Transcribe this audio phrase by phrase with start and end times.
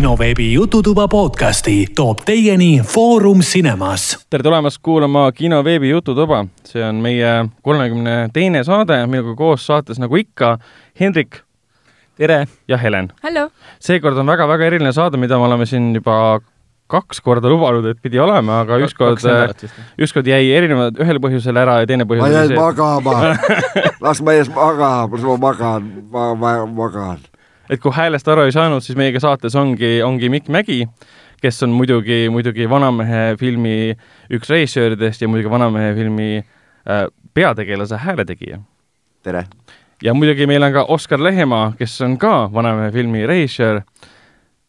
[0.00, 4.26] kinoveebi Jututuba podcasti toob teieni Foorum Cinemas.
[4.30, 7.32] tere tulemast kuulama kinoveebi Jututuba, see on meie
[7.62, 10.54] kolmekümne teine saade, minuga koos saates nagu ikka
[11.00, 11.42] Hendrik.
[12.16, 12.46] tere!
[12.68, 13.10] ja Helen.
[13.80, 16.40] seekord on väga-väga eriline saade, mida me oleme siin juba
[16.86, 19.20] kaks korda lubanud, et pidi olema, aga ükskord,
[20.00, 23.34] ükskord jäi erinevad, ühel põhjusel ära ja teine põhjus ma jäin magama
[24.08, 27.20] las mees magab, ma magan, ma, ma magan.
[27.70, 30.82] Et kui häälest aru ei saanud, siis meiega saates ongi, ongi Mikk Mägi,
[31.40, 33.94] kes on muidugi, muidugi Vanamehe filmi
[34.32, 38.60] üks režissööridest ja muidugi Vanamehe filmi äh, peategelase hääletegija.
[39.22, 39.46] tere!
[40.02, 43.82] ja muidugi meil on ka Oskar Lehemaa, kes on ka Vanamehe filmi režissöör.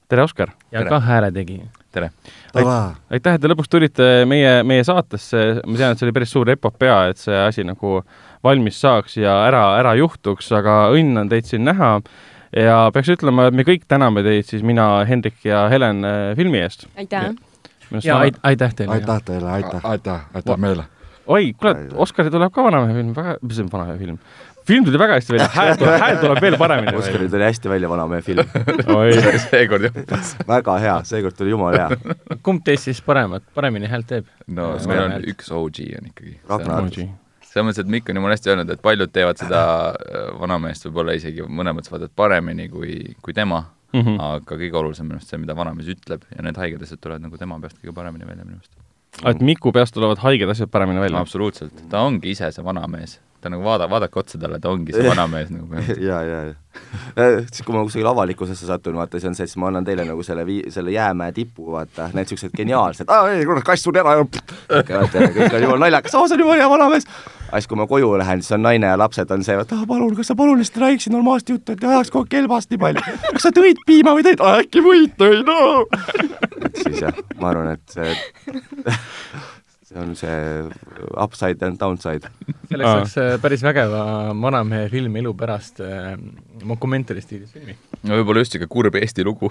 [0.08, 0.56] tere, Oskar!
[0.72, 0.90] ja tere.
[0.90, 2.09] ka hääletegija tere!
[2.54, 6.50] aitäh, et te lõpuks tulite meie, meie saatesse, ma tean, et see oli päris suur
[6.52, 8.02] epopea, et see asi nagu
[8.44, 11.98] valmis saaks ja ära, ära juhtuks, aga õnn on teid siin näha
[12.55, 16.62] ja peaks ütlema, et me kõik täname teid siis, mina, Hendrik ja Helen äh, filmi
[16.64, 16.88] eest.
[16.98, 17.31] aitäh!
[18.03, 19.00] ja aitäh teile!
[19.00, 19.86] aitäh teile, aitäh!
[19.95, 20.88] aitäh, aitäh meile!
[21.28, 24.20] oi, kuule, Oskari tuleb ka Vanamehe film, väga, mis on Vanamehe film?
[24.67, 26.98] film tuli väga hästi välja, hääl tuleb, hääl tuleb veel paremini.
[27.02, 28.44] Oscaril tuli hästi välja Vanamehe film
[29.50, 30.36] seekord jah.
[30.47, 32.16] väga hea, seekord tuli jumala hea.
[32.44, 34.30] kumb teist siis paremat, paremini häält teeb?
[34.47, 36.40] no meil on üks OG on ikkagi.
[36.50, 36.88] Ragnar.
[37.52, 41.16] Selles mõttes, et Mikk on jumala hästi öelnud, et paljud teevad seda äh, vanameest võib-olla
[41.17, 43.63] isegi mõnes mõttes vaatavad paremini kui, kui tema
[43.94, 44.21] mm, -hmm.
[44.27, 47.38] aga kõige olulisem minu arust see, mida vanamees ütleb ja need haiged asjad tulevad nagu
[47.38, 48.77] tema peast kõige paremini välja minu arust.
[49.25, 51.19] et Miku peast tulevad haiged asjad paremini välja?
[51.19, 55.07] absoluutselt, ta ongi ise see vanamees ta nagu vaada, vaadake otsa talle, ta ongi see
[55.07, 56.41] vanamees nagu ja, ja,
[57.17, 60.05] ja siis kui ma kusagil avalikkusesse satun, vaata, see on see, siis ma annan teile
[60.07, 64.02] nagu selle vii-, selle jäämäe tipu, vaata, need siuksed geniaalsed, aa ei, kurat, kass suri
[64.03, 67.09] ära ja vaata, kõik on jumala naljakas, oo, see on jumala hea vanamees.
[67.52, 69.83] Aga siis, kui ma koju lähen, siis on naine ja lapsed on see, et ah,
[69.88, 72.80] palun, kas sa palun lihtsalt räägiksid normaalset juttu, et ei ajaks kogu aeg kelbast nii
[72.80, 73.03] palju.
[73.27, 75.88] kas sa tõid piima või tõid, äkki võid tõid, no.
[76.63, 78.16] et siis jah, ma arvan, et see
[79.91, 80.69] see on see
[81.18, 82.29] upside and downside.
[82.69, 86.13] selleks saaks äh, päris vägeva vanamehe filmi Elu pärast äh,
[86.68, 87.75] dokumentari stiilis filmi.
[88.03, 89.50] no võib-olla just niisugune kurb Eesti lugu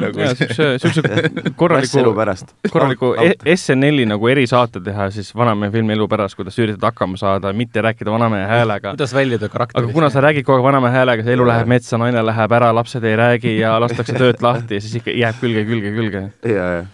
[0.00, 2.04] nagu niisuguse, niisuguse korraliku,
[2.72, 7.52] korraliku e-, SNL-i nagu erisaate teha siis vanamehe filmi Elu pärast, kuidas üritad hakkama saada,
[7.56, 8.94] mitte rääkida vanamehe häälega.
[8.96, 9.84] kuidas väljuda karakterist.
[9.84, 12.72] aga kuna sa räägid kogu aeg vanamehe häälega, see elu läheb metsa, naine läheb ära,
[12.80, 16.24] lapsed ei räägi ja lastakse töölt lahti ja siis ikka jääb külge, külge, külge.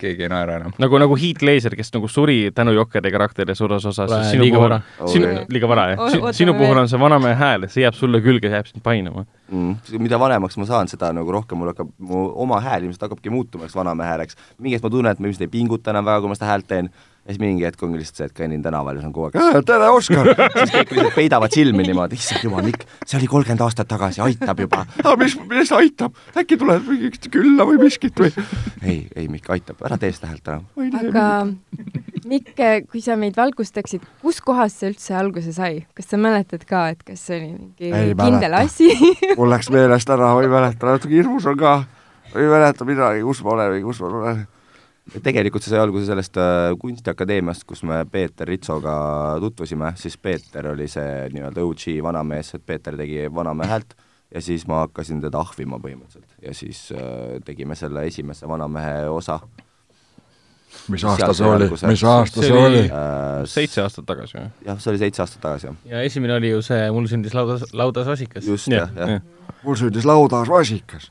[0.03, 0.75] keegi ei naera enam.
[0.82, 4.12] nagu, nagu Heath Ledger, kes nagu suri tänu Jokeri karakteri suures osas.
[4.41, 4.81] liiga vara.
[5.06, 6.31] sinu, liiga vara, jah.
[6.32, 10.00] sinu puhul on see vanamehe hääl, see jääb sulle külge, jääb sind painama mm..
[10.00, 13.69] mida vanemaks ma saan, seda nagu rohkem mul hakkab, mu oma hääl ilmselt hakkabki muutuma
[13.75, 14.41] vanamehe hääleks.
[14.59, 16.69] mingi hetk ma tunnen, et ma ilmselt ei pinguta enam väga, kui ma seda häält
[16.71, 16.91] teen
[17.28, 19.66] ja siis mingi hetk ongi lihtsalt see, et kõnnin tänaval ja siis on kogu aeg
[19.69, 23.91] tere, Oskar siis kõik lihtsalt peidavad silmi niimoodi, issand jumal, Mikk, see oli kolmkümmend aastat
[23.91, 24.87] tagasi, aitab juba.
[25.21, 28.33] mis, mis aitab, äkki tuleb mingi külla või miskit või?
[28.81, 30.66] ei, ei Mikk, aitab, ära tee seda häält enam.
[31.03, 31.28] aga
[32.33, 37.05] Mikk, kui sa meid valgustaksid, kuskohast see üldse alguse sai, kas sa mäletad ka, et
[37.05, 38.65] kas see oli mingi ei kindel mäleta.
[38.65, 38.89] asi?
[39.39, 41.81] Mul läks meelest ära, ma ei mäleta, natuke hirmus on ka,
[42.33, 44.47] ma ei mäleta midagi, kus ma olen või kus ma olen
[45.08, 48.94] tegelikult see sai alguse sellest äh, Kunstiakadeemiast, kus me Peeter Ritsoga
[49.41, 53.97] tutvusime, siis Peeter oli see nii-öelda OG vanamees, et Peeter tegi vanamehe häält
[54.34, 59.41] ja siis ma hakkasin teda ahvima põhimõtteliselt ja siis äh, tegime selle esimese vanamehe osa.
[60.92, 62.82] mis aasta see oli, mis aasta see oli?
[62.84, 64.50] Äh, seitse aastat tagasi või?
[64.68, 65.78] jah, see oli seitse aastat tagasi, jah.
[65.94, 68.44] ja esimene oli ju see Mul sündis laudas, laudas vasikas.
[68.44, 69.20] just, jah, jah ja.
[69.20, 69.54] ja..
[69.64, 71.08] mul sündis laudas vasikas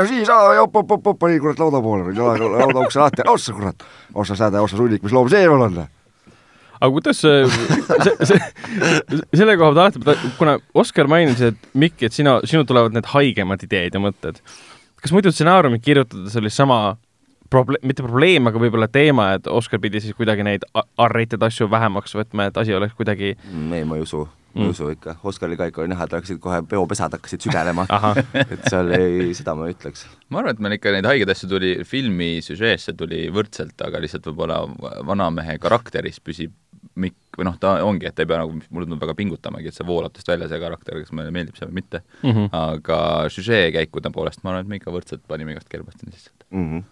[0.00, 0.30] ja siis
[0.64, 5.14] op-op-op-op pani kurat lauda poole, lauda ukse lahti, ossa kurat, ossa säde, ossa sunnik, mis
[5.14, 5.82] loom see veel on?
[6.80, 7.44] aga kuidas see,
[8.24, 8.40] see,
[9.36, 13.62] selle koha pealt alati, kuna Oskar mainis, et Mikk, et sina, sinul tulevad need haigemad
[13.66, 14.40] ideed ja mõtted,
[15.02, 16.80] kas muidu stsenaariumit kirjutades oli sama
[17.52, 22.16] proble-, mitte probleem, aga võib-olla teema, et Oskar pidi siis kuidagi neid R-rated asju vähemaks
[22.16, 24.24] võtma, et asi oleks kuidagi ei, ma ei usu
[24.54, 24.72] ma ei mm.
[24.74, 27.86] usu ikka, Oscaril ka ikka oli näha, et hakkasid kohe peopesad hakkasid sügelema
[28.52, 30.06] et seal ei, seda ma ei ütleks.
[30.28, 34.26] ma arvan, et meil ikka neid haigeid asju tuli filmi süžeesse tuli võrdselt, aga lihtsalt
[34.30, 34.62] võib-olla
[35.06, 36.56] vanamehe karakteris püsib
[37.00, 39.76] Mikk või noh, ta ongi, et ta ei pea nagu, mulle tundub väga pingutamagi, et
[39.76, 42.30] see voolab tast välja, see karakter, kas meile meeldib see või mitte mm.
[42.30, 42.48] -hmm.
[42.56, 42.98] aga
[43.32, 46.64] süžee käikude poolest ma arvan, et me ikka võrdselt panime igast kerbastini lihtsalt mm.
[46.64, 46.88] -hmm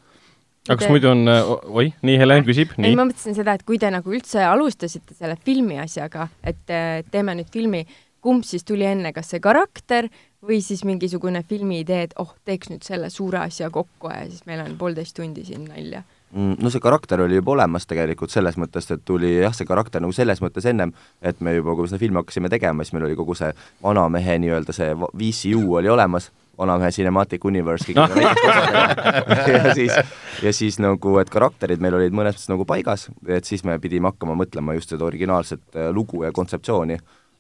[0.69, 2.97] aga kas muidu on, äh, oi, nii, Helen küsib, nii?
[2.99, 7.37] ma mõtlesin seda, et kui te nagu üldse alustasite selle filmi asjaga, et äh, teeme
[7.39, 7.85] nüüd filmi,
[8.25, 10.11] kumb siis tuli enne, kas see karakter
[10.45, 14.45] või siis mingisugune filmi idee, et oh, teeks nüüd selle suure asja kokku ja siis
[14.47, 18.59] meil on poolteist tundi siin nalja mm, no see karakter oli juba olemas tegelikult selles
[18.61, 20.93] mõttes, et tuli jah, see karakter nagu selles mõttes ennem,
[21.23, 23.51] et me juba, kui me seda filmi hakkasime tegema, siis meil oli kogu see
[23.83, 29.95] vanamehe nii-öelda see VCU oli olemas vanamehe Cinematic Universe kõigi väikeste osadega ja siis,
[30.43, 34.13] ja siis nagu, et karakterid meil olid mõnes mõttes nagu paigas, et siis me pidime
[34.13, 36.99] hakkama mõtlema just seda originaalset äh, lugu ja kontseptsiooni,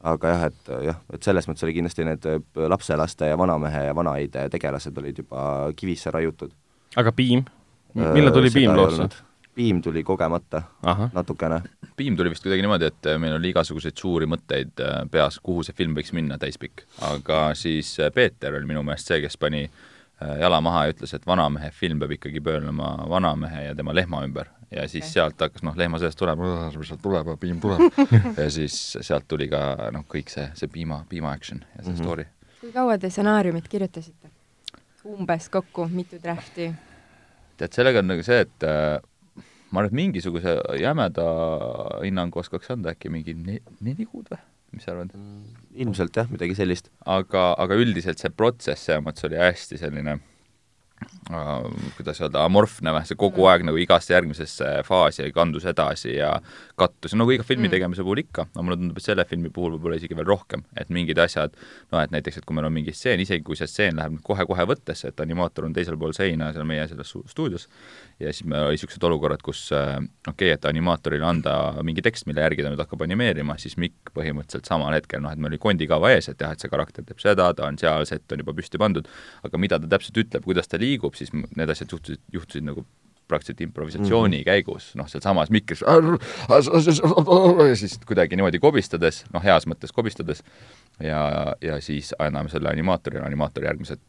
[0.09, 3.94] aga jah, et jah, et selles mõttes oli kindlasti need äh, lapselaste ja vanamehe ja
[3.97, 6.55] vanaide tegelased olid juba kivisse raiutud.
[6.97, 7.47] aga Piim?
[7.94, 9.09] millal tuli Piim loosse?
[9.58, 11.10] Piim tuli kogemata Aha.
[11.14, 11.60] natukene.
[11.96, 15.75] piim tuli vist kuidagi niimoodi, et meil oli igasuguseid suuri mõtteid äh, peas, kuhu see
[15.75, 16.84] film võiks minna, täispikk.
[17.08, 21.16] aga siis äh, Peeter oli minu meelest see, kes pani äh, jala maha ja ütles,
[21.19, 24.55] et vanamehe film peab ikkagi pöörlema vanamehe ja tema lehma ümber.
[24.70, 25.16] ja siis okay.
[25.16, 26.46] sealt hakkas, noh, lehma seest tuleb,
[26.78, 28.00] sealt tuleb, piim tuleb
[28.44, 31.99] ja siis sealt tuli ka noh, kõik see, see piima, piima action ja see mm
[31.99, 32.05] -hmm.
[32.05, 32.26] story.
[32.60, 34.31] kui kaua te stsenaariumit kirjutasite?
[35.05, 36.72] umbes kokku, mitu draft'i?
[37.58, 39.00] tead, sellega on nagu see, et äh,
[39.70, 41.26] ma arvan, et mingisuguse jämeda
[42.05, 44.41] hinnangu oskaks anda äkki mingi ne-, neli kuud või?
[44.76, 45.15] mis sa arvad?
[45.17, 46.91] Mm, ilmselt jah, midagi sellist.
[47.06, 50.19] aga, aga üldiselt see protsess selles mõttes oli hästi selline
[51.31, 51.65] Äh,
[51.97, 56.31] kuidas öelda, amorfne või, see kogu aeg nagu igasse järgmisesse faasi kandus edasi ja
[56.81, 57.75] kattus, nagu iga filmi mm.
[57.75, 60.88] tegemise puhul ikka, aga mulle tundub, et selle filmi puhul võib-olla isegi veel rohkem, et
[60.94, 61.53] mingid asjad,
[61.93, 64.65] noh et näiteks, et kui meil on mingi stseen, isegi kui see stseen läheb kohe-kohe
[64.73, 67.69] võttesse, et animaator on teisel pool seina seal meie selles stuudios,
[68.20, 71.55] ja siis meil oli niisugused olukorrad, kus äh, okei okay,, et animaatorile anda
[71.87, 75.41] mingi tekst, mille järgi ta nüüd hakkab animeerima, siis Mikk põhimõtteliselt samal hetkel, noh et
[75.41, 78.35] meil oli kondikava ees, et jah, et see karakter teeb seda, ta on seal, set
[78.35, 79.09] on juba püsti pandud,
[79.47, 82.87] aga mida ta täpselt ütleb, kuidas ta liigub, siis need asjad juhtusid, juhtusid nagu
[83.29, 84.44] praktiliselt improvisatsiooni mm -hmm.
[84.44, 85.82] käigus, noh, sealsamas mikris
[87.76, 90.43] siis kuidagi niimoodi kobistades, noh, heas mõttes kobistades,
[91.00, 94.00] ja, ja siis anname selle animaatorile, animaator järgmised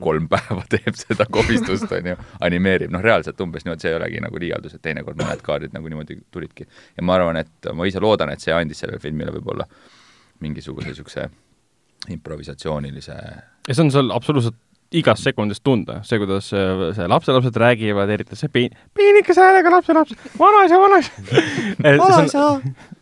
[0.00, 4.22] kolm päeva teeb seda kobistust, on ju, animeerib, noh, reaalselt umbes niimoodi, see ei olegi
[4.24, 6.66] nagu liialdus, et teinekord mõned kaardid nagu niimoodi tulidki.
[6.96, 9.68] ja ma arvan, et ma ise loodan, et see andis sellele filmile võib-olla
[10.44, 11.28] mingisuguse niisuguse
[12.10, 14.58] improvisatsioonilise ja see on sul absoluutselt
[14.94, 20.78] igast sekundist tunda, see, kuidas see lapselapsed räägivad, eriti see piin-, piinikese häälega lapselapsed, vanaisa,
[20.78, 21.24] vanaisa!
[22.04, 22.44] Vanaisa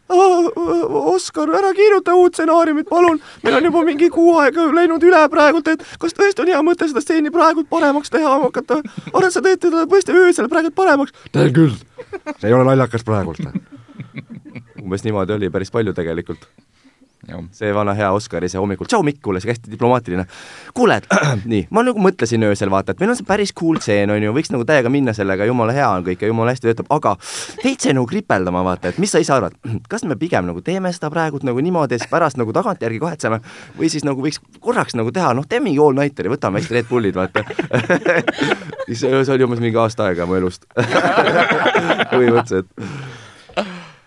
[0.08, 3.20] Oskar, ära kirjuta uut stsenaariumit, palun.
[3.42, 6.88] meil on juba mingi kuu aega läinud üle praegult, et kas tõesti on hea mõte
[6.90, 8.82] seda stseeni praegult paremaks teha hakata?
[9.12, 11.14] arvad, sa teed teda tõesti öösel praegult paremaks?
[11.32, 11.78] teen küll.
[12.40, 13.40] see ei ole naljakas praegult.
[14.82, 16.48] umbes niimoodi oli päris palju tegelikult
[17.54, 20.24] see vana hea Oskari see hommikul, tšau Mikk, kuule, see hästi diplomaatiline.
[20.74, 21.06] kuule, et
[21.52, 24.32] nii, ma nagu mõtlesin öösel, vaata, et meil on see päris cool tseen, on ju,
[24.34, 27.14] võiks nagu täiega minna sellega, jumala hea on kõik ja jumala hästi töötab, aga
[27.62, 29.54] veits nagu kripeldama, vaata, et mis sa ise arvad,
[29.92, 33.40] kas me pigem nagu teeme seda praegult nagu niimoodi ja siis pärast nagu tagantjärgi kahetseme
[33.78, 37.18] või siis nagu võiks korraks nagu teha, noh, teemegi all nighter'i, võtame hästi Red Bullid,
[37.18, 37.44] vaata.
[38.82, 40.66] Siis see oli umbes mingi aasta aega mu elust.
[42.12, 43.11] Põhimõtteliselt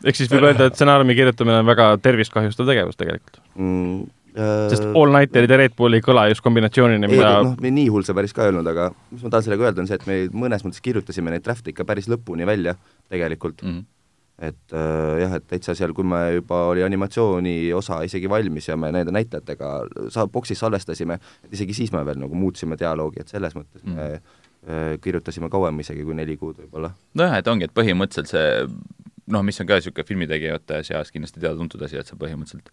[0.06, 4.06] ehk siis võib öelda, et stsenaariumi kirjutamine on väga tervist kahjustav tegevus tegelikult mm,.
[4.36, 4.68] Äh...
[4.72, 8.04] sest All Nighterid ja Red Bull ei kõla just kombinatsioonina, mida ei, noh, nii hull
[8.04, 10.22] see päris ka ei olnud, aga mis ma tahan sellega öelda, on see, et me
[10.46, 12.76] mõnes mõttes kirjutasime neid draft'e ikka päris lõpuni välja
[13.10, 13.76] tegelikult mm.
[13.76, 13.92] -hmm
[14.36, 18.76] et äh, jah, et täitsa seal, kui me juba oli animatsiooni osa isegi valmis ja
[18.80, 19.70] me nende näitlejatega
[20.12, 23.96] sa-, boksis salvestasime, et isegi siis me veel nagu muutsime dialoogi, et selles mõttes mm.
[23.96, 26.92] me äh, kirjutasime kauem isegi kui neli kuud võib-olla.
[27.16, 28.66] nojah, et ongi, et põhimõtteliselt see
[29.32, 32.72] noh, mis on ka niisugune filmitegijate seas kindlasti teada-tuntud asi, et sa põhimõtteliselt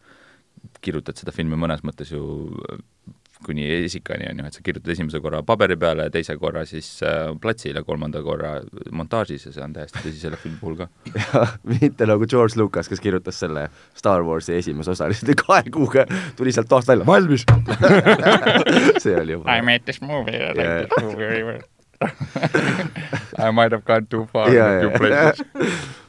[0.85, 2.23] kirjutad seda filmi mõnes mõttes ju
[2.69, 2.83] äh,
[3.43, 7.33] kuni esikani, on ju, et sa kirjutad esimese korra paberi peale, teise korra siis äh,
[7.43, 8.53] platsile, kolmanda korra
[8.95, 10.89] montaažis ja see on täiesti tõsi selle filmi puhul ka.
[11.19, 13.67] jah, mitte nagu George Lucas, kes kirjutas selle
[13.99, 16.07] Star Warsi esimese osa, lihtsalt kahe kuuga
[16.39, 17.47] tuli sealt toast välja, valmis!
[19.03, 21.63] See oli juba I made this movie, I like this movie very well
[23.39, 26.02] I might have gone too far yeah, in a few places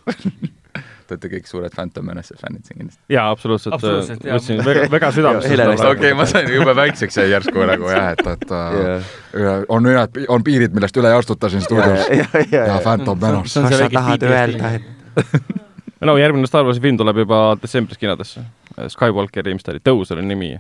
[1.03, 3.01] Te olete kõik suured Phantom Menace fännid siin kindlasti.
[3.11, 4.23] jaa, absoluutselt, absoluutselt.
[4.23, 8.53] võtsin väga, väga südamesse okei ma sain jube väikseks jäi järsku nagu jah, et, et
[8.55, 9.65] yeah.
[9.67, 12.07] on ühed, on piirid, millest üle ei astuta siin stuudios
[12.55, 13.65] ja Phantom Menace.
[13.67, 15.61] kas sa tahad öelda, et
[16.07, 18.43] no järgmine Star Warsi film tuleb juba detsembris kinodesse.
[18.89, 20.55] Skywalkeri, mis ta oli, Tõus oli nimi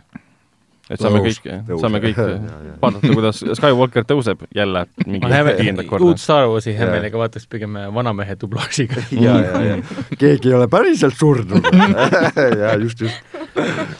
[0.91, 2.17] et saame Tõus, kõik, saame kõik
[2.81, 6.09] vaadata, kuidas Skywalker tõuseb jälle mingi viiendat korda.
[6.09, 9.05] uut Star Warsi hea meelega vaataks pigem vanamehe dublaažiga.
[9.25, 9.77] ja, ja, ja
[10.19, 11.69] keegi ei ole päriselt surnud
[12.61, 13.39] ja just, just.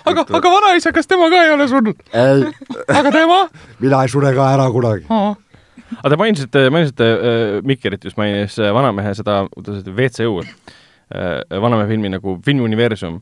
[0.04, 2.04] aga, aga vanaisa, kas tema ka ei ole surnud?
[2.12, 2.44] ei.
[2.90, 3.40] aga tema?
[3.80, 5.08] mina ei sure ka ära kunagi.
[5.08, 11.40] aga te mainisite, mainisite äh,, Mikkerit just mainis äh, vanamehe seda, kuidas öelda, WCU äh,,
[11.64, 13.22] vanamehe filmi nagu filmiuniversum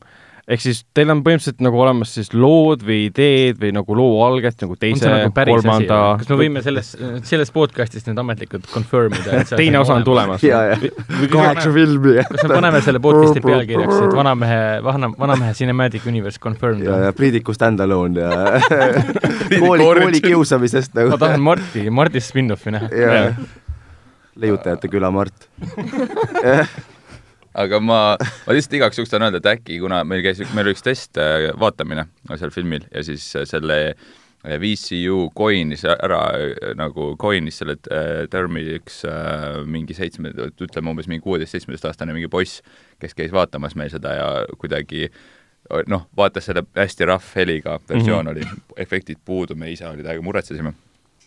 [0.50, 4.58] ehk siis teil on põhimõtteliselt nagu olemas siis lood või ideed või nagu loo alget
[4.64, 6.90] nagu teise, nagu kolmanda kas me võime selles,
[7.28, 10.42] sellest podcast'ist nüüd ametlikult confirm ida, teine osa on tulemas?
[10.46, 10.90] ja, ja
[11.30, 12.16] kaheksa filmi.
[12.26, 16.88] kas me paneme selle podcast'i pealkirjaks, et vanamehe, vana, vanamehe Cinematic Universe confirmed?
[16.88, 18.32] ja, ja Priidiku stand-alone ja
[19.62, 21.14] kooli, kooli kiusamisest nagu.
[21.14, 22.90] ma tahan Marti, Mardist spin-offi näha.
[24.42, 25.46] leiutajate küla Mart
[27.58, 28.00] aga ma,
[28.46, 31.20] ma lihtsalt igaks juhuks tahan öelda, et äkki kuna meil käis, meil oli üks test
[31.20, 36.22] äh, vaatamine seal filmil ja siis äh, selle äh, VCU coin'is ära
[36.78, 37.76] nagu coin'is selle
[38.32, 39.02] termi üks
[39.68, 42.62] mingi seitsme, ütleme umbes mingi kuueteist-seitsmeteistaastane mingi poiss,
[43.02, 45.10] kes käis vaatamas meil seda ja kuidagi
[45.88, 48.56] noh, vaatas selle hästi rough heliga versioon mm -hmm.
[48.56, 50.74] oli, efektid puudu, me ise oli täiega muretsesime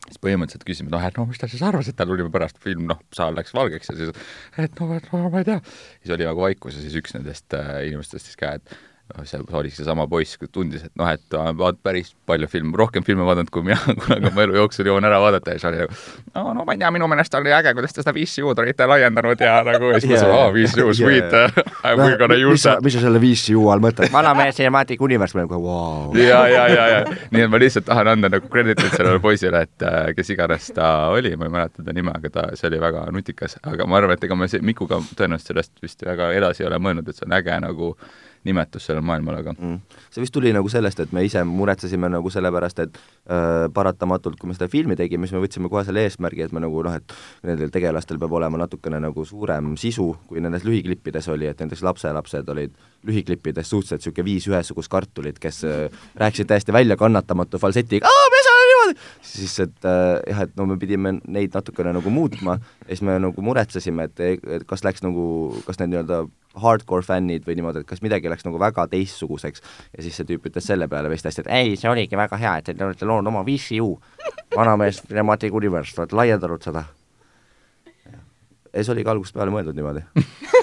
[0.08, 2.86] siis põhimõtteliselt küsisime, noh, et no mis ta siis arvas, et tal tuli pärast film,
[2.92, 4.28] noh, saal läks valgeks ja siis,
[4.62, 5.62] et noh, et no ma ei tea.
[6.02, 8.78] siis oli nagu vaikus ja siis üks nendest äh, inimestest siis ka, et
[9.14, 13.26] noh, seal oligi seesama poiss, tundis, et noh, et vaat päris palju filme, rohkem filme
[13.28, 15.98] vaadanud, kui mina kunagi oma elu jooksul jõuan ära vaadata ja siis oli nagu
[16.34, 19.44] no, no ma ei tea, minu meelest oli äge, kuidas te seda VCU-d olite laiendanud
[19.46, 22.82] ja nagu ja siis ma mõtlesin, aa, VCU, sweet yeah., I m gonna use that.
[22.86, 24.10] mis sa selle VCU all mõtled?
[24.16, 26.18] vanamehe Cinematic Universe, ma olen kohe vau.
[26.20, 29.86] ja, ja, ja, ja nii et ma lihtsalt tahan anda nagu credit'it sellele poisile, et
[29.86, 33.06] äh, kes iganes ta oli, ma ei mäleta ta nime, aga ta, see oli väga
[33.14, 36.80] nutikas, aga ma arvan, et ega me Mikuga tõenäoliselt sellest vist väga edasi ei ole
[36.82, 37.92] mõelnud, et see on äge nagu
[38.46, 39.54] nimetus sellele maailmale ka.
[39.58, 40.00] Mm..
[40.14, 44.38] see vist tuli nagu sellest, et me ise muretsesime nagu selle pärast, et äh, paratamatult,
[44.40, 46.96] kui me seda filmi tegime, siis me võtsime kohe selle eesmärgi, et me nagu noh,
[46.96, 51.84] et nendel tegelastel peab olema natukene nagu suurem sisu, kui nendes lühiklippides oli, et näiteks
[51.86, 52.76] lapselapsed olid
[53.06, 58.70] lühiklippides suhteliselt niisugune viis ühesugust kartulit, kes äh, rääkisid täiesti väljakannatamatu falsetiga, aa, me saame
[58.72, 58.98] niimoodi,
[59.34, 63.18] siis et äh, jah, et no me pidime neid natukene nagu muutma ja siis me
[63.22, 64.26] nagu muretsesime, et,
[64.60, 65.26] et kas läks nagu,
[65.68, 66.26] kas need nii-öelda
[66.62, 70.50] hardcore fännid või niimoodi, et kas midagi läks nagu väga teistsuguseks ja siis see tüüp
[70.50, 73.32] ütles selle peale vist hästi, et ei, see oligi väga hea, et te olete loonud
[73.34, 73.90] oma VCU,
[74.56, 76.86] vanamees Cinematic Universe, olete laiendanud seda.
[78.76, 80.04] ja see oligi algusest peale mõeldud niimoodi.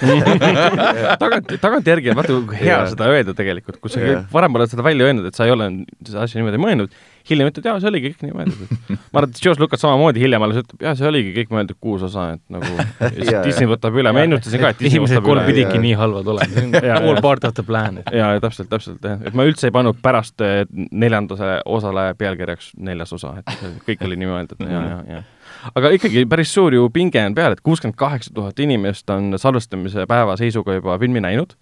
[1.23, 5.07] Tagant, tagantjärgi on vaata kui hea seda öelda tegelikult, kui sa varem oled seda välja
[5.09, 5.69] öelnud, et sa ei ole
[6.03, 6.97] seda asja niimoodi mõelnud
[7.29, 8.71] hiljem ütled, jaa, see oligi kõik nii mõeldud.
[9.13, 12.05] ma arvan, et George Lucas samamoodi hiljem alles ütleb, jaa, see oligi kõik mõeldud kuus
[12.07, 12.87] osa, et nagu
[13.47, 15.45] Disney võtab üle, ma ennustasin ka, et Disney võtab üle.
[15.47, 18.01] pididki nii halvad olema, all part of the plan.
[18.11, 19.21] jaa, täpselt, täpselt, jah.
[19.23, 24.19] et ma üldse ei pannud pärast eh, neljandase osale pealkirjaks neljas osa, et kõik oli
[24.19, 25.23] nii mõeldud ja, ja, ja
[25.71, 30.07] aga ikkagi päris suur ju pinge on peal, et kuuskümmend kaheksa tuhat inimest on salvestamise
[30.09, 31.55] päeva seisuga juba filmi näinud.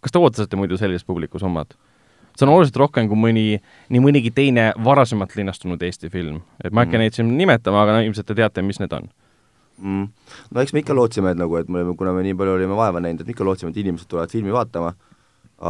[0.00, 1.76] kas te ootasite muidu sellist publikusummat?
[2.40, 3.44] See on oluliselt rohkem kui mõni,
[3.92, 6.40] nii mõnigi teine varasemalt linastunud Eesti film.
[6.62, 7.04] et ma ei hakka mm.
[7.04, 9.08] neid siin nimetama, aga no ilmselt te teate, mis need on
[9.80, 10.08] mm..
[10.50, 12.76] no eks me ikka lootsime, et nagu, et me olime, kuna me nii palju olime
[12.78, 14.94] vaeva näinud, et me ikka lootsime, et inimesed tulevad filmi vaatama,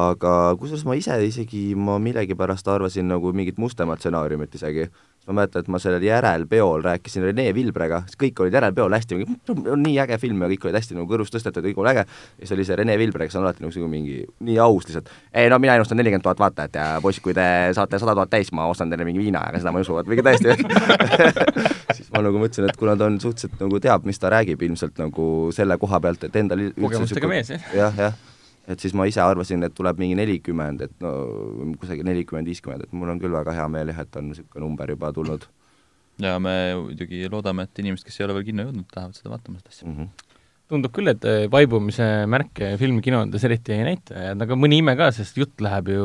[0.00, 4.86] aga kusjuures ma ise isegi, ma millegipärast arvasin nagu mingit mustemat stsenaariumit isegi
[5.30, 9.18] ma mäletan, et ma sellel järelpeol rääkisin Rene Vilbrega, kõik olid järelpeol hästi,
[9.54, 12.42] on nii äge film ja kõik olid hästi nagu kõrvust tõstetud, kõik oli äge, ja
[12.42, 15.60] siis oli see Rene Vilbre, kes on alati nagu mingi nii aus lihtsalt, ei no
[15.62, 17.46] mina ennustan nelikümmend tuhat vaatajat ja poiss, kui te
[17.76, 20.10] saate sada tuhat täis, ma ostan teile mingi viina, aga seda ma ei usu, et
[20.10, 20.56] mingi täiesti
[21.96, 24.98] siis ma nagu mõtlesin, et kuna ta on suhteliselt nagu teab, mis ta räägib ilmselt
[25.00, 27.72] nagu selle koha pealt, et endal kogemustega mees, jah?
[27.76, 28.18] jah, jah
[28.68, 31.14] et siis ma ise arvasin, et tuleb mingi nelikümmend, et no
[31.80, 34.94] kusagil nelikümmend, viiskümmend, et mul on küll väga hea meel jah, et on niisugune number
[34.96, 35.46] juba tulnud.
[36.20, 39.62] ja me muidugi loodame, et inimesed, kes ei ole veel kinno jõudnud, lähevad seda vaatama,
[39.62, 39.96] seda asja mm.
[39.96, 40.28] -hmm
[40.70, 44.94] tundub küll, et äh, vaibumise märke film kinodes eriti ei näita ja nagu mõni ime
[44.98, 46.04] ka, sest jutt läheb ju,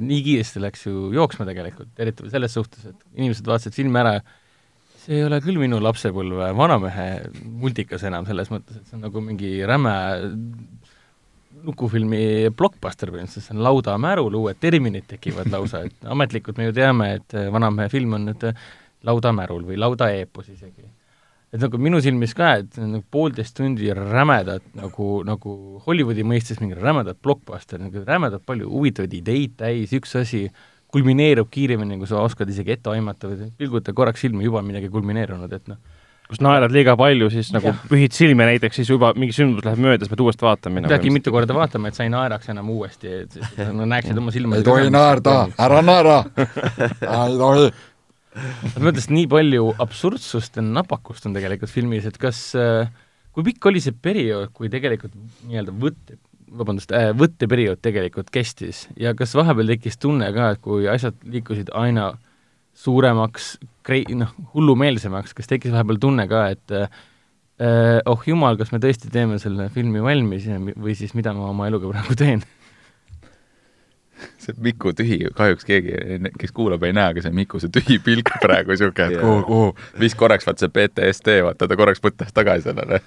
[0.00, 4.14] nii kiiresti läks ju jooksma tegelikult, eriti selles suhtes, et inimesed vaatasid filmi ära,
[5.00, 7.06] see ei ole küll minu lapsepõlve vanamehe
[7.60, 9.94] multikas enam selles mõttes, et see on nagu mingi räme
[11.64, 16.76] nukufilmi blockbuster põhimõtteliselt, see on lauda märul, uued terminid tekivad lausa, et ametlikult me ju
[16.76, 18.48] teame, et vanamehe film on nüüd
[19.06, 20.88] lauda märul või lauda eepos isegi.
[21.50, 25.54] et nagu minu silmis ka, et nagu poolteist tundi rämedat nagu, nagu
[25.86, 30.46] Hollywoodi mõistes mingi rämedat blockbuster, nagu rämedat palju huvitavaid ideid täis, üks asi
[30.90, 35.52] kulmineerub kiiremini, kui sa oskad isegi ette aimata või pilguta korraks silma, juba midagi kulmineerunud,
[35.52, 35.78] et noh,
[36.30, 40.04] kus naerad liiga palju, siis nagu pühid silmi näiteks, siis juba mingi sündmus läheb mööda,
[40.04, 40.82] siis pead uuesti vaatama.
[40.86, 43.36] peadki mitu korda vaatama, et sa ei naeraks enam uuesti, et
[43.76, 47.68] no näeksid oma silma ei tohi naerda, ära naera ei tohi.
[48.38, 52.86] ma mõtlen, et nii palju absurdsust ja napakust on tegelikult filmis, et kas, äh,
[53.34, 55.16] kui pikk oli see periood, kui tegelikult
[55.48, 56.20] nii-öelda võtte,
[56.62, 61.74] vabandust äh,, võtteperiood tegelikult kestis ja kas vahepeal tekkis tunne ka, et kui asjad liikusid
[61.78, 62.12] aina
[62.80, 63.52] suuremaks,
[64.16, 69.40] noh, hullumeelsemaks, kas tekkis vahepeal tunne ka, et äh, oh jumal, kas me tõesti teeme
[69.42, 72.44] selle filmi valmis ja, või siis mida ma oma eluga praegu teen
[74.50, 75.94] see Miku tühi, kahjuks keegi,
[76.38, 79.70] kes kuulab, ei näe, aga see Miku, see tühi pilk praegu siuke, et kuhu, kuhu,
[80.00, 83.00] viis korraks vaata see PTSD, vaata ta korraks mõtles tagasi sellele.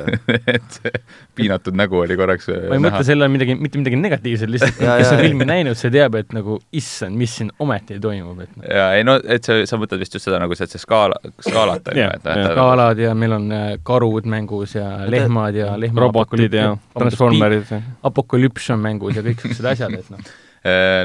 [0.50, 0.92] Et see
[1.38, 2.82] piinatud nägu oli korraks ma ei näha.
[2.86, 6.34] mõtle selle all midagi, mitte midagi negatiivset, lihtsalt kes on filmi näinud, see teab, et
[6.36, 10.16] nagu issand, mis siin ometi toimub, et ja ei no, et sa, sa mõtled vist
[10.16, 13.48] just seda nagu see, et see skaala, skaalat on ju, et skaalad ja meil on
[13.54, 17.74] äh, karud mängus ja lehmad ja lehma robotid ja transformerid.
[18.10, 20.20] apokalüps on mängus ja kõik siuksed asjad, et noh.
[20.20, 20.36] Äh,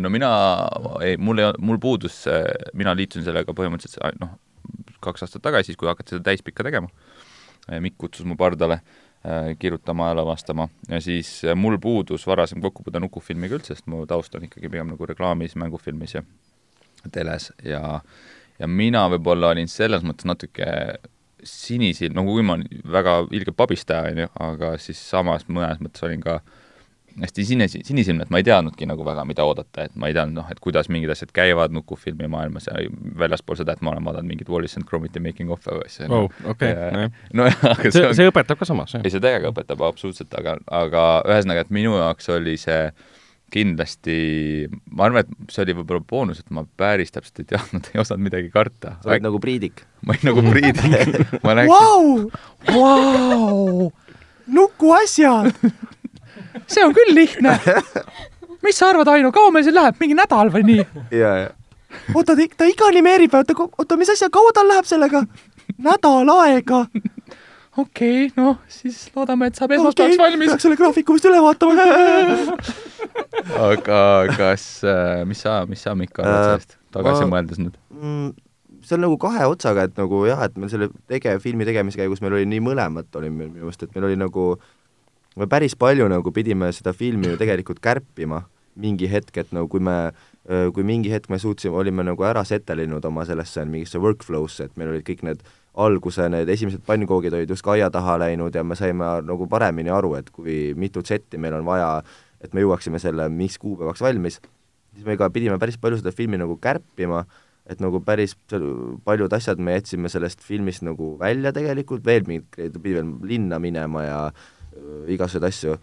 [0.01, 0.29] no mina,
[1.03, 2.25] ei, mul ei, mul puudus,
[2.75, 4.33] mina liitusin sellega põhimõtteliselt noh,
[5.05, 6.89] kaks aastat tagasi, kui hakati seda täispikka tegema.
[7.69, 13.57] Äh, Mikk kutsus mu pardale äh, kirjutama lavastama ja siis mul puudus varasem kokkupuude nukufilmiga
[13.57, 16.25] üldse, sest mu taust on ikkagi pigem nagu reklaamis, mängufilmis ja
[17.13, 17.99] teles ja
[18.59, 20.67] ja mina võib-olla olin selles mõttes natuke
[21.45, 22.55] sinisilm, no kui ma
[22.89, 26.53] väga ilge pabistaja, on ju, aga siis samas mõnes mõttes olin ka äh,
[27.21, 30.41] hästi sinisi, sinisilmne, et ma ei teadnudki nagu väga, mida oodata, et ma ei teadnud
[30.41, 32.81] noh, et kuidas mingid asjad käivad nukufilmi maailmas ja
[33.19, 36.09] väljaspool seda, et ma olen vaadanud mingit Wallis and Gromiti making of'e või asja.
[36.11, 36.73] oh, okei,
[37.37, 39.05] no aga see, see õpetab ka samas, jah?
[39.05, 42.89] ei, see täiega õpetab absoluutselt, aga, aga ühesõnaga, et minu jaoks oli see
[43.55, 44.15] kindlasti,
[44.91, 48.25] ma arvan, et see oli võib-olla boonus, et ma päris täpselt ei teadnud, ei osanud
[48.25, 48.97] midagi karta.
[49.03, 49.85] sa oled nagu Priidik.
[50.03, 52.25] ma olin nagu Priidik ma Vau!
[52.73, 53.91] Vau!
[54.45, 55.53] nukuasjad!
[56.67, 57.57] See on küll lihtne.
[58.65, 60.85] mis sa arvad, Aino, kaua meil siin läheb, mingi nädal või nii?
[61.13, 61.51] ja, ja.
[62.13, 65.25] oota, ta iga animeerib, oota, oota, mis asja, kaua tal läheb sellega?
[65.81, 66.85] nädal aega.
[67.77, 70.53] okei okay,, noh, siis loodame, et saab esmaspäevaks okay, valmis.
[70.53, 71.89] peaks selle graafiku vist üle vaatama
[73.69, 73.99] aga
[74.37, 78.33] kas, äh, mis sa, mis sa, Mikk, arvad äh, sellest, tagasi mõeldes nüüd mm,?
[78.85, 82.21] see on nagu kahe otsaga, et nagu jah, et meil selle tege-, filmi tegemise käigus
[82.21, 84.67] meil oli nii mõlemat oli meil minu meelest, et meil oli nagu äh,
[85.35, 88.43] me päris palju nagu pidime seda filmi ju tegelikult kärpima
[88.75, 90.11] mingi hetk, et no kui me,
[90.45, 94.91] kui mingi hetk me suutsime, olime nagu ära setelinud oma sellesse mingisse workflow'sse, et meil
[94.91, 95.45] olid kõik need
[95.85, 100.13] alguse need esimesed pannkoogid olid justkui aia taha läinud ja me saime nagu paremini aru,
[100.19, 101.89] et kui mitut setti meil on vaja,
[102.43, 104.41] et me jõuaksime selle mis kuupäevaks valmis,
[104.95, 107.23] siis me ka pidime päris palju seda filmi nagu kärpima,
[107.65, 108.35] et nagu päris
[109.07, 114.03] paljud asjad me jätsime sellest filmist nagu välja tegelikult, veel mingid, pidi veel linna minema
[114.03, 114.54] ja Äh,
[115.11, 115.77] igasuguseid asju.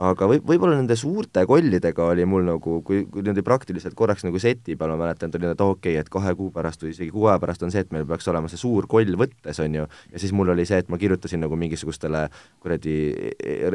[0.00, 4.40] aga võib, võib-olla nende suurte kollidega oli mul nagu, kui, kui niimoodi praktiliselt korraks nagu
[4.40, 7.12] seti peal ma mäletan, et oli, et okei okay,, et kahe kuu pärast või isegi
[7.12, 9.84] kuu aja pärast on see, et meil peaks olema see suur koll võttes, on ju,
[10.12, 12.22] ja siis mul oli see, et ma kirjutasin nagu mingisugustele
[12.64, 12.96] kuradi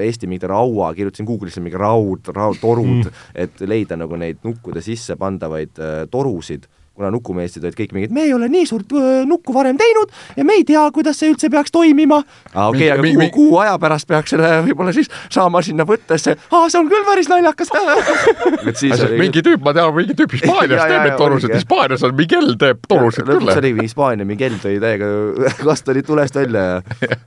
[0.07, 3.11] Eesti mingi raua, kirjutasin Google'isse mingi raud, raud, torud,
[3.45, 8.23] et leida nagu neid nukkude sisse pandavaid äh, torusid kuna nukumeestrid olid kõik mingid, me
[8.27, 8.93] ei ole nii suurt
[9.27, 12.21] nukku varem teinud ja me ei tea, kuidas see üldse peaks toimima.
[12.53, 16.69] aa okei aga kuu, kuu aja pärast peaks selle võib-olla siis saama sinna võttesse, aa
[16.71, 19.19] see on küll päris naljakas oli...
[19.19, 23.25] mingi tüüp, ma tean, mingi tüüp Hispaanias teeb neid torusid, Hispaanias on Miguel teeb torusid
[23.25, 23.41] küll.
[23.41, 25.11] lõpuks oligi Hispaania, Miguel tõi täiega
[25.67, 27.19] kastoni tulest välja ja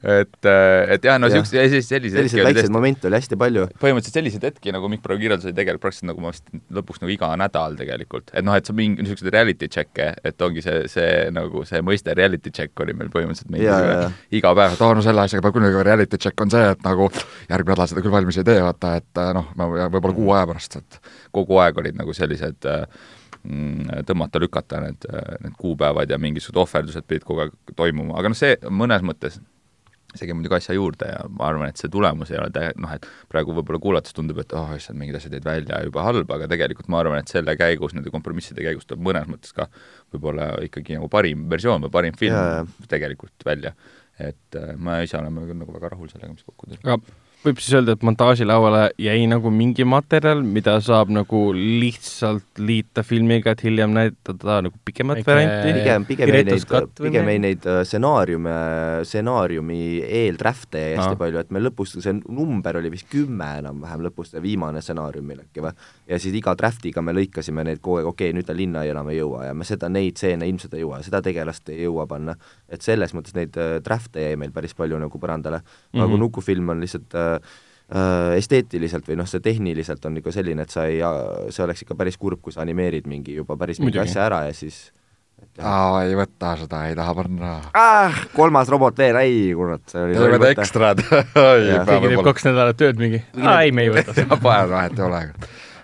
[0.00, 3.66] et, äh, et jah, no siukseid selliseid selliseid väikseid momente oli hästi palju.
[3.82, 7.12] põhimõtteliselt selliseid hetki, nagu Mikk praegu kirjeldas, oli tegelikult praktiliselt nagu ma vist lõpuks nagu
[7.12, 11.12] iga nädal tegelikult, et noh, et sa mingi niisuguseid reality check'e, et ongi see, see
[11.36, 15.26] nagu see mõiste reality check oli meil põhimõtteliselt mingi iga päev, et aa no selle
[15.26, 17.10] asjaga peab küll nagu reality check on see, et nagu
[17.50, 20.80] järgmine nädal seda küll valmis ei tee, vaata, et äh, noh, võib-olla kuu aja pärast,
[20.80, 21.00] et
[21.36, 22.88] kogu aeg olid nagu sellised äh,
[23.44, 25.08] mm, tõmmata-lükata need,
[25.44, 29.42] need kuupäevad ja mingisugused ohverdused pidid kogu aeg toimuma, aga noh, see mõnes mõttes
[30.14, 32.92] see käib muidugi asja juurde ja ma arvan, et see tulemus ei ole tä-, noh,
[32.96, 36.48] et praegu võib-olla kuulates tundub, et oh issand, mingid asjad jäid välja jube halb, aga
[36.50, 39.68] tegelikult ma arvan, et selle käigus, nende kompromisside käigus tuleb mõnes mõttes ka
[40.14, 42.86] võib-olla ikkagi nagu parim versioon või parim film ja, ja.
[42.90, 43.74] tegelikult välja.
[44.20, 46.82] et äh, ma ise olen nagu väga rahul sellega, mis kokku tuli
[47.40, 53.54] võib siis öelda, et montaažilauale jäi nagu mingi materjal, mida saab nagu lihtsalt liita filmiga,
[53.54, 55.72] et hiljem näitada nagu pikemat varianti?
[55.78, 56.66] pigem, pigem jäi neid,
[57.00, 58.56] pigem jäi neid äh, stsenaariume,
[59.08, 61.20] stsenaariumi eeldraft'e jäi hästi no.
[61.22, 65.64] palju, et me lõpus, see number oli vist kümme enam-vähem lõpus, see viimane stsenaariumil äkki
[65.64, 65.72] või,
[66.12, 69.08] ja siis iga draft'iga me lõikasime neid kogu aeg, okei okay,, nüüd ta linna enam
[69.14, 72.36] ei jõua ja me seda, neid stseene ilmselt ei jõua, seda tegelast ei jõua panna.
[72.68, 76.10] et selles mõttes neid äh, draft'e jäi meil päris palju nagu põrandale, aga mm -hmm.
[76.10, 77.29] kui nukufilm on lihtsalt äh, äh,
[77.90, 81.00] esteetiliselt või noh, see tehniliselt on ikka selline, et sa ei,
[81.50, 84.52] see oleks ikka päris kurb, kui sa animeerid mingi juba päris mingi asja ära ja
[84.54, 84.92] siis
[85.58, 88.20] aa, ei võta seda, ei taha panna ah,.
[88.34, 93.00] kolmas robot veel, ei kurat, see oli ei võta ekstrad keegi teeb kaks nädalat tööd
[93.02, 94.38] mingi, aa ei, me ei võta seda.
[94.46, 95.24] vahet ei ole.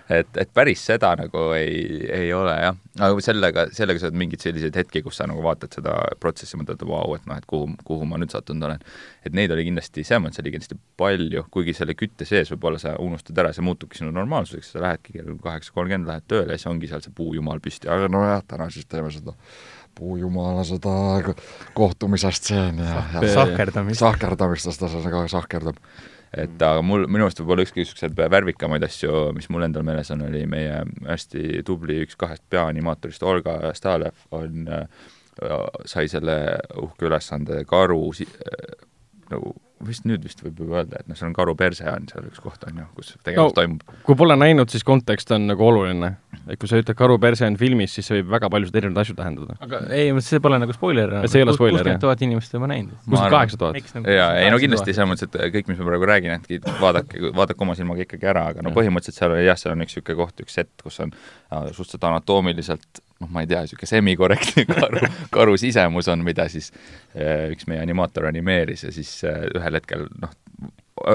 [0.09, 4.43] Et, et päris seda nagu ei, ei ole jah, aga sellega, sellega sa oled mingeid
[4.43, 8.07] selliseid hetki, kus sa nagu vaatad seda protsessi, mõtled, vau, et noh, et kuhu, kuhu
[8.09, 8.83] ma nüüd sattunud olen.
[9.27, 12.95] et neid oli kindlasti, selles mõttes oli kindlasti palju, kuigi selle kütte sees võib-olla sa
[13.03, 16.71] unustad ära, see muutubki sinu normaalsuseks, sa lähedki kell kaheksa kolmkümmend, lähed tööle ja siis
[16.71, 19.35] ongi seal see puujumal püsti, aga nojah, täna siis teeme seda
[19.97, 20.93] puujumala seda
[21.73, 25.81] kohtumise stseeni ja, ja sahkerdamist, sahkerdamist, sest ta seda sahkerdab
[26.37, 30.11] et aga mul, minu arust võib-olla üks kõige niisuguseid värvikamaid asju, mis mul endal meeles
[30.13, 35.07] on, oli meie hästi tubli üks kahest peaanimaatorist, Olga Stalev on äh,,
[35.85, 36.37] sai selle
[36.81, 38.85] uhke ülesande karu si-, äh,
[39.31, 42.25] nagu vist nüüd vist võib juba öelda, et noh, seal on karu perse on seal
[42.29, 43.83] üks koht, on ju, kus tegevus no, toimub.
[44.07, 46.13] kui pole näinud, siis kontekst on nagu oluline.
[46.47, 49.17] et kui sa ütled karu perse on filmis, siis see võib väga paljusid erinevaid asju
[49.19, 49.57] tähendada.
[49.63, 51.13] aga ei, see pole nagu spoiler.
[51.25, 51.83] see ei ole spoiler, jah.
[51.83, 52.95] kuuskümmend tuhat inimest juba näinud.
[53.03, 54.07] kuuskümmend kaheksa tuhat.
[54.17, 57.67] jaa, ei no kindlasti selles mõttes, et kõik, mis ma praegu räägin, et vaadake, vaadake
[57.67, 60.45] oma silmaga ikkagi ära, aga no põhimõtteliselt seal oli jah, seal on üks niisugune koht,
[60.45, 65.55] üks set, kus on äh, suhteliselt anatoomiliselt noh, ma ei tea, niisugune semikorrektne karu, karu
[65.59, 66.71] sisemus on, mida siis
[67.15, 70.33] äh, üks meie animaator animeeris ja siis äh, ühel hetkel noh,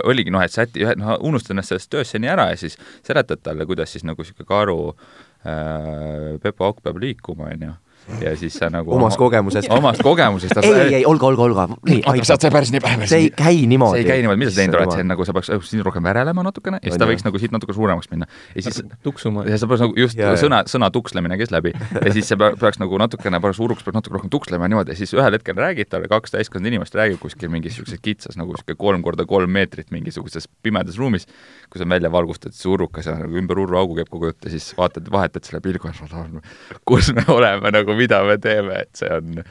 [0.03, 3.67] oligi noh, et säti, noh, unustad ennast sellest tööst seni ära ja siis seletad talle,
[3.69, 7.73] kuidas siis nagu niisugune karu äh, Pepo Auk peab liikuma, on ju
[8.21, 9.71] ja siis sa nagu omast kogemusest.
[9.71, 10.57] omast kogemusest.
[10.62, 11.69] ei, ei, ei, Olga, Olga, Olga.
[11.71, 13.11] oota, see päris nii päris.
[13.11, 13.99] see ei käi niimoodi.
[13.99, 16.05] see ei käi niimoodi, mida sa teinud oled, see on nagu sa peaks siin rohkem
[16.07, 18.29] värelema natukene ja siis ta võiks nagu siit natuke suuremaks minna.
[18.57, 19.47] ja siis tuksuma.
[19.49, 22.81] ja sa peaks nagu just ja, sõna, sõna tukslemine käis läbi ja siis see peaks
[22.83, 26.11] nagu natukene, peaks suuruks, peaks natuke rohkem tukslema niimoodi ja siis ühel hetkel räägid talle,
[26.11, 30.49] kaks täiskasvanud inimest räägib kuskil mingis niisuguses kitsas nagu niisugune kolm korda kolm meetrit mingisuguses
[30.62, 31.29] pimedas ruumis,
[31.71, 34.73] kus on välja valgustatud see urrukas ja nagu ümber urruaugu käib kogu jutt ja siis
[34.79, 36.43] vaatad, vahetad selle pilgu ja
[36.88, 39.43] kus me oleme nagu, mida me teeme et see on,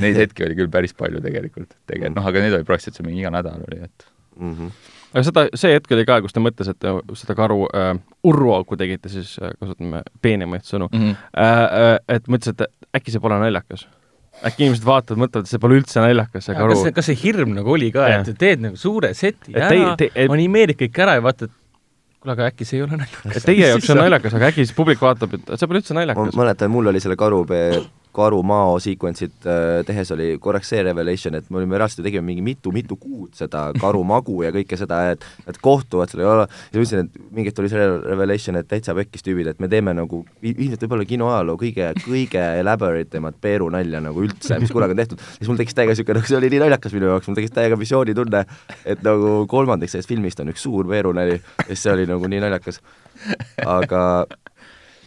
[0.00, 3.24] neid hetki oli küll päris palju tegelikult, tegelikult noh, aga neid oli praktiliselt see mingi
[3.24, 4.56] iga nädal oli, et mm.
[4.56, 4.72] -hmm.
[5.12, 9.36] aga seda, see hetk oli ka, kus te mõtlesite seda karu äh, urruauku tegite, siis
[9.42, 11.16] äh, kasutame peenemaid sõnu mm, -hmm.
[11.46, 13.86] äh, et mõtlesite, äkki see pole naljakas
[14.46, 16.76] äkki inimesed vaatavad, mõtlevad, et see pole üldse naljakas, see karu.
[16.96, 19.96] kas see, hirm nagu oli ka, et teed nagu suure seti et ära,
[20.30, 21.52] animeerid kõik ära ja vaatad,
[22.20, 23.46] kuule, aga äkki see ei ole naljakas.
[23.46, 26.36] Teie jaoks on naljakas, aga äkki siis publik vaatab, et see pole üldse naljakas.
[26.36, 27.42] ma mäletan, mul oli selle karu
[28.14, 32.26] Karu Mao sequence'it äh, tehes oli korraks see revelation, et me olime reaalselt ju tegime
[32.26, 36.74] mingi mitu-mitu kuud seda Karu magu ja kõike seda, et et kohtuvad seal ja siis
[36.74, 40.82] ütlesin, et mingit oli see revelation, et täitsa pekkis tüübid, et me teeme nagu ilmselt
[40.84, 45.22] võib-olla kinoajaloo kõige, kõige elaborate imat Peeru nalja nagu üldse, mis kunagi on tehtud.
[45.38, 47.78] siis mul tekkis täiega niisugune, nagu see oli nii naljakas minu jaoks, mul tekkis täiega
[47.78, 48.44] visioonitunne,
[48.84, 52.30] et nagu kolmandik sellest filmist on üks suur Peeru nali ja siis see oli nagu
[52.30, 52.82] nii naljakas.
[53.66, 54.02] aga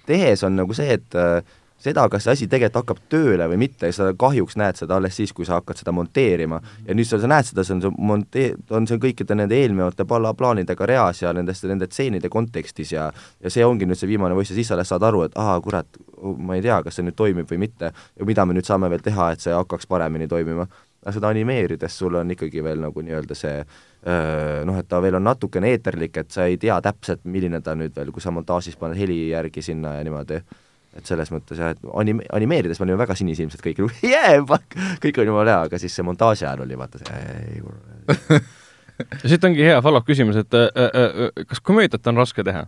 [0.06, 1.42] tehes on nagu see, et äh,
[1.84, 5.34] seda, kas see asi tegelikult hakkab tööle või mitte, sa kahjuks näed seda alles siis,
[5.36, 6.62] kui sa hakkad seda monteerima.
[6.88, 10.34] ja nüüd sa, sa näed seda, see on see monte-, on see kõikide nende pala-,
[10.38, 13.12] plaanidega reas ja nendest, nende tseenide kontekstis ja
[13.44, 16.00] ja see ongi nüüd see viimane võistlus, siis sa alles saad aru, et aa, kurat,
[16.38, 19.04] ma ei tea, kas see nüüd toimib või mitte ja mida me nüüd saame veel
[19.04, 20.68] teha, et see hakkaks paremini toimima.
[21.04, 23.58] aga seda animeerides sul on ikkagi veel nagu nii-öelda see
[24.66, 27.96] noh, et ta veel on natukene eeterlik, et sa ei tea täpselt, milline ta nüüd
[27.96, 30.40] veel, kui sa montaažis paned heli järgi sinna ja niimoodi
[30.98, 34.38] et selles mõttes jah, et anim-, animeerides me olime väga sinisilmsed kõik, yeah,
[35.04, 37.24] kõik on jumala hea, aga siis see montaaži ajal oli vaata see
[37.56, 38.42] ei kuule
[39.32, 42.68] siit ongi hea follow-up küsimus, et äh, äh, äh, kas komöödiat on raske teha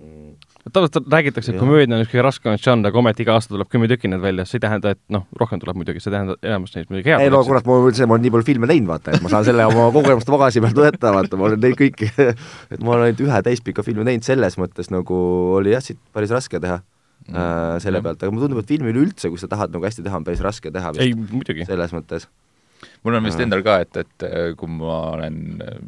[0.00, 0.36] mm.?
[0.72, 3.86] tavaliselt räägitakse, et komöödia on üks kõige raskemaid žanre, aga ometi iga aasta tuleb kümme
[3.90, 6.90] tükki neid välja, see ei tähenda, et noh, rohkem tuleb muidugi, see tähendab enamus neist
[6.90, 7.22] muidugi head.
[7.22, 9.46] ei no kurat, ma mõtlesin, ma olen nii palju filme teinud, vaata, et ma saan
[9.46, 12.10] selle oma kogemuste pagasi pealt võtta, vaata, ma olen neid kõiki
[12.74, 15.20] et ma olen ainult ühe täispika filmi teinud, selles mõttes nagu
[15.60, 16.80] oli jah, siit päris raske teha.
[17.30, 20.20] Äh, selle pealt, aga mulle tundub, et filmi üleüldse, kui sa tahad nagu hästi teha,
[20.20, 21.04] on päris raske teha vist.
[21.04, 21.66] ei, muidugi.
[21.68, 22.28] selles mõttes.
[23.06, 25.80] mul on vist endal ka, et, et äh, kui ma olen äh,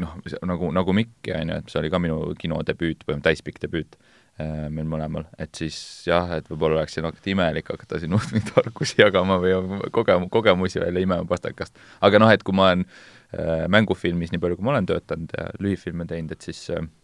[0.00, 0.16] noh,
[0.46, 4.68] nagu, nagu Mikki, on ju, et see oli ka minu kinodebüüt, põhimõtteliselt täispikk debüüt äh,
[4.72, 9.02] meil mõlemal, et siis jah, et võib-olla oleks siin hakata imelik hakata siin mingeid tarkusi
[9.02, 11.76] jagama või kogem-, kogemusi välja imema pastakast.
[12.00, 15.50] aga noh, et kui ma olen äh, mängufilmis nii palju, kui ma olen töötanud ja
[15.60, 16.99] lühifilme teinud, et siis äh, Äh,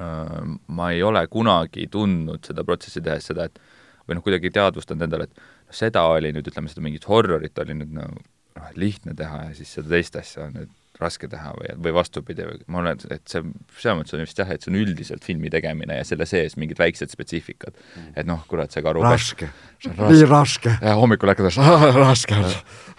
[0.00, 3.60] ma ei ole kunagi tundnud seda protsessi tehes seda, et
[4.08, 7.78] või noh, kuidagi teadvustanud endale, et noh, seda oli nüüd, ütleme, seda mingit horrorit oli
[7.78, 11.70] nüüd nagu noh, lihtne teha ja siis seda teist asja on nüüd raske teha või,
[11.80, 13.40] või vastupidi, ma olen, et see,
[13.80, 16.76] selles mõttes on vist jah, et see on üldiselt filmi tegemine ja selle sees mingid
[16.80, 17.72] väiksed spetsiifikad.
[17.72, 18.10] Mm.
[18.20, 19.48] et noh, kurat, see karu raske,
[19.86, 20.74] nii raske.
[20.76, 21.56] ja hommikul ärkades,
[22.02, 22.50] raske on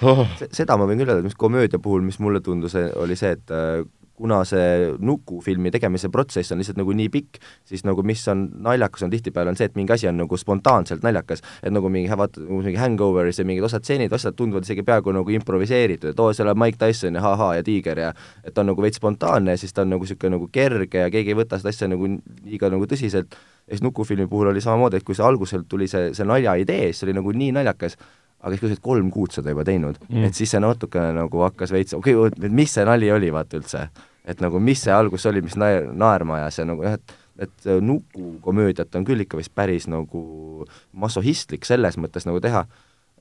[0.09, 0.23] oh..
[0.49, 3.83] seda ma võin küll öelda, mis komöödia puhul, mis mulle tundus, oli see, et äh,
[4.21, 9.05] kuna see nukufilmi tegemise protsess on lihtsalt nagu nii pikk, siis nagu mis on naljakas,
[9.07, 12.43] on tihtipeale on see, et mingi asi on nagu spontaanselt naljakas, et nagu mingi, vaata,
[12.45, 16.53] mingi Hangoveris ja mingid osad stseenid, asjad tunduvad isegi peaaegu nagu improviseeritud, et oo, seal
[16.53, 19.61] on Mike Tyson ja ha-ha ja tiiger ja et ta on nagu veits spontaanne ja
[19.61, 22.09] siis ta on nagu niisugune nagu kerge ja keegi ei võta seda asja nagu
[22.45, 26.11] liiga nagu tõsiselt, ja siis nukufilmi puhul oli samamoodi, et kui see algusel tuli see,
[26.17, 27.97] see nalja idee, siis oli nagu nii naljakas,
[28.41, 31.13] aga siis, kui sa oled kolm kuud seda juba teinud mm., et siis see natukene
[31.17, 33.85] nagu hakkas veits, okei okay,, mis see nali oli, vaata üldse
[34.25, 37.65] et nagu mis see algus oli, mis naer-, naerma ajas ja nagu jah, et et
[37.81, 42.65] nukukomöödiat on küll ikka vist päris nagu massohistlik selles mõttes nagu teha,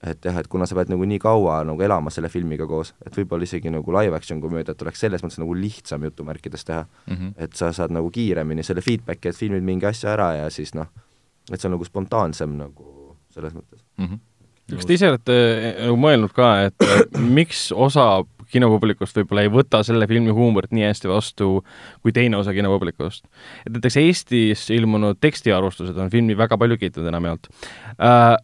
[0.05, 3.17] et jah, et kuna sa pead nagu nii kaua nagu elama selle filmiga koos, et
[3.17, 7.15] võib-olla isegi nagu live action komöödiat oleks selles mõttes nagu lihtsam jutumärkides teha mm.
[7.15, 7.33] -hmm.
[7.37, 10.91] et sa saad nagu kiiremini selle feedback'i, et filmid mingi asja ära ja siis noh,
[11.53, 14.07] et see on nagu spontaansem nagu selles mõttes mm.
[14.07, 14.27] -hmm
[14.71, 15.37] kas te ise olete
[15.81, 21.11] nagu mõelnud ka, et miks osa kinopublikust võib-olla ei võta selle filmi huumorit nii hästi
[21.11, 21.51] vastu
[22.03, 23.27] kui teine osa kinopublikust.
[23.67, 27.51] et näiteks Eestis ilmunud tekstiarvustused on filmi väga palju kiitnud enamjaolt
[27.99, 28.37] äh,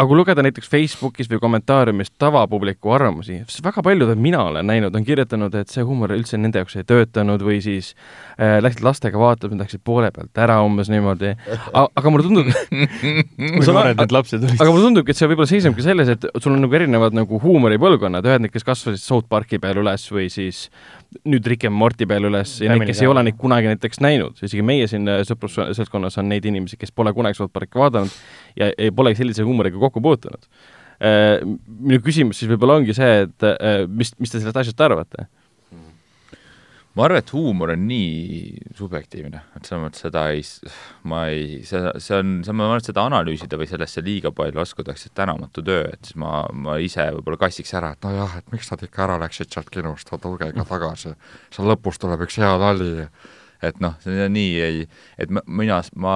[0.00, 4.94] aga kui lugeda näiteks Facebookis või kommentaariumis tavapubliku arvamusi, siis väga paljud, mina olen näinud,
[4.96, 7.92] on kirjutanud, et see huumor üldse nende jaoks ei töötanud või siis
[8.38, 11.34] äh, läksid lastega vaatama, läksid poole pealt ära umbes niimoodi.
[11.76, 12.48] aga mulle tundub
[13.58, 14.56] kui noored need lapsed olid?
[14.56, 18.30] aga mulle tundubki, et see võib-olla seisnebki selles, et sul on nagu erinevad nagu huumoripõlvkonnad,
[18.30, 20.68] ühed need, kes kasvasid South Parki peal üles või siis
[21.26, 24.38] nüüd Rick and Morty peal üles ja neid, kes ei ole neid kunagi näiteks näinud,
[24.46, 28.14] isegi meie siin äh, sõprusseltskonnas on neid inimesi, kes pole kunagi South Parki vaadanud
[28.58, 30.46] ja ei polegi sellise huumoriga kokku puutunud.
[31.00, 35.26] Äh, minu küsimus siis võib-olla ongi see, et äh, mis, mis te sellest asjast arvate?
[36.98, 40.42] Ma arvan, et huumor on nii subjektiivne, et selles mõttes seda ei,
[41.10, 44.94] ma ei, see, see on, ma arvan, et seda analüüsida või sellesse liiga palju laskuda,
[44.94, 48.54] eks see tänamatu töö, et siis ma, ma ise võib-olla kassiks ära, et nojah, et
[48.54, 51.14] miks nad ikka ära läksid sealt kinost, tulge ikka tagasi.
[51.54, 52.92] seal lõpus tuleb üks hea nali.
[53.62, 54.84] et noh, see nii ei,
[55.20, 56.14] et ma, mina, ma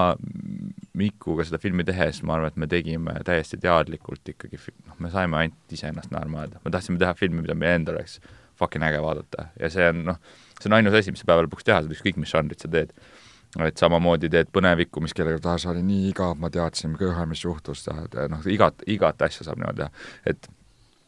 [0.94, 5.36] Mikuga seda filmi tehes, ma arvan, et me tegime täiesti teadlikult ikkagi, noh, me saime
[5.36, 8.20] ainult iseennast naerma ajada, me tahtsime teha filmi, mida meil endal oleks
[8.60, 10.18] fucking äge vaadata ja see on noh,
[10.58, 12.92] see on ainus asi, mis sa päeva lõpuks teha saad, ükskõik mis žanrit sa teed.
[13.62, 17.44] et samamoodi teed põnevikku, mis kellelgi, ah, see oli nii igav, ma teadsin kohe, mis
[17.44, 19.90] juhtus, noh, igat, igat asja saab niimoodi teha,
[20.32, 20.50] et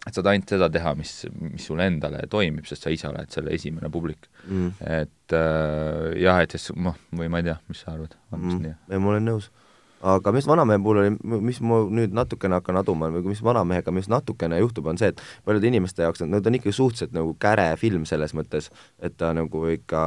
[0.07, 3.51] et saad ainult seda teha, mis, mis sulle endale toimib, sest sa ise oled selle
[3.57, 4.69] esimene publik mm..
[4.87, 8.61] et äh, jah, et siis noh, või ma ei tea, mis sa arvad, on vist
[8.61, 8.69] mm.
[8.69, 8.77] nii?
[8.93, 9.51] ei, ma olen nõus
[10.05, 14.11] aga mis vanamehe puhul oli, mis ma nüüd natukene hakkan aduma või mis vanamehega, mis
[14.13, 17.69] natukene juhtub, on see, et paljude inimeste jaoks, no ta on ikka suhteliselt nagu käre
[17.81, 18.69] film selles mõttes,
[19.01, 20.03] et ta nagu ikka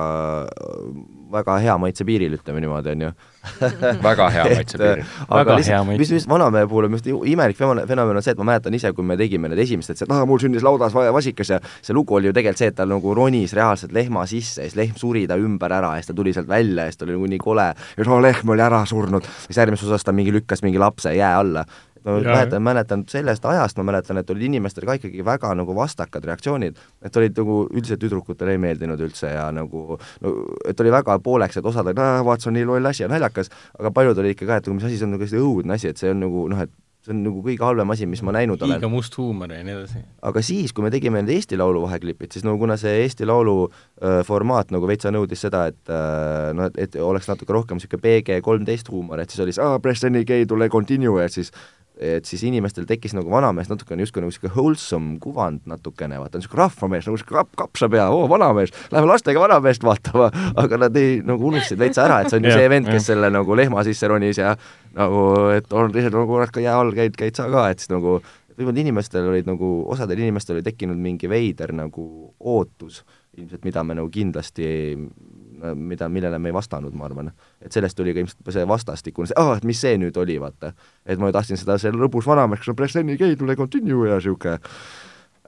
[1.34, 3.14] väga hea maitse piiril, ütleme niimoodi, on ju
[4.10, 5.06] väga hea maitse piiril.
[5.32, 8.48] aga lihtsalt, mis, mis vanamehe puhul on minu arust imelik fenomen on see, et ma
[8.52, 11.96] mäletan ise, kui me tegime need esimesed, et aa, mul sündis laudas vasikas ja see
[11.96, 15.00] lugu oli ju tegelikult see, et ta nagu ronis reaalselt lehma sisse ja siis lehm
[15.00, 17.32] suri ta ümber ära ja siis ta tuli sealt välja ja siis ta oli nagu
[17.34, 19.30] nii kole ja siis lehm oli ära surnud.
[19.48, 21.66] siis järgmises osas ta mingi lükkas mingi lapse jää alla
[22.06, 25.76] ma ja, mäletan, mäletan sellest ajast, ma mäletan, et olid inimestel ka ikkagi väga nagu
[25.76, 30.36] vastakad reaktsioonid, et olid nagu üldiselt tüdrukutele ei meeldinud üldse ja nagu no
[30.68, 33.52] et oli väga pooleks, et osad olid, vaat see on nii loll asi ja naljakas,
[33.80, 36.02] aga paljud olid ikka ka, et mis asi, see on nagu hästi õudne asi, et
[36.02, 38.76] see on nagu noh, et see on nagu kõige halvem asi, mis ma näinud olen.
[38.76, 40.02] liiga must huumor ja nii edasi.
[40.30, 43.56] aga siis, kui me tegime need Eesti Laulu vaheklipid, siis no kuna see Eesti Laulu
[43.70, 48.04] äh, formaat nagu veitsa nõudis seda, et äh, noh, et, et oleks natuke rohkem niisugune
[48.04, 51.54] PG kolmteist huumor, et siis oli see aa, press any gay, tule continue ja siis
[52.00, 56.64] et siis inimestel tekkis nagu vanamees natukene justkui nagu niisugune wholesome kuvand natukene, vaata niisugune
[56.64, 60.30] rahvamees, nagu niisugune kap-, kapsapea, oo vanamees, lähme lastega vanameest vaatama,
[60.64, 63.32] aga nad ei, nagu unustasid veitsa ära, et see on ju see vend, kes selle
[63.34, 64.56] nagu lehma sisse ronis ja
[64.96, 65.24] nagu,
[65.56, 68.20] et on teised nagu ka jää all käid, käid sa ka, et siis nagu
[68.60, 72.06] võib-olla inimestel olid nagu, osadel inimestel oli tekkinud mingi veider nagu
[72.40, 73.04] ootus
[73.40, 74.68] ilmselt, mida me nagu kindlasti
[75.76, 77.32] mida, millele me ei vastanud, ma arvan.
[77.62, 80.74] et sellest tuli ka ilmselt see vastastikune, see, et mis see nüüd oli, vaata.
[81.06, 82.66] et ma tahtsin seda, see lõbus vanamees,
[83.20, 84.60] gay, tule continue ja niisugune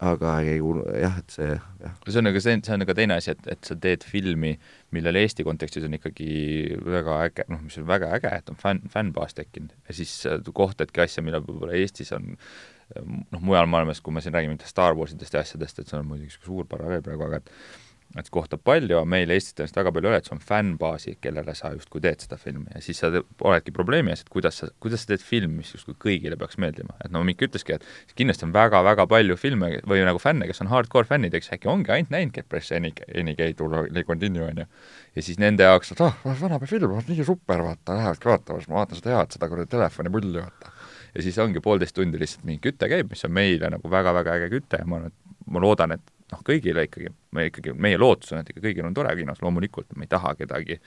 [0.02, 1.94] aga ei kuulu, jah, et see, jah.
[2.08, 4.56] see on nagu see, see on ka teine asi, et, et sa teed filmi,
[4.96, 6.30] millel Eesti kontekstis on ikkagi
[6.82, 10.16] väga äge, noh, mis on väga äge, et on fänn, fännbaas tekkinud ja siis
[10.58, 12.32] kohtadki asja, millel võib-olla Eestis on
[12.96, 16.34] noh, mujal maailmas, kui me siin räägime Star Warsidest ja asjadest, et see on muidugi
[16.40, 17.54] suur paralleel praegu, aga et
[18.20, 21.54] et kohtab palju, meil Eestis tõenäoliselt väga palju ei ole, et sul on fännbaasi, kellele
[21.56, 25.06] sa justkui teed seda filmi ja siis sa oledki probleemi ees, et kuidas sa, kuidas
[25.06, 26.98] sa teed filmi, mis justkui kõigile peaks meeldima.
[27.06, 30.72] et no Mikk ütleski, et kindlasti on väga-väga palju filme või nagu fänne, kes on
[30.74, 34.64] hardcore fännid, eks äkki ongi ainult näinud Get Press Any, Any Gay Tule Continue, on
[34.64, 34.68] ju.
[35.16, 38.72] ja siis nende jaoks, et ah oh,, vanapäeva film, nii super, vaata, lähevadki vaatama, siis
[38.72, 40.76] ma vaatan seda head, seda kuradi telefonipulli, vaata.
[41.16, 44.52] ja siis ongi poolteist tundi lihtsalt mingi küte käib, mis on meile nagu väga-väga äge
[44.58, 48.34] küte ja ma arvan, et ma loodan, et noh, kõigile ikkagi, me ikkagi, meie lootus
[48.34, 50.80] on, et ikka kõigil on tore kinos, loomulikult me ei taha kedagi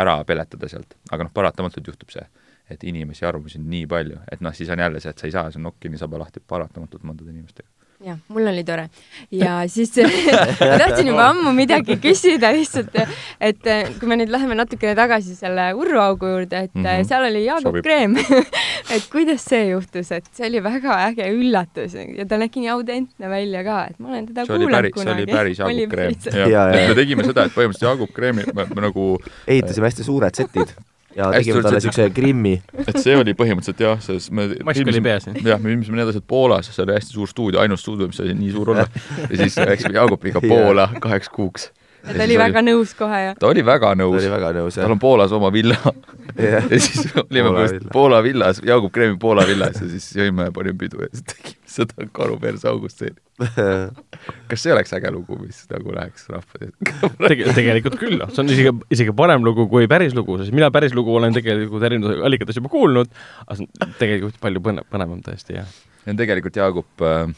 [0.00, 2.24] ära peletada sealt, aga noh, paratamatult juhtub see,
[2.70, 5.34] et inimesi, arvamusi on nii palju, et noh, siis on jälle see, et sa ei
[5.34, 8.88] saa, see nokk kinni saba lahti paratamatult mõndade inimestega jah, mul oli tore.
[9.30, 9.92] ja siis
[10.70, 12.96] ma tahtsin juba ammu midagi küsida lihtsalt,
[13.40, 17.08] et kui me nüüd läheme natukene tagasi selle Urru augu juurde, et mm -hmm.
[17.08, 18.16] seal oli Jaagup Kreem
[18.94, 23.30] et kuidas see juhtus, et see oli väga äge üllatus ja ta nägi nii autentne
[23.30, 25.02] välja ka, et ma olen teda see kuulanud kunagi.
[25.02, 26.88] see oli päris Jaagup Kreem.
[26.88, 29.10] me tegime seda, et põhimõtteliselt Jaagup Kreemi me, me nagu
[29.46, 30.72] ehitasime hästi suured setid
[31.16, 32.54] ja tegime talle siukse grimmi.
[32.86, 35.28] et see oli põhimõtteliselt jah, selles me mask oli peas.
[35.32, 38.34] jah, me viimisime need asjad Poolasse, see oli hästi suur stuudio, ainus stuudio, mis sai
[38.36, 38.86] nii suur olla.
[39.30, 41.70] ja siis läksime Jaagupiga Poola kaheks kuuks.
[42.04, 43.38] Ja ta oli väga oli, nõus kohe, jah?
[43.40, 44.16] ta oli väga nõus.
[44.16, 44.84] ta oli väga nõus, jah.
[44.86, 45.78] tal on Poolas oma villa
[46.44, 50.78] ja siis olime Poola, Poola villas, Jaagup Kreemi Poola villas ja siis jõime ja panime
[50.80, 53.18] pidu ja siis tegime seda karu perse augustseeni
[54.50, 58.52] kas see oleks äge lugu, mis nagu läheks rahva Tege, tegelikult küll, noh, see on
[58.52, 62.58] isegi, isegi parem lugu kui päris lugu, sest mina päris lugu olen tegelikult erinevates allikates
[62.60, 63.12] juba kuulnud,
[63.46, 65.70] aga see on tegelikult palju põnev, põnevam tõesti, jah.
[66.04, 67.32] see on tegelikult Jaagup äh,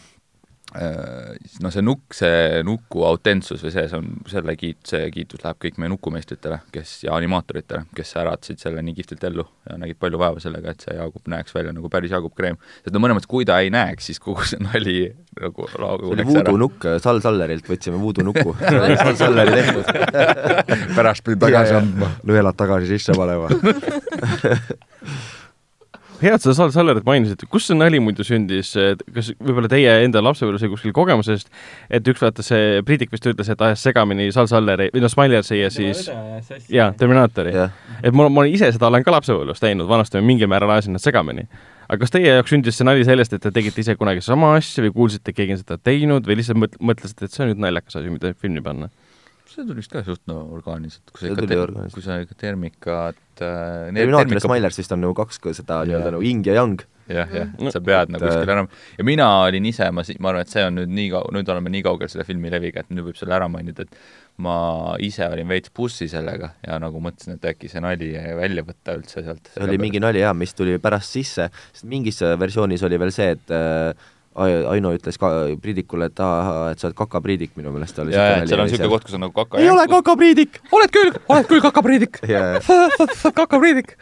[0.72, 5.42] Äh, no see nukk, see nuku autentsus või see, see on, selle kiit-, see kiitus
[5.44, 10.00] läheb kõik meie nukumeistritele, kes, ja animaatoritele, kes äratasid selle nii kihvtilt ellu ja nägid
[10.00, 12.56] palju vaeva sellega, et see Jaagup näeks välja nagu päris Jaagup Kreem.
[12.80, 14.96] sest no mõnes mõttes, kui ta ei näeks, siis kogu see nali
[15.42, 18.56] nagu see oli Voodoo nukk, Sal Sallerilt võtsime Voodoo nuku
[19.02, 19.92] Sal Salleri tehtud.
[20.96, 22.14] Pärast pidi tagasi andma.
[22.24, 23.52] nõelad tagasi sisse panema
[26.22, 28.72] hea, et sa Sal Sallerit mainisid, kust see nali muidu sündis,
[29.14, 31.50] kas võib-olla teie enda lapsepõlves või kuskil kogemusest,
[31.90, 35.60] et üks vaata see Priidik vist ütles, et ajas segamini Sal Salleri või noh, Smilersi
[35.60, 36.06] ja siis
[36.72, 37.74] jaa, Terminaatori yeah..
[38.02, 41.04] et ma, ma ise seda olen ka lapsepõlves teinud, vanasti ma mingil määral ajasin nad
[41.04, 41.48] segamini.
[41.88, 44.84] aga kas teie jaoks sündis see nali sellest, et te tegite ise kunagi sama asja
[44.86, 47.66] või kuulsite, et keegi on seda teinud või lihtsalt mõt-, mõtlesite, et see on nüüd
[47.66, 48.92] naljakas asi, mida filmi panna?
[49.52, 53.90] See tuli vist ka suht no orgaaniliselt, kui sa ikka, kui sa ikka termikat äh,
[53.92, 56.82] Terminator ja Smilers vist on nagu kaks seda nii-öelda nagu ing ja yang.
[57.12, 58.64] jah, jah, sa pead nagu kuskil ära,
[58.96, 61.72] ja mina olin ise, ma, ma arvan, et see on nüüd nii kau-, nüüd oleme
[61.74, 63.98] nii kaugel selle filmi leviga, et nüüd võib selle ära mainida, et
[64.42, 64.54] ma
[65.02, 69.26] ise olin veits bussi sellega ja nagu mõtlesin, et äkki see nali välja võtta üldse
[69.26, 69.50] sealt.
[69.52, 73.34] see oli mingi nali jaa, mis tuli pärast sisse, sest mingis versioonis oli veel see,
[73.36, 73.92] et äh,
[74.34, 75.30] Aino ütles ka
[75.62, 78.90] Priidikule, et aa, et sa oled kakapriidik, minu meelest oli jaa, et seal on niisugune
[78.94, 80.60] koht, kus on nagu kaka ei ole kakapriidik!
[80.72, 82.20] oled küll, oled küll kakapriidik!
[83.42, 83.96] Kakapriidik!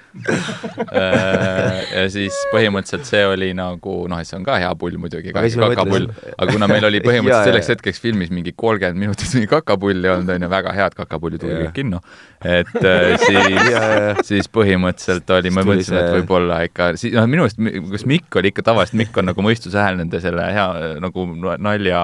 [0.91, 5.31] Äh, ja siis põhimõtteliselt see oli nagu noh, et see on ka hea pull muidugi,
[5.33, 10.33] kakapull, aga kuna meil oli põhimõtteliselt selleks hetkeks filmis mingi kolmkümmend minutit mingi kakapulli olnud,
[10.35, 12.01] on ju, väga head kakapulli tuli kõik kinno,
[12.43, 17.61] et äh, siis siis põhimõtteliselt oli, ma mõtlesin, et võib-olla ikka, noh, minu arust,
[17.93, 21.27] kas Mikk oli ikka tavaliselt, Mikk on nagu mõistuse hääl nende selle hea nagu
[21.59, 22.03] nalja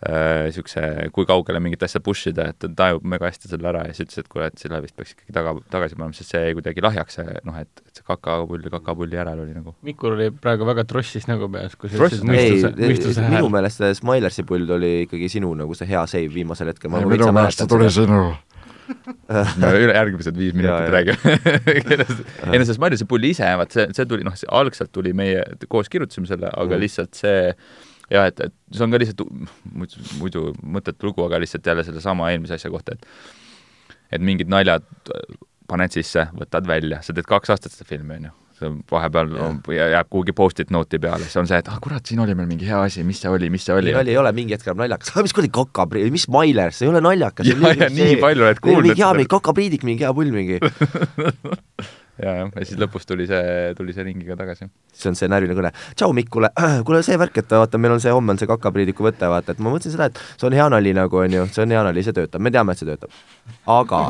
[0.00, 3.82] niisuguse äh,, kui kaugele mingit asja push ida, et ta tajub mega hästi selle ära
[3.84, 6.40] ja siis ütles, et kuule, et selle vist peaks ikkagi taga, tagasi panema, sest see
[6.46, 9.74] jäi kuidagi lahjaks, see noh, et, et see kakapull ja kakapulli järel oli nagu.
[9.84, 13.36] Mikul oli praegu väga trossis nägu peas, kui sa ütlesid mõistuse, mõistuse hääl.
[13.36, 16.96] minu meelest see Smilersi pull oli ikkagi sinu nagu see hea save viimasel hetkel.
[16.96, 18.22] minu meelest see tuli sinu
[19.62, 21.36] no üle järgmised viis minutit räägime.
[22.52, 25.90] Ei no see Smilersi pull ise, vaat see, see tuli, noh, algselt tuli meie, koos
[25.92, 26.82] kirjutasime selle, aga mm.
[26.84, 27.38] lihtsalt see
[28.10, 29.24] jah, et, et see on ka lihtsalt
[29.70, 33.08] muidu, muidu mõttetu lugu, aga lihtsalt jälle sellesama eelmise asja kohta, et
[34.10, 34.86] et mingid naljad
[35.70, 38.39] paned sisse, võtad välja, sa teed kaks aastat seda filmi, on ju see
[38.90, 39.32] vahepeal
[39.74, 39.88] ja.
[39.96, 42.68] jääb kuhugi post-it note'i peale, siis on see, et ah kurat, siin oli meil mingi
[42.68, 43.94] hea asi, mis see oli, mis see oli?
[43.96, 47.02] nali ei ole, mingi hetk enam naljakas, mis kuradi kakapriid, mis Mailer, see ei ole
[47.04, 47.48] naljakas.
[47.50, 48.90] ja, ja nii palju oled kuulnud.
[48.90, 50.60] mingi hea, mingi kakapriidik, mingi hea pull mingi
[52.22, 54.68] ja, jah, ja siis lõpus tuli see, tuli see ringiga tagasi.
[54.92, 55.72] siis on see närviline kõne.
[55.94, 56.50] tšau, Mikk, kuule,
[56.86, 59.62] kuule see värk, et vaata, meil on see, homme on see kakapriidiku võte, vaata, et
[59.62, 62.04] ma mõtlesin seda, et see on hea nali nagu, on ju, see on hea nali,
[62.06, 63.18] see töötab, me teame, et see töötab.
[63.78, 64.02] aga,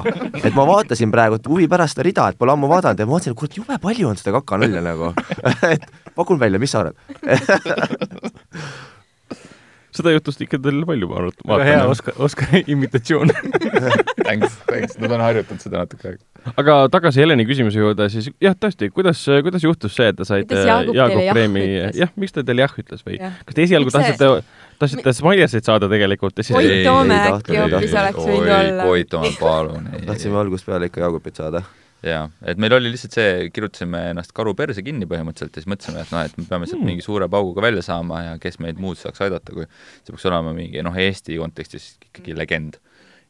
[0.42, 3.36] et ma vaatasin praegu huvi pärast seda rida, et pole ammu vaadanud ja ma vaatasin,
[3.36, 5.14] et kurat, jube palju on seda kakanalja nagu.
[5.70, 5.84] Et
[6.16, 6.96] pakun välja, mis sa arvad
[10.00, 11.46] seda jutust ikka teil palju vaadata.
[11.50, 13.32] väga hea Oskar, Oskari imitatsioon
[14.26, 16.52] Thanks, thanks, nad on harjutanud seda natuke aega.
[16.60, 20.62] aga tagasi Heleni küsimuse juurde, siis jah, tõesti, kuidas, kuidas juhtus see, et te saite
[20.66, 21.66] Jaagup Kreemi,
[21.98, 23.34] jah, miks ta teile jah ütles või ja.
[23.46, 24.30] kas te esialgu tahtsite,
[24.80, 28.88] tahtsite Smilesit saada tegelikult ja siis Koit Toome äkki hoopis oleks võinud olla.
[28.88, 29.92] Koit Toome, palun.
[30.06, 31.64] tahtsime algusest peale ikka Jaagupit saada
[32.06, 36.04] jaa, et meil oli lihtsalt see, kirjutasime ennast karu perse kinni põhimõtteliselt ja siis mõtlesime,
[36.04, 36.92] et noh, et me peame sealt mm.
[36.92, 40.54] mingi suure pauguga välja saama ja kes meid muud saaks aidata, kui see peaks olema
[40.56, 42.80] mingi noh, Eesti kontekstis ikkagi legend.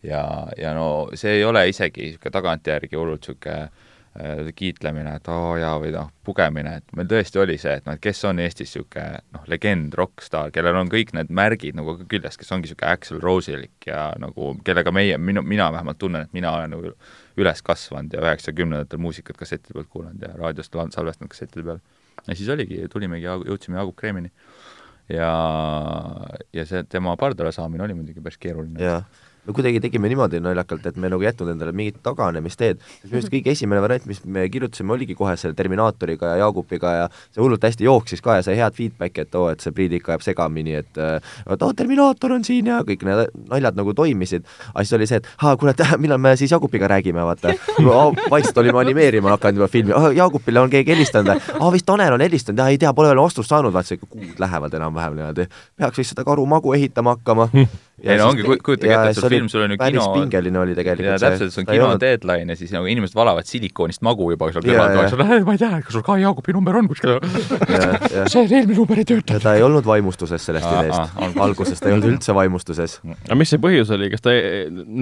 [0.07, 0.23] ja,
[0.57, 3.90] ja no see ei ole isegi niisugune tagantjärgi hullult niisugune
[4.57, 8.03] kiitlemine, et oo jaa, või noh, pugemine, et meil tõesti oli see, et noh, et
[8.03, 12.51] kes on Eestis niisugune noh, legend, rokkstaar, kellel on kõik need märgid nagu küljes, kes
[12.51, 16.75] ongi niisugune Axel Roselik ja nagu kellega meie, minu, mina vähemalt tunnen, et mina olen
[16.75, 16.93] nagu
[17.41, 21.79] üles kasvanud ja üheksakümnendatel muusikat kasseti pealt kuulanud ja raadiost salvestanud kasseti peal.
[22.27, 24.33] ja siis oligi, tulimegi, jõudsime Jaagup Kreemini
[25.09, 25.33] ja,
[26.53, 28.83] ja see tema pardale saamine oli muidugi päris keeruline.
[28.83, 29.07] jah
[29.47, 33.33] me kuidagi tegime niimoodi naljakalt, et me nagu ei jätnud endale mingit taganemisteed, minu arust
[33.33, 37.65] kõige esimene variant, mis me kirjutasime, oligi kohe selle Terminaatoriga ja Jaagupiga ja see hullult
[37.65, 40.77] hästi jooksis ka ja sai head feedback'i, et oo, et see Priit ikka ajab segamini,
[40.83, 45.09] et et oo, Terminaator on siin ja kõik need naljad nagu toimisid, aga siis oli
[45.11, 47.55] see, et aa, kuule, millal me siis Jaagupiga räägime, vaata.
[48.35, 52.61] vaikselt olime animeerima hakanud juba filmi, Jaagupile on keegi helistanud, aa vist Tanel on helistanud,
[52.69, 55.47] ei tea, pole veel vastust saanud, vaata kuud lähevad enam-vähem niimoodi.
[55.77, 57.49] peaks vist seda karumagu ehitama hakkama
[58.03, 61.11] ei no ongi, kujutage ette, et see film, sul on ju kino pingeline oli tegelikult
[61.11, 62.03] ja täpselt, see on kino olnud...
[62.03, 65.97] deadline ja siis nagu inimesed valavad silikoonist magu juba seal kõrval, ma ei tea, kas
[65.97, 67.19] sul ka Jaagupi number on kuskil.
[68.31, 69.39] See eelmine number ei tööta.
[69.43, 72.99] ta ei olnud vaimustuses sellest ideest, alguses ta ei olnud üldse vaimustuses.
[73.05, 74.35] aga mis see põhjus oli, kas ta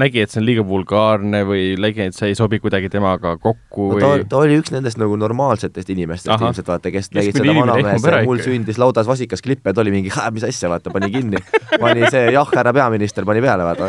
[0.03, 3.92] nägi, et see on liiga vulgaarne või nägi, et see ei sobi kuidagi temaga kokku
[3.94, 7.55] või no, ta, ta oli üks nendest nagu normaalsetest inimestest ilmselt, vaata, kes nägid seda
[7.61, 11.42] vanamees, mul sündis laudas vasikas klipp ja ta oli mingi, mis asja, vaata, pani kinni.
[11.82, 13.89] pani see jah, härra pea peaminister pani peale, vaata,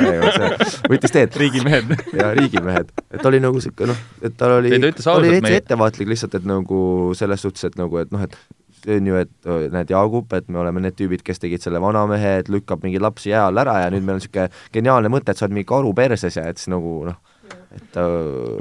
[0.92, 1.36] võttis teed.
[1.40, 1.92] riigimehed.
[2.20, 2.94] jaa, riigimehed.
[3.10, 6.48] et ta oli nagu sihuke noh, et tal oli, ta oli veits ettevaatlik lihtsalt, et
[6.50, 6.80] nagu
[7.18, 8.38] selles suhtes, et nagu, et noh, et
[8.84, 12.38] see on ju, et näed, Jaagup, et me oleme need tüübid, kes tegid selle vanamehe,
[12.44, 15.40] et lükkab mingi lapsi jää all ära ja nüüd meil on niisugune geniaalne mõte, et
[15.40, 17.20] sa oled mingi karu perses ja et siis nagu noh,
[17.94, 18.04] ta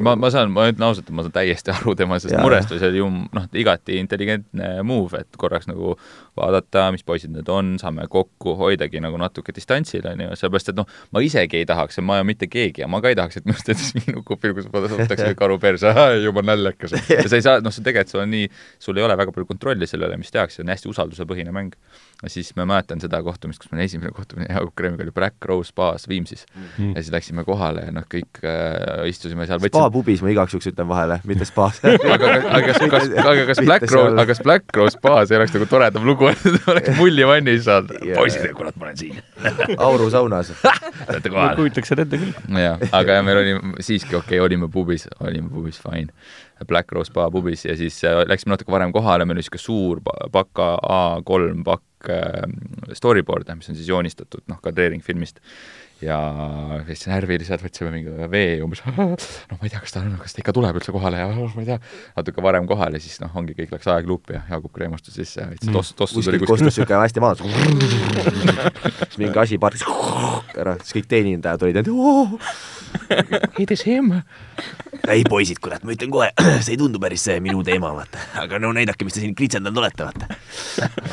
[0.05, 2.81] ma, ma saan, ma ütlen ausalt, et ma saan täiesti aru tema sellest murest või
[2.83, 5.95] see oli ju noh, igati intelligentne move, et korraks nagu
[6.39, 10.79] vaadata, mis poisid need on, saame kokku, hoidagi nagu natuke distantsil, on ju, sellepärast et
[10.79, 13.41] noh, ma isegi ei tahaks ja ma ole mitte keegi ja ma ka ei tahaks,
[13.41, 13.73] et minust
[14.15, 15.95] nukupilm, kus ma võtaks karu perse,
[16.25, 16.95] jumala naljakas.
[17.11, 18.51] ja sa ei saa, noh, sa tegelikult, sul on nii,
[18.83, 21.75] sul ei ole väga palju kontrolli selle üle, mis tehakse, see on hästi usaldusepõhine mäng.
[22.23, 25.71] Ja siis ma mäletan seda kohtumist, kus meil esimene kohtumine Jaagup Kreemiga oli Black Rose
[25.77, 26.97] baas Viimsis mm.
[26.97, 29.85] ja siis läksime kohale ja noh, kõik äh, istusime seal võtsime...
[29.85, 31.79] spa pubis ma igaks juhuks ütlen vahele, mitte spaas
[32.15, 35.55] aga, aga kas, kas, aga kas Black Rose, aga kas Black Rose baas ei oleks
[35.55, 36.43] nagu toredam lugu, et
[36.75, 38.19] oleks mullivannis saanud yeah..
[38.19, 39.23] poisid, kurat, ma olen siin
[39.89, 41.55] Auru saunas olete kohal?
[41.61, 42.35] kujutaks seda ette küll.
[42.65, 46.11] jah, aga meil oli siiski okei okay,, olime pubis, olime pubis, fine.
[46.67, 50.01] Black Rose Spa pubis ja siis äh, läksime natuke varem kohale, meil oli niisugune suur
[50.33, 55.43] paka A3 pakk äh, storyboard'e, mis on siis joonistatud, noh, kadreering filmist
[56.03, 56.17] ja
[56.87, 60.55] siis närviliselt võtsime mingi vee umbes, noh, ma ei tea, kas ta, kas ta ikka
[60.57, 61.79] tuleb üldse kohale ja ma ei tea,
[62.19, 65.73] natuke varem kohale, siis noh, ongi, kõik läks aegluupi ja Jaagup kreemustus sisse ja võttis
[65.75, 66.55] toss, tossu tuli kuskil.
[66.55, 67.43] kostus niisugune hästi maas.
[69.21, 69.87] mingi asi parkis
[70.59, 71.91] ära, siis kõik teenindajad olid, et
[73.59, 74.13] it is him.
[75.09, 76.31] ei poisid, kurat, ma ütlen kohe,
[76.65, 78.25] see ei tundu päris see minu teema, vaata.
[78.43, 80.41] aga no näidake, mis te siin kritsendanud olete, vaata.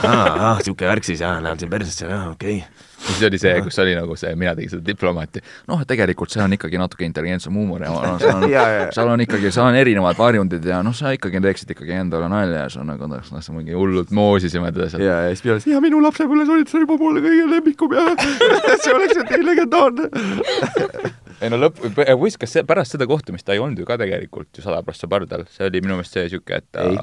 [0.03, 3.53] aa, aa, niisugune värk siis, aa, näen siin persesse, okei okay ja siis oli see,
[3.61, 7.55] kus oli nagu see, mina tegin seda diplomaati, noh, tegelikult see on ikkagi natuke intelligentsem
[7.57, 8.55] huumor ja noh, seal on
[8.95, 12.63] seal on ikkagi, seal on erinevad varjundid ja noh, sa ikkagi teeksid ikkagi endale nalja
[12.63, 15.05] ja see on nagu noh, sa mingi hullult moosisime teda seal.
[15.05, 18.07] ja, ja siis ütlesin, ja minu lapsepõlves olid sa juba mulle kõige lemmikum ja
[18.83, 20.09] see oleks ju nii legendaarne
[21.41, 21.83] ei no lõpp,
[22.21, 25.09] võis, kas see, pärast seda kohtumist ta ei olnud ju ka tegelikult ju sada prossa
[25.11, 26.97] pardal, see oli minu meelest see niisugune, et ta ei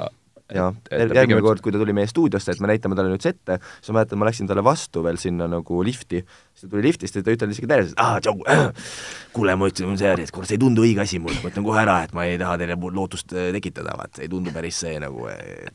[0.52, 3.92] jah, järgmine kord, kui ta tuli meie stuudiosse, et me näitame talle nüüd sette, siis
[3.92, 6.22] ma mäletan, ma läksin talle vastu veel sinna nagu lifti,
[6.52, 8.90] siis ta tuli liftist ja ta ütles isegi täiesti, et aa, tšau äh,,
[9.36, 11.80] kuule, ma ütlesin see, et kuule, see ei tundu õige asi mulle, ma ütlen kohe
[11.84, 14.98] ära, et ma ei taha teile lootust äh, tekitada, vaat see ei tundu päris see
[15.02, 15.72] nagu et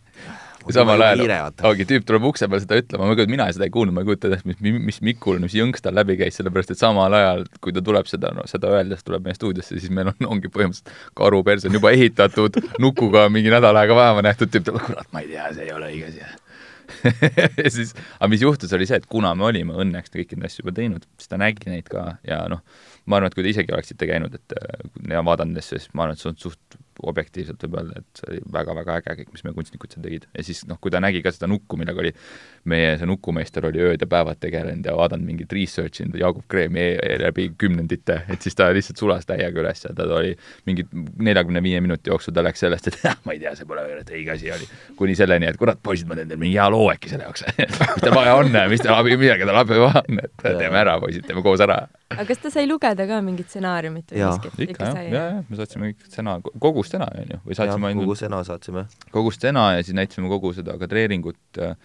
[0.68, 1.22] ja samal ajal
[1.68, 4.32] ongi, tüüp tuleb ukse peal seda ütlema, ma mina seda ei kuulnud, ma ei kujuta
[4.32, 4.60] ette, mis,
[4.90, 8.34] mis Mikul, mis jõnks tal läbi käis, sellepärast et samal ajal, kui ta tuleb seda,
[8.36, 11.94] no seda öeldes tuleb meie stuudiosse, siis meil on, ongi põhimõtteliselt karu perse on juba
[11.96, 15.74] ehitatud, nukuga mingi nädal aega vaeva nähtud, tüüp ütleb, kurat, ma ei tea, see ei
[15.76, 16.28] ole õige asi.
[17.64, 20.64] Ja siis, aga mis juhtus, oli see, et kuna me olime õnneks kõiki neid asju
[20.64, 22.64] juba teinud, siis ta nägi neid ka ja noh,
[23.08, 24.56] ma arvan, et kui te isegi oleksite käinud, et
[25.12, 28.30] ja vaadanud asju, siis ma arvan, et see on suht objektiivselt võib öelda, et see
[28.32, 30.28] oli väga-väga äge kõik, mis meie kunstnikud seal tegid.
[30.34, 32.14] ja siis noh, kui ta nägi ka seda nukku, millega oli,
[32.72, 36.82] meie see nukumeister oli ööd ja päevad tegelenud ja vaadanud mingit research inud Jaagup Kreemi
[36.82, 40.34] e e läbi kümnendite, et siis ta lihtsalt sulas täiega üles ja ta oli
[40.70, 43.86] mingi neljakümne viie minuti jooksul ta läks sellest, et jah, ma ei tea, see pole
[43.88, 44.70] õige asi oli.
[44.98, 47.46] kuni selleni, et kurat, poisid, ma teen teile mingi hea loo äkki selle jaoks
[47.96, 50.98] mis teil vaja on, mis teil abi, millega teil abi vaja on, et teeme ära,
[51.04, 51.84] poisid, teeme koos ära.
[52.14, 54.60] Aga kas ta sai lugeda ka mingit stsenaariumit või miskit?
[54.68, 58.08] ikka jah, ja, ja me saatsime kõik stsenaar-, kogu stena, on ju, või saatsime ainult
[58.08, 58.86] kogu stena saatsime.
[59.16, 61.76] kogu stena ja siis näitasime kogu seda kadreeringut äh,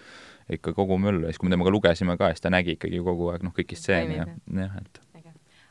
[0.53, 3.33] ikka kogu möllu ja siis, kui me temaga lugesime ka, siis ta nägi ikkagi kogu
[3.33, 5.03] aeg noh, kõiki stseene ja jah, et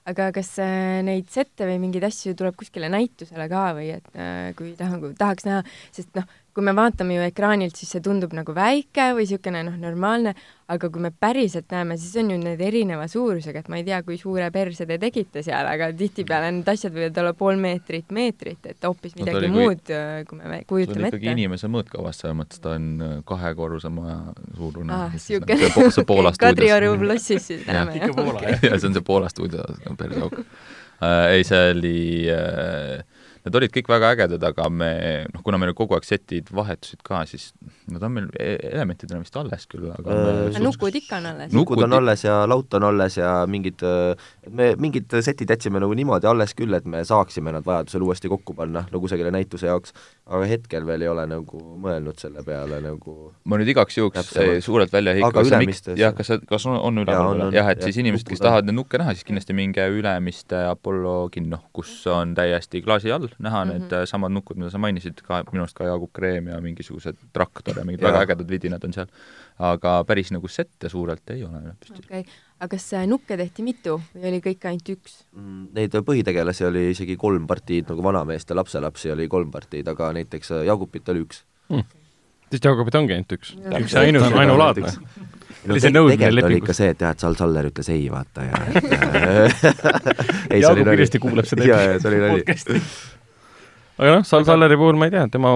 [0.09, 4.49] aga kas äh, neid sette või mingeid asju tuleb kuskile näitusele ka või et äh,
[4.57, 5.61] kui tahan, tahaks näha,
[5.93, 9.75] sest noh, kui me vaatame ju ekraanilt, siis see tundub nagu väike või niisugune noh,
[9.79, 10.33] normaalne,
[10.71, 14.01] aga kui me päriselt näeme, siis on ju need erineva suurusega, et ma ei tea,
[14.07, 18.67] kui suure perse te tegite seal, aga tihtipeale need asjad võivad olla pool meetrit, meetrit,
[18.73, 21.21] et hoopis midagi no, muud, äh, kui me kujutame ette.
[21.21, 24.19] ikkagi inimese mõõtkavas, selles mõttes ta on äh, kahe korruse maja
[24.57, 25.15] suurune ah,.
[25.15, 28.11] niisugune Kadrioru plussis siis näeme, jah?
[28.67, 29.63] ja see on see Poola stuudio,
[29.99, 31.37] perseauk äh,.
[31.37, 31.97] ei, see oli
[32.31, 34.91] äh, Need olid kõik väga ägedad, aga me,
[35.33, 37.47] noh, kuna meil kogu aeg setid vahetusid ka, siis
[37.89, 40.17] nad on meil e-, elementidena vist alles küll, aga
[40.51, 41.55] äh, nukud ikka on alles?
[41.55, 43.81] nukud on alles ja laut on alles ja mingid,
[44.53, 48.53] me mingid setid jätsime nagu niimoodi alles küll, et me saaksime nad vajadusel uuesti kokku
[48.57, 49.95] panna nagu kusagile näituse jaoks,
[50.29, 53.15] aga hetkel veel ei ole nagu mõelnud selle peale nagu
[53.49, 55.97] ma nüüd igaks juhuks suurelt välja ei aga Ülemistes?
[55.99, 57.47] jah, kas, kas on, on üleval?
[57.55, 61.17] jah, et ja, siis inimesed, kes tahavad neid nukke näha, siis kindlasti minge Ülemiste Apollo
[61.33, 63.79] kinno, kus on täiesti klaasi all näha mm -hmm.
[63.79, 67.77] need samad nukud, mida sa mainisid, ka minu arust ka Jaagup Kreem ja mingisugused traktor
[67.77, 68.07] ja mingid ja.
[68.07, 69.07] väga ägedad vidinad on seal.
[69.59, 72.23] aga päris nagu sette suurelt ei ole püsti okay..
[72.59, 75.23] aga kas äh, nukke tehti mitu või oli kõik ainult üks?
[75.31, 75.67] Mm,?
[75.73, 80.65] Neid põhitegelasi oli isegi kolm partiid, nagu vanameeste lapselapsi oli kolm partiid, aga näiteks äh,
[80.65, 81.43] Jaagupit oli üks.
[81.69, 81.83] Mm..
[82.51, 84.97] sest Jaagupit ongi ainult üks, üks ainus, ainulaadne.
[85.61, 88.61] No, te tegelikult oli ikka see, et jah, et Sal Saller ütles ei, vaata ja
[88.71, 88.87] et
[90.55, 91.67] ei, Jaagup kindlasti kuuleb seda
[92.01, 92.81] podcast'i
[94.01, 95.53] aga noh, Sal Salleri puhul ma ei tea, tema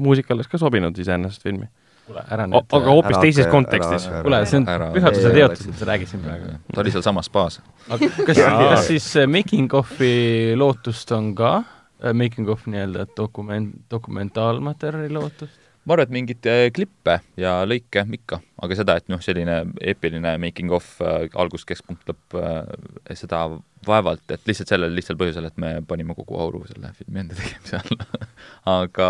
[0.00, 1.68] muusika oleks ka sobinud iseenesest filmi.
[2.06, 4.08] kuule, ära nüüd aga hoopis teises kontekstis.
[4.24, 6.56] kuule, see on pühaduse teotus, et sa räägid siin praegu.
[6.72, 7.60] ta oli sealsamas spaas.
[7.88, 10.12] aga kas, kas siis äh, Making of'i
[10.58, 11.56] lootust on ka,
[12.02, 15.60] äh, Making of nii-öelda dokument, dokumentaalmaterjali lootust?
[15.84, 20.36] ma arvan, et mingeid äh, klippe ja lõike ikka, aga seda, et noh, selline eepiline
[20.42, 23.44] making of äh, algus, keskpunkt, lõpp äh,, seda
[23.88, 27.80] vaevalt, et lihtsalt sellel lihtsal põhjusel, et me panime kogu auru selle filmi enda tegemise
[27.80, 28.28] alla
[28.78, 29.08] aga,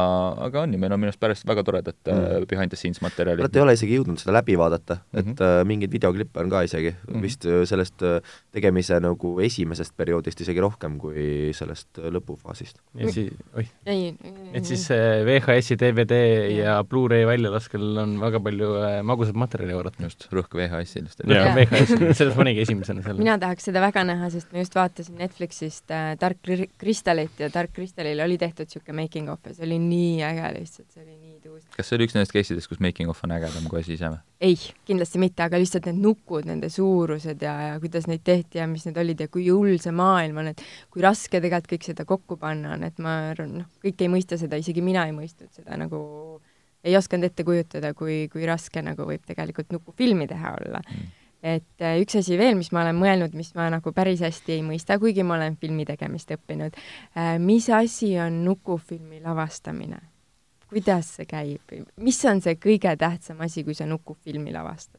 [0.48, 2.46] aga on ju, meil on minu arust päris väga toredat äh, mm.
[2.50, 3.44] behind the scenes materjali.
[3.48, 5.68] Te ei ole isegi jõudnud seda läbi vaadata, et mm -hmm.
[5.68, 7.22] mingeid videoklippe on ka isegi mm, -hmm.
[7.22, 8.04] vist sellest
[8.52, 12.80] tegemise nagu esimesest perioodist isegi rohkem kui sellest lõpufaasist.
[12.94, 13.68] ja siis, oih,
[14.52, 14.88] et siis
[15.26, 16.18] VHS-i, DVD
[16.56, 20.02] ja Blu-ray väljalaskel on väga palju magusat materjali oodata.
[20.02, 21.22] just, rõhk VHS-il just.
[21.26, 23.18] jaa, VHS, sellest panigi esimesena selle.
[23.22, 26.38] mina tahaks seda väga näha, sest ma just vaatasin Netflixist äh, Dark
[26.78, 30.88] Crystallit ja Dark Crystalil oli tehtud niisugune making of ja see oli nii äge lihtsalt,
[30.94, 31.64] see oli nii tuus.
[31.76, 34.12] kas see oli üks nendest case idest, kus making of on ägedam kui asi ise
[34.12, 34.20] või?
[34.42, 38.68] ei, kindlasti mitte, aga lihtsalt need nukud, nende suurused ja, ja kuidas neid tehti ja
[38.70, 42.06] mis need olid ja kui hull see maailm on, et kui raske tegelikult kõik seda
[42.08, 45.50] kokku panna on, et ma arvan, noh, kõik ei mõista seda, isegi mina ei mõistnud
[45.54, 46.02] seda nagu
[46.82, 51.82] ei osanud ette kujutada, kui, kui raske nagu võib tegelikult nukufilmi teha olla mm et
[51.82, 54.98] äh, üks asi veel, mis ma olen mõelnud, mis ma nagu päris hästi ei mõista,
[55.02, 56.78] kuigi ma olen filmi tegemist õppinud,
[57.18, 60.00] äh, mis asi on nukufilmi lavastamine?
[60.72, 64.96] kuidas see käib, mis on see kõige tähtsam asi, kui sa nukufilmi lavastad?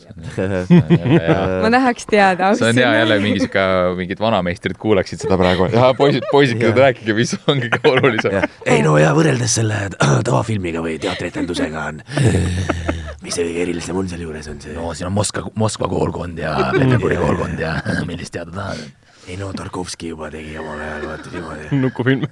[1.62, 2.54] ma tahaks teada.
[2.56, 3.64] see on hea jälle mingi sihuke,
[3.98, 5.68] mingid vanameistrid kuulaksid seda praegu.
[5.70, 8.40] ja poisid, poisikesed, rääkige, mis on kõige olulisem.
[8.64, 9.82] ei no ja võrreldes selle
[10.28, 12.02] tavafilmiga või teatrietendusega on
[13.24, 14.74] mis see kõige erilisem on sealjuures, on see?
[14.76, 17.76] no siin on Moskva, Moskva koolkond ja Peterburi koolkond ja
[18.08, 18.88] millist teada tahad?
[19.28, 21.70] ei no Tarkovski juba tegi omal ajal, vaata niimoodi.
[21.84, 22.26] nukufilm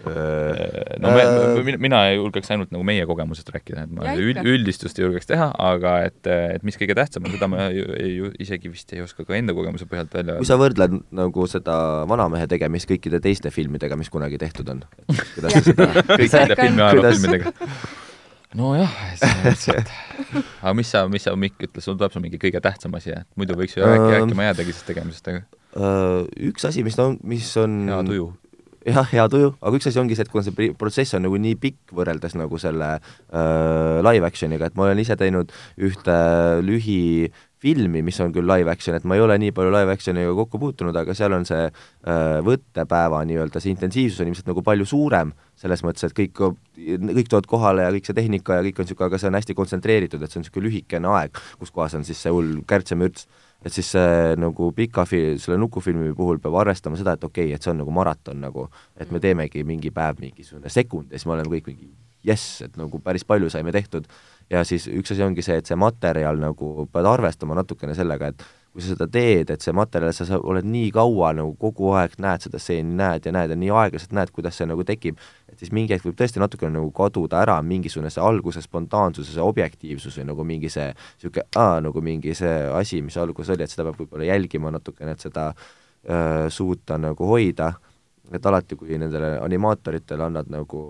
[0.00, 1.24] no me,
[1.66, 5.50] mina, mina julgeks ainult nagu meie kogemusest rääkida, et ma üld, üldistust ei julgeks teha,
[5.60, 6.24] aga et,
[6.56, 9.52] et mis kõige tähtsam on, seda ma ju, ju isegi vist ei oska ka enda
[9.54, 10.40] kogemuse põhjalt välja öelda.
[10.40, 11.76] kui sa võrdled nagu seda
[12.08, 14.86] Vanamehe tegemist kõikide teiste filmidega, mis kunagi tehtud on,
[15.36, 17.58] kuidas sa seda kõikide filmi ajaloo filmidega
[18.58, 18.90] nojah,
[20.62, 23.28] aga mis sa, mis sa, Mikk, ütle, sul tuleb sul mingi kõige tähtsam asi, et
[23.38, 25.44] muidu võiks ju rääkima, rääkima jäädagi sellest tegemisest, aga
[26.50, 28.26] üks asi, mis on, mis on hea tuju.
[28.88, 31.58] jah, hea tuju, aga üks asi ongi see, et kuna see protsess on nagu nii
[31.62, 36.18] pikk võrreldes nagu selle äh, live action'iga, et ma olen ise teinud ühte
[36.66, 37.30] lühi
[37.60, 40.60] filmi, mis on küll live action, et ma ei ole nii palju live action'iga kokku
[40.62, 45.34] puutunud, aga seal on see äh, võttepäeva nii-öelda, see intensiivsus on ilmselt nagu palju suurem,
[45.60, 49.10] selles mõttes, et kõik, kõik tulevad kohale ja kõik see tehnika ja kõik on niisugune,
[49.10, 52.20] aga see on hästi kontsentreeritud, et see on niisugune lühikene aeg, kus kohas on siis
[52.24, 53.28] see hull kärtsemürts.
[53.60, 57.58] et siis see nagu pika fi-, selle nukufilmi puhul peab arvestama seda, et okei okay,,
[57.58, 61.28] et see on nagu maraton nagu, et me teemegi mingi päev mingisugune sekund ja siis
[61.28, 61.90] me oleme kõik mingi
[62.24, 64.08] jess, et nagu päris palju saime tehtud
[64.50, 68.42] ja siis üks asi ongi see, et see materjal nagu, pead arvestama natukene sellega, et
[68.70, 72.44] kui sa seda teed, et see materjal, sa, oled nii kaua nagu kogu aeg näed
[72.46, 75.18] seda stseeni, näed ja näed ja nii aeglaselt näed, kuidas see nagu tekib,
[75.50, 79.38] et siis mingi hetk võib tõesti natukene nagu kaduda ära mingisugune see alguse spontaansus ja
[79.38, 83.66] see objektiivsus või nagu mingi see niisugune aa, nagu mingi see asi, mis alguses oli,
[83.66, 87.72] et seda peab võib-olla jälgima natukene, et seda öö, suuta nagu hoida
[88.36, 90.80] et alati, kui nendele animaatoritele annad nagu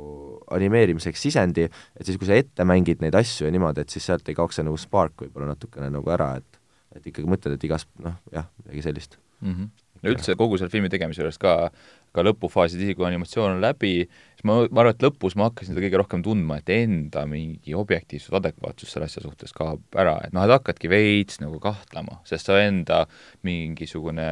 [0.53, 4.28] animeerimiseks sisendi, et siis, kui sa ette mängid neid asju ja niimoodi, et siis sealt
[4.28, 6.61] ei kaoks see nagu spark võib-olla natukene nagu ära, et
[6.97, 9.53] et ikkagi mõtled, et igas noh, jah, midagi sellist mm.
[9.53, 9.68] -hmm.
[10.03, 11.70] no üldse kogu selle filmi tegemise juures ka,
[12.16, 15.74] ka lõpufaasis, isegi kui animatsioon on läbi, siis ma, ma arvan, et lõpus ma hakkasin
[15.74, 20.34] seda kõige rohkem tundma, et enda mingi objektiivsus, adekvaatsus selle asja suhtes kaob ära, et
[20.34, 23.05] noh, et hakkadki veits nagu kahtlema, sest sa enda
[23.47, 24.30] mingisugune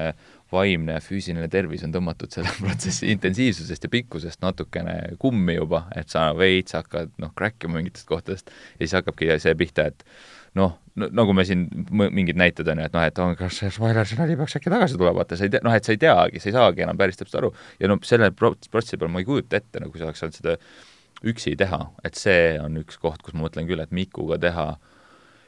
[0.53, 6.09] vaimne ja füüsiline tervis on tõmmatud selle protsessi intensiivsusest ja pikkusest natukene kummi juba, et
[6.12, 10.05] sa veits hakkad noh, crack ima mingitest kohtadest ja siis hakkabki see pihta, et
[10.59, 14.09] noh, nagu me siin mingid näited on ju, et noh, et on, kas see spoiler
[14.18, 16.51] nali peaks äkki tagasi tulema, vaata, sa ei tea, noh, et sa ei teagi, sa
[16.51, 17.53] ei saagi enam päris täpselt aru.
[17.82, 20.57] Ja no selle protsessi peal ma ei kujuta ette, nagu sa oleks saanud seda
[21.28, 24.70] üksi teha, et see on üks koht, kus ma mõtlen küll, et Mikuga teha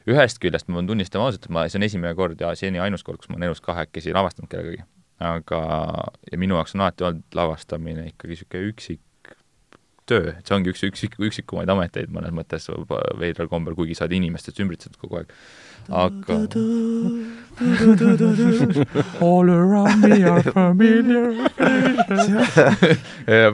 [0.09, 3.05] ühest küljest ma pean tunnistama ausalt, et ma, see on esimene kord ja seni ainus
[3.07, 4.87] kord, kus ma olen elus kahekesi lavastanud kellegagi.
[5.21, 5.61] aga,
[6.33, 9.35] ja minu jaoks on alati olnud lavastamine ikkagi niisugune üksik
[10.11, 12.67] töö, et see ongi üks üksik, üksikumaid ameteid mõnes mõttes
[13.21, 15.35] veidral kombel, kuigi sa oled inimestest ümbritsetud kogu aeg.
[15.91, 16.39] aga
[19.21, 21.29] All around me are familiar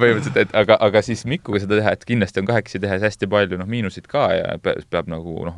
[0.01, 3.59] põhimõtteliselt, et aga, aga siis Mikuga seda teha, et kindlasti on kahekesi tehes hästi palju
[3.61, 5.57] noh, miinuseid ka ja peab, peab nagu noh,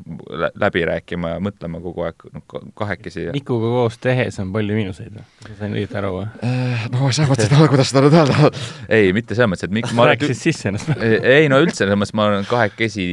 [0.59, 2.45] läbi rääkima ja mõtlema kogu aeg noh,
[2.79, 3.37] kahekesi ja...
[3.37, 5.27] Mikuga koos tehes on palju miinuseid või?
[5.45, 6.27] ma sain õieti aru või?
[6.49, 8.53] Äh, no sa mõtlesid, kuidas seda nüüd öelda?
[8.99, 12.17] ei, mitte selles mõttes, et Mikk ma rääkisid sisse ennast ei no üldse, selles mõttes
[12.17, 13.09] ma olen kahekesi,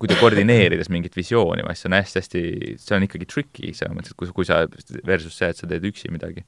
[0.00, 2.42] kui te koordineerides mingit visiooni või asja, on hästi-hästi,
[2.80, 4.62] see on ikkagi tricky selles mõttes, et kui, kui sa
[5.06, 6.44] versus see, et sa teed üksi midagi.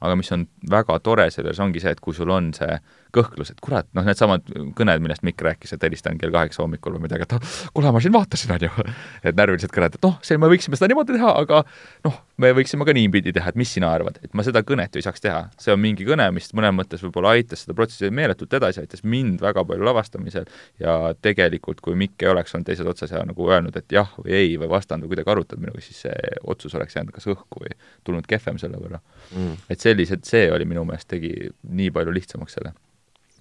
[0.00, 2.78] aga mis on väga tore selles, ongi see, et kui sul on see
[3.14, 4.46] kõhklus, et kurat, noh, needsamad
[4.78, 8.02] kõned, millest Mikk rääkis, et helistan kell kaheksa hommikul või midagi, et oh, kuule, ma
[8.02, 8.88] siin vaatasin, on ju,
[9.24, 11.62] et närvilised kõned, et noh, see, me võiksime seda niimoodi teha, aga
[12.06, 15.02] noh, me võiksime ka niipidi teha, et mis sina arvad, et ma seda kõnet ju
[15.02, 15.42] ei saaks teha.
[15.60, 19.42] see on mingi kõne, mis mõnes mõttes võib-olla aitas seda protsessi meeletult edasi, aitas mind
[19.44, 20.48] väga palju lavastamisel
[20.80, 24.36] ja tegelikult, kui Mikk ei oleks olnud teises otsas ja nagu öelnud, et jah või
[24.38, 27.74] ei või vastanud või kuidagi arutanud minuga, siis see otsus oleks jäänud kas õhku või
[28.04, 29.02] tulnud kehvem selle võrra.
[29.34, 29.58] Mm..
[29.70, 31.34] et sellised, see oli minu meelest, tegi
[31.68, 32.72] nii palju lihtsamaks selle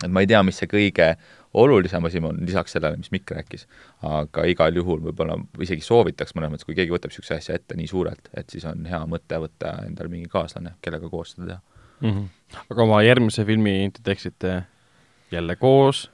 [0.03, 1.09] et ma ei tea, mis see kõige
[1.59, 3.65] olulisem asi on, lisaks sellele, mis Mikk rääkis,
[4.05, 7.89] aga igal juhul võib-olla isegi soovitaks mõnes mõttes, kui keegi võtab niisuguse asja ette nii
[7.89, 11.59] suurelt, et siis on hea mõte võtta endale mingi kaaslane, kellega koos seda teha
[12.01, 12.11] mm.
[12.11, 12.63] -hmm.
[12.69, 14.61] aga oma järgmise filmi te teeksite
[15.31, 16.09] jälle koos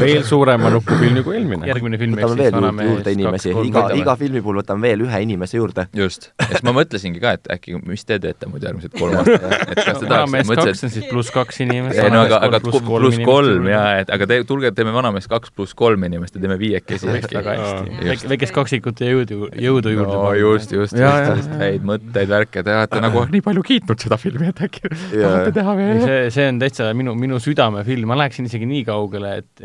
[0.00, 1.68] veel suurema nupufilmi kui eelmine.
[1.68, 5.58] järgmine film võtame veel juurde, juurde inimesi, iga, iga filmi puhul võtame veel ühe inimese
[5.58, 5.86] juurde.
[5.96, 9.80] just, siis ma mõtlesingi ka, et äkki, mis te teete muidu järgmised kolm aastat, et
[9.80, 11.98] kas te tahaks, mõtlesin, et pluss kaks inimest.
[12.00, 15.76] ei no aga, aga pluss kolm, ja et aga te, tulge, teeme Vanamees kaks pluss
[15.78, 17.08] kolm inimest ja teeme viiekesi.
[17.08, 18.30] väga hästi.
[18.32, 20.32] väikest kaksikut ja jõudu, jõudu juurde no,.
[20.38, 24.64] just, just, just, häid mõtteid, värke, te olete nagu nii palju kiitnud seda filmi, et
[24.68, 26.02] äkki tahate teha veel.
[26.04, 29.63] see, see on täitsa minu, minu südamefilm, ma läheksin isegi nii kaugele, et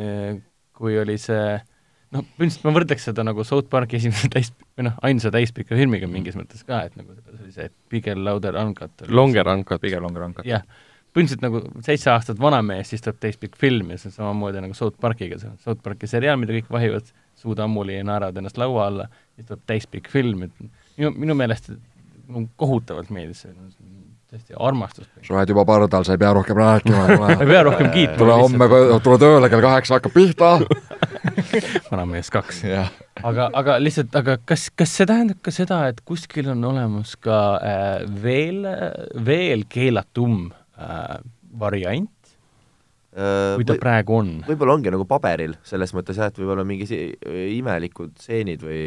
[0.80, 1.58] kui oli see
[2.16, 6.10] noh, põhimõtteliselt ma võrdleks seda nagu South Parki esimese täis, või noh, ainsa täispika filmiga
[6.10, 9.06] mingis mõttes ka, et nagu see oli see Bigger, Louder, Uncut.
[9.10, 9.82] Longer Uncut.
[9.84, 10.48] Bigger, Longer Uncut.
[10.50, 10.66] jah,
[11.14, 14.78] põhimõtteliselt nagu seitse aastat vana mees, siis tuleb täispikk film ja see on samamoodi nagu
[14.78, 18.60] South Parkiga, see on South Parki seriaal, mida kõik vahivad, suud ammuli ja naeravad ennast
[18.62, 20.66] laua alla, siis tuleb täispikk film, et
[21.00, 23.56] minu, minu meelest no, kohutavalt meeldis see,
[24.30, 25.10] tõesti armastust.
[25.26, 28.18] sa oled juba pardal, sa ei pea rohkem rääkima, tule ei pea rohkem kiitma.
[28.22, 28.70] tule homme,
[29.06, 30.52] tule tööle, kell kaheksa hakkab pihta
[31.92, 32.62] vanamees kaks.
[33.24, 37.42] aga, aga lihtsalt, aga kas, kas see tähendab ka seda, et kuskil on olemas ka
[37.58, 38.62] äh, veel,
[39.26, 41.18] veel keelatum äh,
[41.60, 42.14] variant?
[43.20, 44.28] Äh, kui ta või, praegu on?
[44.48, 46.86] võib-olla ongi nagu paberil, selles mõttes jah, et võib-olla mingi
[47.58, 48.84] imelikud stseenid või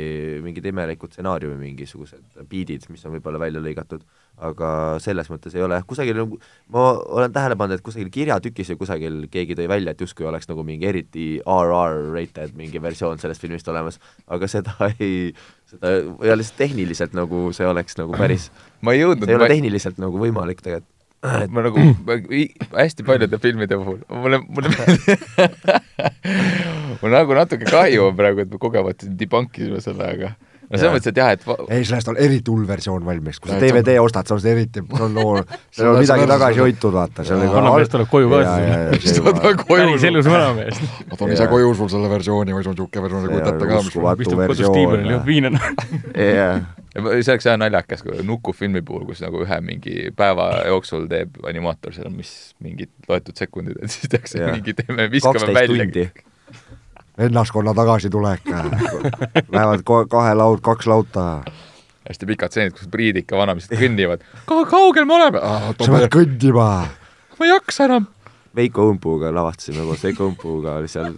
[0.47, 4.07] mingid imelikud stsenaariumi mingisugused biidid, mis on võib-olla välja lõigatud,
[4.49, 4.71] aga
[5.05, 6.39] selles mõttes ei ole jah, kusagil nagu,
[6.73, 6.87] ma
[7.19, 10.65] olen tähele pannud, et kusagil kirjatükis või kusagil keegi tõi välja, et justkui oleks nagu
[10.65, 14.01] mingi eriti RR rated mingi versioon sellest filmist olemas,
[14.33, 15.35] aga seda ei,
[15.69, 18.49] seda ei ole lihtsalt tehniliselt nagu see oleks nagu päris
[18.81, 20.92] ma ei jõudnud see ei ole tehniliselt nagu võimalik tegelikult
[21.23, 21.83] et ma nagu
[22.83, 24.73] hästi paljude filmide puhul, mulle, mulle
[27.03, 31.13] mul nagu natuke kahju on praegu, et me kogemata debunkisime selle, aga no selles mõttes,
[31.13, 31.47] et jah, et
[31.77, 35.07] ei, sellest on eriti hull versioon valmis, kui sa DVD ostad, see on eriti, see
[35.07, 35.39] on loo,
[35.77, 38.43] seal on midagi tagasi hoitud, vaata, seal ei vanamees tuleb koju ka
[38.99, 39.23] siis.
[39.71, 40.85] päris elus vanamees.
[41.07, 43.83] ma toon ise koju sul selle versiooni või sul on niisugune versioon, kujutad ette ka,
[43.87, 45.55] mis istub kodus diivanil, joob viina.
[46.19, 51.09] jah see oleks jah naljakas, kui Nuku filmi puhul, kus nagu ühe mingi päeva jooksul
[51.11, 56.09] teeb animaator seal, mis mingid loetud sekundid, et siis tehakse mingi, teeme, viskame välja.
[57.19, 58.49] vennaskonna tagasitulek
[59.53, 61.27] Lähevad kahe laud, kaks lauta
[62.09, 64.25] hästi pikad stseenid, kus Priit ikka vanamehed kõnnivad.
[64.49, 65.71] Ka kaugel me oleme ah,?
[65.79, 66.71] sa pead kõndima.
[67.39, 68.09] ma ei jaksa enam.
[68.57, 71.15] Veiko Õmpuga lavastasime koos Veiko Õmpuga seal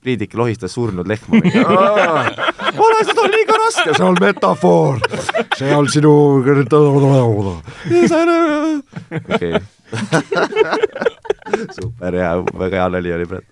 [0.00, 1.40] Priidik lohistas surnud lehma.
[3.08, 5.00] seda liiga raske, see on metafoor.
[5.58, 6.14] see on sinu.
[9.34, 9.60] okei.
[11.80, 13.46] super hea, väga hea nali oli praegu.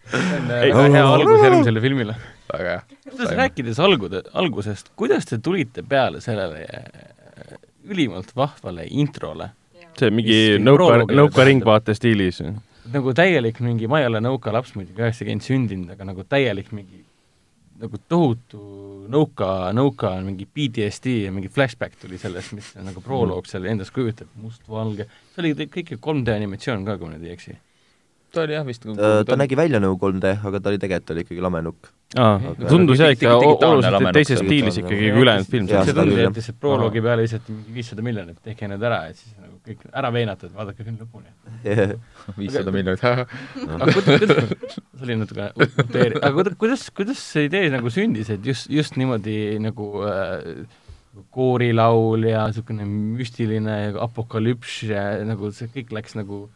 [0.94, 2.16] hea algus järgmisele filmile.
[2.52, 2.82] väga hea.
[3.10, 9.50] kuidas rääkides algude, algusest, kuidas te tulite peale sellele äh, ülimalt vahvale introle?
[9.98, 12.42] see mingi nõuka, nõuka ringvaate stiilis
[12.92, 17.02] nagu täielik mingi, ma ei ole nõuka laps muidugi, üheksakümmend sündinud, aga nagu täielik mingi
[17.78, 18.60] nagu tohutu
[19.12, 24.30] nõuka, nõuka mingi PTSD ja mingi flashback tuli sellest, mis nagu proloog seal endast kujutab,
[24.42, 27.56] mustvalge, see oli kõik 3D animatsioon ka, kui ma nüüd ei eksi.
[28.34, 31.24] Ta oli jah vist ta, ta nägi välja nagu 3D, aga ta oli tegelikult oli
[31.24, 31.88] ikkagi lame nukk.
[32.68, 35.70] tundus jah ikka oluliselt teises stiilis ikkagi kui ülejäänud film.
[35.70, 39.32] see tundus, et lihtsalt proloogi peale visati mingi viissada miljonit, tehke need ära, et siis
[39.38, 41.32] nagu kõik ära veenata, et vaadake film lõpuni.
[42.38, 45.48] viissada miljonit, aga kuidas, see oli natuke
[45.84, 50.66] uteeri-, aga kuidas, kuidas see idee nagu sündis, et just, just niimoodi nagu äh,
[51.34, 56.46] koorilaul ja niisugune müstiline apokalüps ja nagu see kõik läks nagu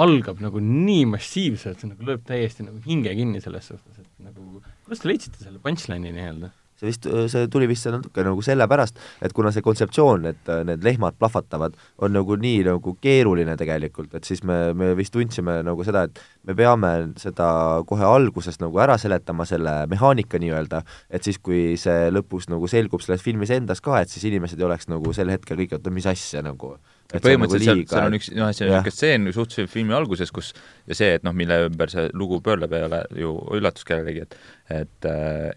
[0.00, 4.62] algab nagu nii massiivselt, see nagu lööb täiesti nagu hinge kinni selles suhtes, et nagu
[4.86, 6.52] kuidas te leidsite selle punchline'i nii-öelda?
[6.80, 10.84] See vist, see tuli vist natuke nagu sellepärast, et kuna see kontseptsioon, et äh, need
[10.86, 15.86] lehmad plahvatavad, on nagu nii nagu keeruline tegelikult, et siis me, me vist tundsime nagu
[15.86, 17.50] seda, et me peame seda
[17.88, 23.04] kohe alguses nagu ära seletama, selle mehaanika nii-öelda, et siis, kui see lõpus nagu selgub
[23.04, 26.08] selles filmis endas ka, et siis inimesed ei oleks nagu sel hetkel kõik, oota, mis
[26.10, 26.76] asja nagu
[27.12, 30.52] põhimõtteliselt nagu seal, seal on üks, noh, see on niisugune stseen suhteliselt filmi alguses, kus
[30.86, 34.38] ja see, et noh, mille ümber see lugu pöörleb, ei ole ju üllatus kellelegi, et
[34.70, 35.06] et,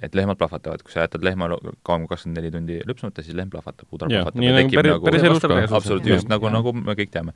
[0.01, 1.51] et lehmad plahvatavad, kui sa jätad lehma
[1.85, 5.09] kauem kui kakskümmend neli tundi lüpsmata, siis lehm plahvatab, pudar plahvatab ja tekib päris, nagu
[5.09, 5.59] päris elus ka.
[5.61, 7.35] absoluutselt, just nagu, nagu me kõik teame.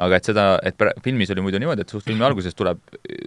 [0.00, 2.80] Aga et seda, et filmis oli muidu niimoodi, et suht filmi alguses tuleb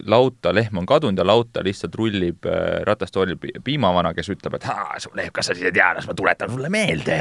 [0.09, 4.97] lauta, lehm on kadunud ja lauta lihtsalt rullib äh, ratastoolil piimavana, kes ütleb, et aa,
[5.01, 7.19] su lehm, kas sa siis ei tea, las ma tuletan sulle meelde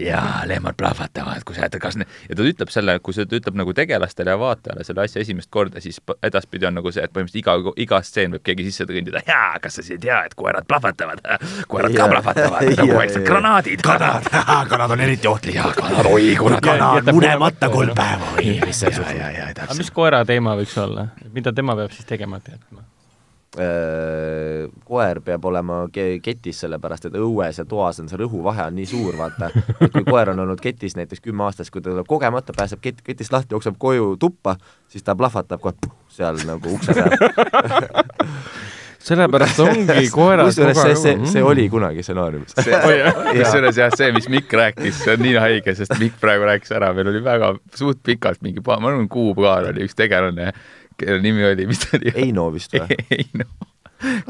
[0.00, 3.38] ja lehmad plahvatavad, kui sa jätad, kas ne-, ja ta ütleb selle, kui see, ta
[3.38, 7.14] ütleb nagu tegelastele ja vaatajale selle asja esimest korda, siis edaspidi on nagu see, et
[7.14, 10.36] põhimõtteliselt iga, iga stseen võib keegi sisse kõndida, jaa, kas sa siis ei tea, et
[10.36, 11.24] koerad plahvatavad,
[11.72, 13.84] koerad ka plahvatavad nagu väiksed granaadid.
[13.86, 14.28] kanad,
[14.72, 15.76] kanad on eriti ohtlikud.
[15.80, 16.60] kanad, oi kurat.
[16.64, 19.04] kanad munemata kolm päeva, oi, mis sul.
[19.66, 22.82] aga mis koera teema võiks olla, mida tema peab siis tegemata jätma?
[23.52, 28.86] Äh, koer peab olema ketis, sellepärast et õues ja toas on see rõhuvahe on nii
[28.88, 29.50] suur, vaata.
[29.76, 33.02] et kui koer on olnud ketis näiteks kümme aastat, kui ta tuleb kogemata, pääseb ket-,
[33.04, 34.56] ketist lahti, jookseb koju tuppa,
[34.88, 37.12] siis ta plahvatab kohe seal nagu ukse peal
[39.02, 42.54] sellepärast ongi koerad kusjuures see, see, see oli kunagi stsenaariumis.
[43.38, 46.92] kusjuures jah, see, mis Mikk rääkis, see on nii haige, sest Mikk praegu rääkis ära,
[46.96, 50.52] meil oli väga suht pikalt mingi, ma arvan, kuupäeval oli üks tegelane
[51.00, 52.12] kelle nimi oli, mis ta oli?
[52.24, 52.98] Eino vist või?
[53.18, 53.48] Eino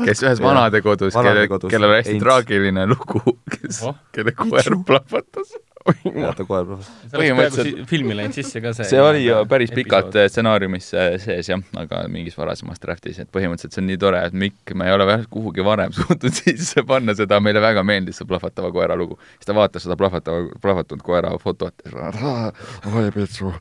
[0.04, 3.22] kes ühes vanadekodus, kelle, kellel oli hästi traagiline lugu,
[3.54, 6.90] kes oh., kelle koer plahvatas vaata koer plahvatas.
[7.12, 8.88] põhimõtteliselt filmi läinud sisse ka see.
[8.92, 13.82] see oli ju päris pikalt stsenaariumis sees jah, aga mingis varasemas draftis, et põhimõtteliselt see
[13.82, 17.62] on nii tore, et Mikk, ma ei ole kuhugi varem suutnud sisse panna seda, meile
[17.64, 19.18] väga meeldis see plahvatava koera lugu.
[19.36, 22.52] siis ta vaatas seda plahvatava, plahvatunud koera fotot ja
[22.92, 23.54] oi pitsu.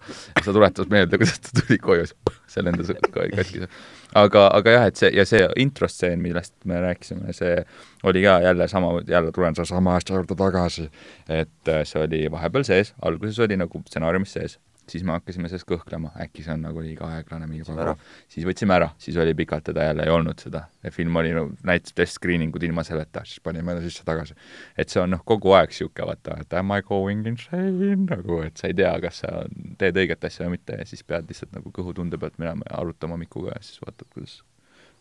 [0.44, 2.12] see tuletas meelde, kuidas ta tuli koju,
[2.52, 3.68] see lendas kaskis
[4.16, 7.62] aga, aga jah, et see ja see introstseen, millest me rääkisime, see
[8.08, 10.90] oli ka jälle sama, jälle tulen selle sama asja juurde tagasi,
[11.30, 14.60] et äh, see oli vahepeal sees, alguses oli nagu stsenaariumis sees
[14.90, 17.94] siis me hakkasime sellest kõhklema, äkki see on nagu liiga aeglane mingi paga.
[18.32, 20.64] siis võtsime ära, siis oli pikalt teda jälle ei olnud seda.
[20.92, 24.36] film oli no näitas test screening ud ilma selleta, siis panime ta sisse tagasi.
[24.78, 28.58] et see on noh, kogu aeg niisugune vaata, et am I going insane nagu, et
[28.58, 29.34] sa ei tea, kas sa
[29.82, 33.20] teed õiget asja või mitte ja siis pead lihtsalt nagu kõhutunde pealt minema ja arutama
[33.22, 34.42] Mikuga ja siis vaatad, kuidas,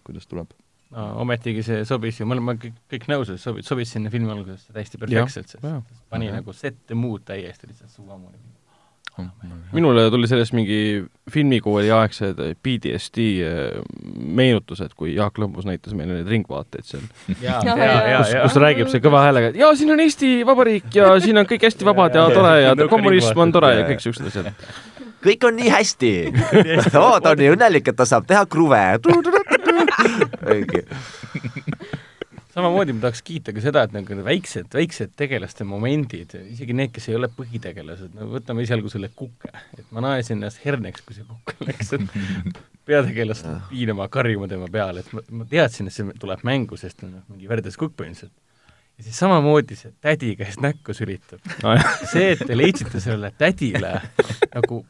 [0.07, 0.53] kuidas tuleb
[0.95, 4.31] no ometigi see sobis ju, me oleme kõik, kõik nõus, et sobis, sobis sinna filmi
[4.33, 6.39] algusesse täiesti perfektselt, sest pani ja.
[6.39, 8.60] nagu set mood täiesti lihtsalt suvamuni
[9.73, 10.79] minule tuli sellest mingi
[11.31, 13.53] filmikooli aegsed PTSD äh,
[14.19, 17.05] meenutused, kui Jaak Lõmbus näitas meile neid ringvaateid seal.
[17.31, 21.47] kus, kus räägib see kõva häälega, et jaa, siin on Eesti Vabariik ja siin on
[21.51, 24.47] kõik hästi vabad ja tore ja kommunism on tore ja kõik siuksed asjad.
[25.25, 26.13] kõik on nii hästi
[27.05, 28.81] oo, ta on nii õnnelik, et ta saab teha kruve.
[32.55, 36.93] samamoodi ma tahaks kiita ka seda, et nagu need väiksed, väiksed tegelaste momendid, isegi need,
[36.95, 41.19] kes ei ole põhitegelased, no võtame esialgu selle kuke, et ma naesin ennast herneks, kui
[41.19, 46.21] see kukk läks, et peategelast piinama, karjuma tema peale, et ma, ma teadsin, et see
[46.21, 48.35] tuleb mängu, sest noh, mingi verdes kukk põhimõtteliselt.
[48.99, 51.77] ja siis samamoodi see tädi käest näkku sülitab no,.
[52.03, 53.95] see, et te leidsite sellele tädile
[54.57, 54.83] nagu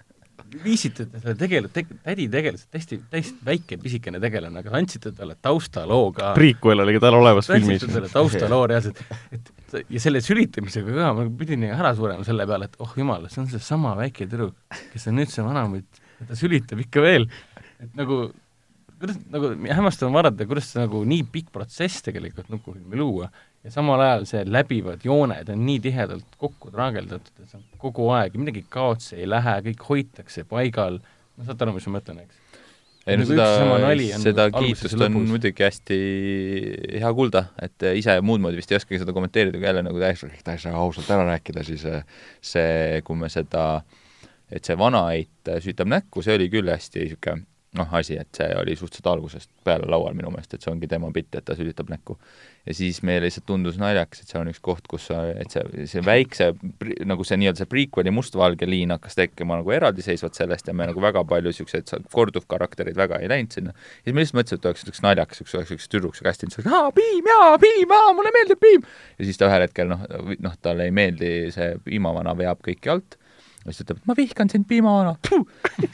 [0.65, 6.11] viisite selle tegele- te,, tädi tegeles täiesti, täiesti väike pisikene tegelane, aga andsite talle taustaloo
[6.17, 6.33] ka.
[6.37, 7.79] prequel oli tal olemas filmis.
[7.79, 9.53] andsite talle taustaloo reaalselt, et
[9.91, 13.51] ja selle sülitamisega ka, ma pidin ära surema selle peale, et oh jumal, see on
[13.53, 14.57] seesama väike tüdruk,
[14.93, 17.29] kes on nüüd see vanamutt, ta sülitab ikka veel.
[17.81, 18.23] et nagu,
[18.99, 23.31] kuidas, nagu hämmastav on vaadata, kuidas see nagu nii pikk protsess tegelikult nukufilmi luua
[23.65, 28.09] ja samal ajal see läbivad jooned on nii tihedalt kokku traageldatud, et see on kogu
[28.17, 31.01] aeg, midagi kaotsi ei lähe, kõik hoitakse paigal,
[31.37, 32.39] no saate aru, mis ma mõtlen, eks?
[33.11, 33.47] ei no seda,
[34.23, 36.01] seda kiitust on muidugi hästi
[37.01, 40.31] hea kuulda, et ise muud moodi vist ei oskagi seda kommenteerida, kui jälle nagu täiesti,
[40.47, 42.05] täiesti ausalt ära rääkida, siis eh,
[42.45, 43.83] see, kui me seda,
[44.53, 47.49] et see vanaeit süütab näkku, see oli küll hästi niisugune
[47.79, 51.11] noh, asi, et see oli suhteliselt algusest peale laual minu meelest, et see ongi tema
[51.15, 52.17] bitt, et ta sülitab näkku.
[52.67, 55.87] Ja siis meile lihtsalt tundus naljakas, et see on üks koht, kus sa, et see,
[55.91, 56.51] see väikse,
[57.09, 61.03] nagu see nii-öelda see prequel'i mustvalge liin hakkas tekkima nagu eraldiseisvalt sellest ja me nagu
[61.03, 63.75] väga palju niisuguseid korduvkaraktereid väga ei läinud sinna.
[63.75, 66.51] ja siis me lihtsalt mõtlesime, et oleks üks naljakas, üks oleks üks tüdruk, see kästi
[66.51, 68.85] ütles, aa, piim, jaa, piim, aa, mulle meeldib piim.
[69.19, 70.05] ja siis ta ühel hetkel noh,
[70.45, 73.17] noh, talle ei meeldi see piimavana veab kõiki alt
[73.65, 75.17] ja siis ta ütleb, ma vihkan sind, piimavana.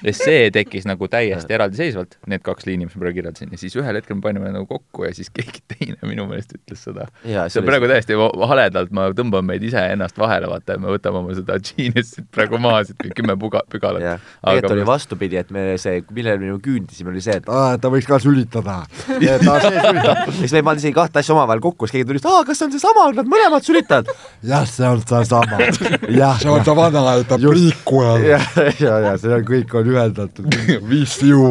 [0.07, 3.75] ja see tekkis nagu täiesti eraldiseisvalt, need kaks liini, mis ma praegu kirjeldasin, ja siis
[3.79, 7.09] ühel hetkel me panime nagu kokku ja siis keegi teine minu meelest ütles seda.
[7.25, 8.19] see on praegu täiesti
[8.53, 13.03] haledalt, ma tõmban meid iseennast vahele, vaata, me võtame oma seda genius'it praegu maha, siit
[13.19, 14.23] kümme puga, pügalat.
[14.45, 18.07] tegelikult oli vastupidi, et me see, millele me küündisime, oli see, et aa, ta võiks
[18.07, 18.79] ka sülitada.
[19.49, 20.23] ta see sülitab.
[20.39, 22.69] siis me ei pannud isegi kahte asja omavahel kokku, siis keegi tuli, aa, kas see
[22.69, 24.15] on seesama, nad mõlemad sülitavad.
[24.47, 25.61] jah, see on seesama.
[26.23, 28.27] jah, see on see vana, ta prequel.
[28.31, 28.39] ja,
[28.81, 30.59] ja, ja see on, kõik on ühendatud
[30.91, 31.51] VCU.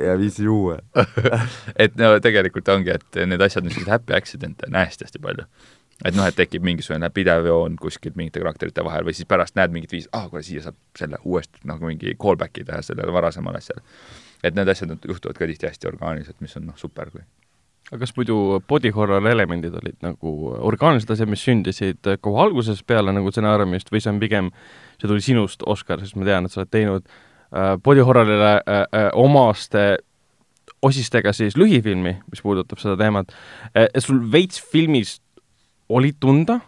[0.00, 0.58] ja VCU
[1.86, 5.46] et no tegelikult ongi, et need asjad on sellised happy accident'e on hästi-hästi palju.
[6.04, 9.74] et noh, et tekib mingisugune pidev joon kuskilt mingite karakterite vahel või siis pärast näed
[9.74, 13.84] mingit viisi, aa, kuule, siia saab selle uuesti nagu mingi callback'i teha sellele varasemale asjale.
[14.42, 17.24] et need asjad juhtuvad ka tihti hästi orgaaniliselt, mis on noh, super, kui
[17.90, 18.36] aga kas muidu
[18.68, 20.32] body horror elemendid olid nagu
[20.70, 24.50] orgaanilised asjad, mis sündisid kohe algusest peale nagu stsenaariumist või see on pigem,
[24.98, 28.84] see tuli sinust, Oskar, sest ma tean, et sa oled teinud äh, body horrorile äh,
[28.84, 29.86] äh, omaste
[30.84, 33.32] osistega siis lühifilmi, mis puudutab seda teemat
[33.74, 33.88] äh,.
[33.98, 35.18] sul veits filmis
[35.88, 36.60] oli tunda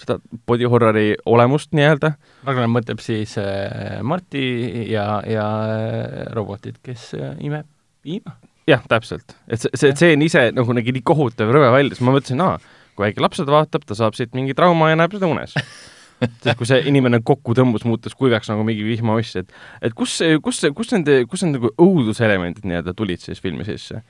[0.00, 0.18] seda
[0.48, 2.14] body horrori olemust nii-öelda?
[2.46, 4.44] Ragnar mõtleb siis äh, Marti
[4.90, 7.68] ja, ja äh, robotid, kes äh, imeb
[8.02, 8.36] piima
[8.68, 9.34] jah, täpselt.
[9.48, 12.58] et see, see tseen ise nagu nägi nii kohutav rõve välja, siis ma mõtlesin, aa,
[12.96, 15.56] kui väike laps seda vaatab, ta saab siit mingi trauma ja näeb seda unes
[16.22, 20.62] sest kui see inimene kokku tõmbus, muutus kuivaks nagu mingi vihmaoss, et et kus, kus,
[20.76, 24.02] kus nende, kus need nagu õuduselemendid nii-öelda tulid siis filmi sisse?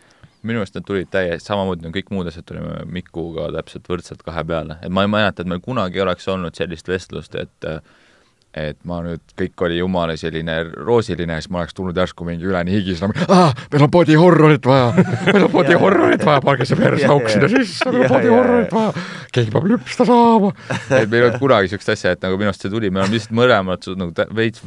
[0.43, 4.43] minu arust need tulid täiesti samamoodi nagu kõik muud asjad tulime Mikuga täpselt võrdselt kahe
[4.47, 7.79] peale, et ma ei mäleta, et meil kunagi oleks olnud sellist vestlust, et äh,
[8.53, 12.75] et ma nüüd, kõik oli jumala selline roosiline siis ma oleks tulnud järsku mingi üleni
[12.75, 14.91] higisena, ah, meil on body horrorit vaja,
[15.29, 19.07] meil on body horrorit vaja, pange see persauk sinna sisse, meil on body horrorit vaja,
[19.33, 20.53] keegi peab lüpsta saama.
[21.01, 23.17] et meil ei olnud kunagi niisugust asja, et nagu minu arust see tuli, me oleme
[23.17, 24.65] lihtsalt mõlemad nagu veits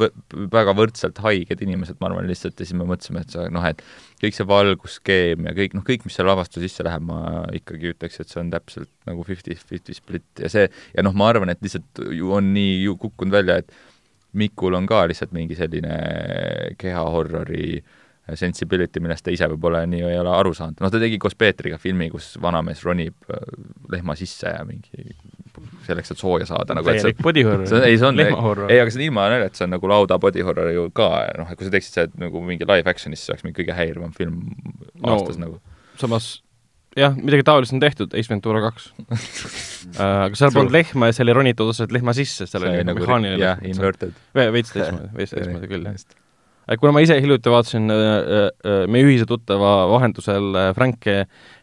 [0.58, 3.86] väga võrdselt haiged inimesed, ma arvan lihtsalt, ja siis me mõtlesime, et see noh, et
[4.26, 7.20] kõik see valgusskeem ja kõik, noh, kõik, mis selle lavastuse sisse läheb, ma
[7.56, 11.54] ikkagi ütleks, et see on täpselt nagu fifty-fifty split ja see, ja noh, ma arvan,
[11.54, 13.76] et lihtsalt ju on nii ju kukkunud välja, et
[14.36, 15.96] Mikul on ka lihtsalt mingi selline
[16.82, 17.80] kehahorrori
[18.34, 20.82] sensibility, millest ta ise võib-olla nii ei ole aru saanud.
[20.82, 23.44] noh, ta tegi koos Peetriga filmi, kus vanamees ronib äh,
[23.94, 25.14] lehma sisse ja mingi
[25.88, 27.68] selleks, et sooja saada nagu, et see body horror.
[27.82, 30.72] ei, see on, ei, aga see on ilma naljata, see on nagu lauda body horror
[30.74, 33.48] ju ka, noh, et kui sa teeksid see nagu mingi live action'is, siis see oleks
[33.48, 35.62] mingi kõige häirivam film no, aastas nagu.
[36.02, 36.32] samas
[37.00, 39.24] jah, midagi taolist on tehtud, Ace Ventura kaks uh,
[40.28, 43.42] aga seal polnud lehma ja seal ei ronitud otseselt lehma sisse, seal oli nagu mehaaniline.
[43.44, 44.16] jah, inverted.
[44.36, 46.24] veits teistmoodi, veits teistmoodi küll, jah
[46.80, 51.06] kuna ma ise hiljuti vaatasin äh, äh, meie ühise tuttava vahendusel äh, Frank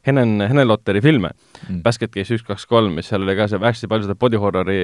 [0.07, 3.91] Henen, Henelotteri filme mm., Basket Case üks, kaks, kolm, mis seal oli ka see hästi
[3.91, 4.79] palju seda body horror'i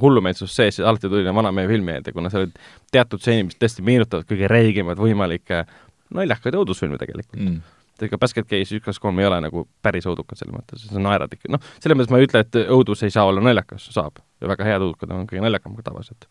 [0.00, 2.58] hullumeelsust sees ja alati tuli vanamehe filmi ette, kuna seal olid
[2.94, 5.64] teatud stseenid, mis tõesti meenutavad kõige räigemad võimalikke
[6.12, 10.38] naljakaid õudusfilme tegelikult mm ega Basket Case üks, kaks, kolm ei ole nagu päris õudukad
[10.40, 13.28] selles mõttes, sa naerad ikka, noh, selles mõttes ma ei ütle, et õudus ei saa
[13.30, 14.18] olla naljakas, saab.
[14.42, 16.26] Ja väga head õudukad on kõige naljakam kui tavaliselt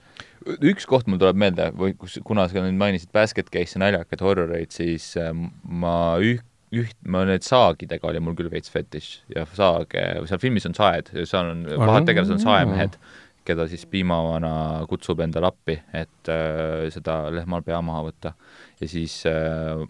[0.68, 4.74] üks koht mul tuleb meelde või kus, kuna sa nüüd mainisid Basket Case'i naljakaid horroreid,
[4.76, 5.32] siis äh,
[5.64, 6.44] ma üh-,
[6.76, 11.12] üht, ma need saagidega oli mul küll veits fetiš ja saage, seal filmis on saed,
[11.24, 12.98] seal on, pahad tegelased on saemehed,
[13.48, 14.54] keda siis piimavana
[14.90, 18.36] kutsub endale appi, et äh, seda lehmal pea maha võtta.
[18.82, 19.84] ja siis äh,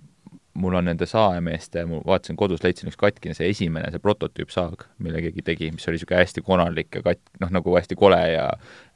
[0.53, 5.21] mul on nende saemeeste, ma vaatasin kodus, leidsin üks katkine, see esimene, see prototüüpsaag, mille
[5.23, 8.49] keegi tegi, mis oli niisugune hästi konarlik ja kat-, noh, nagu hästi kole ja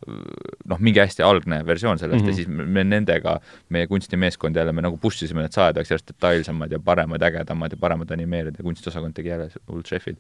[0.05, 2.31] noh, mingi hästi algne versioon sellest mm -hmm.
[2.31, 3.39] ja siis me nendega,
[3.69, 7.71] meie kunstimeeskond jälle, me nagu push isime need saed, oleks järjest detailsemad ja paremad, ägedamad
[7.71, 10.19] ja paremad animeerijad ja kunstiosakond tegi jälle hullult šefid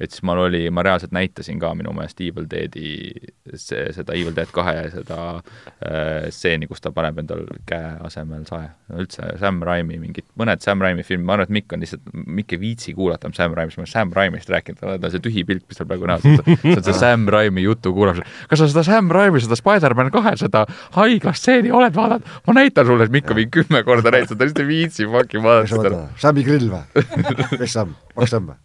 [0.00, 3.10] et siis mul oli, ma reaalselt näitasin ka minu meelest Evil Deadi,
[3.54, 8.70] see, seda Evil Dead kahe seda äh, stseeni, kus ta paneb endal käe asemel sae.
[8.88, 12.06] no üldse Sam Raimi mingid, mõned Sam Raimi filmid, ma arvan, et Mikk on lihtsalt,
[12.14, 15.44] Mikk ei viitsi kuulata Sam Raimist, ma olen Sam Raimist rääkinud, tal on see tühi
[15.48, 18.26] pilt, mis tal praegu näos on, see on see Sam Raimi jutu kuulamine.
[18.48, 20.64] kas sa seda Sam Raimi, seda Spider-man kahe, seda
[20.96, 22.36] haigla-stseeni oled vaadanud?
[22.48, 25.44] ma näitan sulle, et Mikk on mingi kümme korda näinud, ta lihtsalt ei viitsi fucking
[25.44, 26.04] vaadata seda.
[26.20, 27.04] Sami grill või?
[27.60, 27.94] kes Sam?
[28.16, 28.58] Max Tamm või?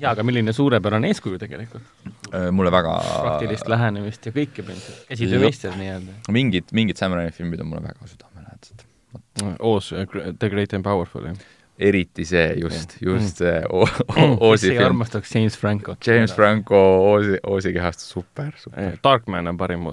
[0.00, 1.88] jaa, aga milline suurepärane eeskuju tegelikult.
[2.32, 6.20] Äh, mulle väga praktilist lähenemist ja kõike põhimõtteliselt, käsitöömeister nii-öelda.
[6.34, 8.86] mingid, mingid Sam Raimi filmid on mulle väga südamelähedased.
[9.58, 9.90] Oos,
[10.38, 14.36] The Great and Powerful, jah eriti see just, just see mm.
[14.40, 14.84] Oosi film.
[14.84, 15.96] armastaks James Franco.
[16.06, 18.98] James Franco Oosi, Oosi kehast, super, super.
[19.04, 19.88] Darkman on parim.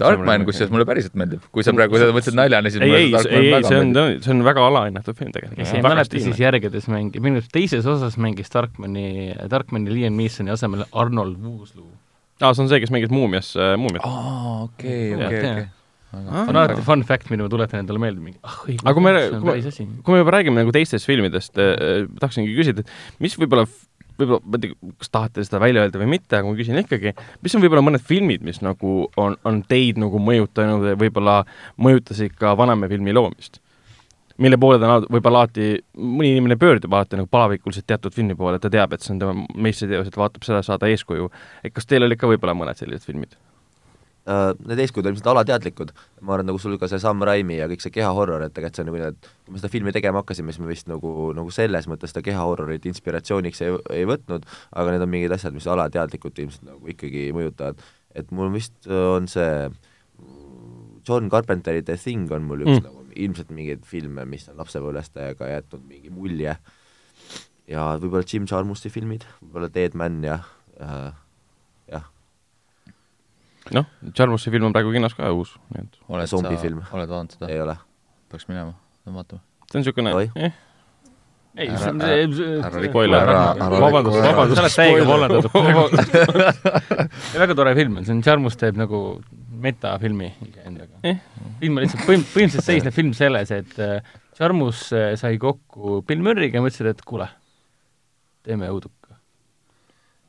[0.00, 3.48] Darkman, kusjuures mulle päriselt meeldib, kui sa praegu seda mõtlesid naljana, siis ei, ei, ei,
[3.54, 5.58] ei, see on, see on väga alahinnatud film tegelikult.
[5.62, 10.52] kes ei mäleta, siis järgedes mängib, minu arust teises osas mängis Darkmani, Darkmani Liam Neesoni
[10.52, 11.90] asemel Arnold Wooslow.
[12.40, 14.04] aa, see on see, kes mängis Muumias, Muumiat.
[14.06, 15.68] aa, okei, okei, okei
[16.10, 19.04] Ah, on alati fun fact, mida ma tuletan endale meelde, mingi ah õigus, aga kui
[19.04, 23.36] me, kui me, kui me juba räägime nagu teistest filmidest äh,, tahaksingi küsida, et mis
[23.38, 23.68] võib-olla
[24.20, 27.14] võib-olla, ma ei tea, kas tahate seda välja öelda või mitte, aga ma küsin ikkagi,
[27.44, 31.40] mis on võib-olla mõned filmid, mis nagu on, on teid nagu mõjutanud ja võib-olla
[31.80, 33.62] mõjutasid ka vanema filmi loomist?
[34.40, 38.70] mille poole ta võib-olla alati, mõni inimene pöördub alati nagu palavikuliselt teatud filmi poole, ta
[38.72, 41.28] teab, et see on tema meistriteos, et vaatab seda, saada eeskuju.
[41.64, 43.36] et kas teil olid ka võib-olla mõned sellised filmid?
[44.30, 47.68] Uh, need eeskujud on ilmselt alateadlikud, ma arvan, nagu sul ka see Sam Raimi ja
[47.70, 50.54] kõik see kehahorror, et tegelikult see on nagu need, kui me seda filmi tegema hakkasime,
[50.54, 55.06] siis me vist nagu, nagu selles mõttes seda kehahorrorit inspiratsiooniks ei, ei võtnud, aga need
[55.06, 57.80] on mingid asjad, mis alateadlikult ilmselt nagu ikkagi mõjutavad.
[58.14, 59.68] et mul vist on see
[61.06, 62.84] John Carpenteri The Thing on mul üks mm.
[62.86, 66.54] nagu ilmselt mingeid filme, mis on lapsepõlvest täiega jätnud mingi mulje
[67.70, 70.40] ja võib-olla Jim Jarmusi filmid, võib-olla Dead Man ja
[70.80, 71.10] äh,
[73.76, 76.82] noh, Jarmusi film on praegu kinos ka uus, nii et oled zombifilm.
[76.90, 77.52] oled vaadanud seda?
[77.52, 77.76] ei ole.
[78.32, 78.74] peaks minema,
[79.06, 79.42] vaatama.
[79.70, 80.54] see on niisugune eh.
[81.56, 83.32] ei, see on see spoiler,
[83.74, 85.50] vabandust, vabandust, sa oled täiega vollendatud.
[87.42, 89.02] väga tore film on, see on, Jarmus teeb nagu
[89.60, 91.20] metafilmi iseendaga eh..
[91.60, 93.76] film on lihtsalt põhim-, põhimõtteliselt seisneb film selles, et
[94.40, 97.28] Jarmus äh, sai kokku Bill Murray'ga ja mõtlesid, et kuule,
[98.46, 98.99] teeme õuduka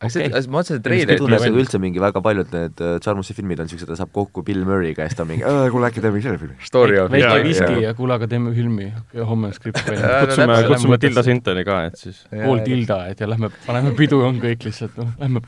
[0.02, 0.30] okay..
[0.32, 3.72] ma mõtlesin, et treiler tunneb nagu üldse mingi väga paljud need uh, Jarmusi filmid on
[3.72, 6.42] siuksed, ta saab kokku Bill Murray'ga ja siis ta on mingi kuule, äkki teeme selle
[6.42, 6.58] filmi.
[6.68, 10.04] Story of väike viski ja kuule, aga teeme filmi ja homme on skript valmis.
[10.28, 12.26] kutsume, kutsume Tilda Sintoni ka, et siis.
[12.34, 15.46] pool Tilda, et ja lähme, paneme pidu on kõik lihtsalt, noh, lähme.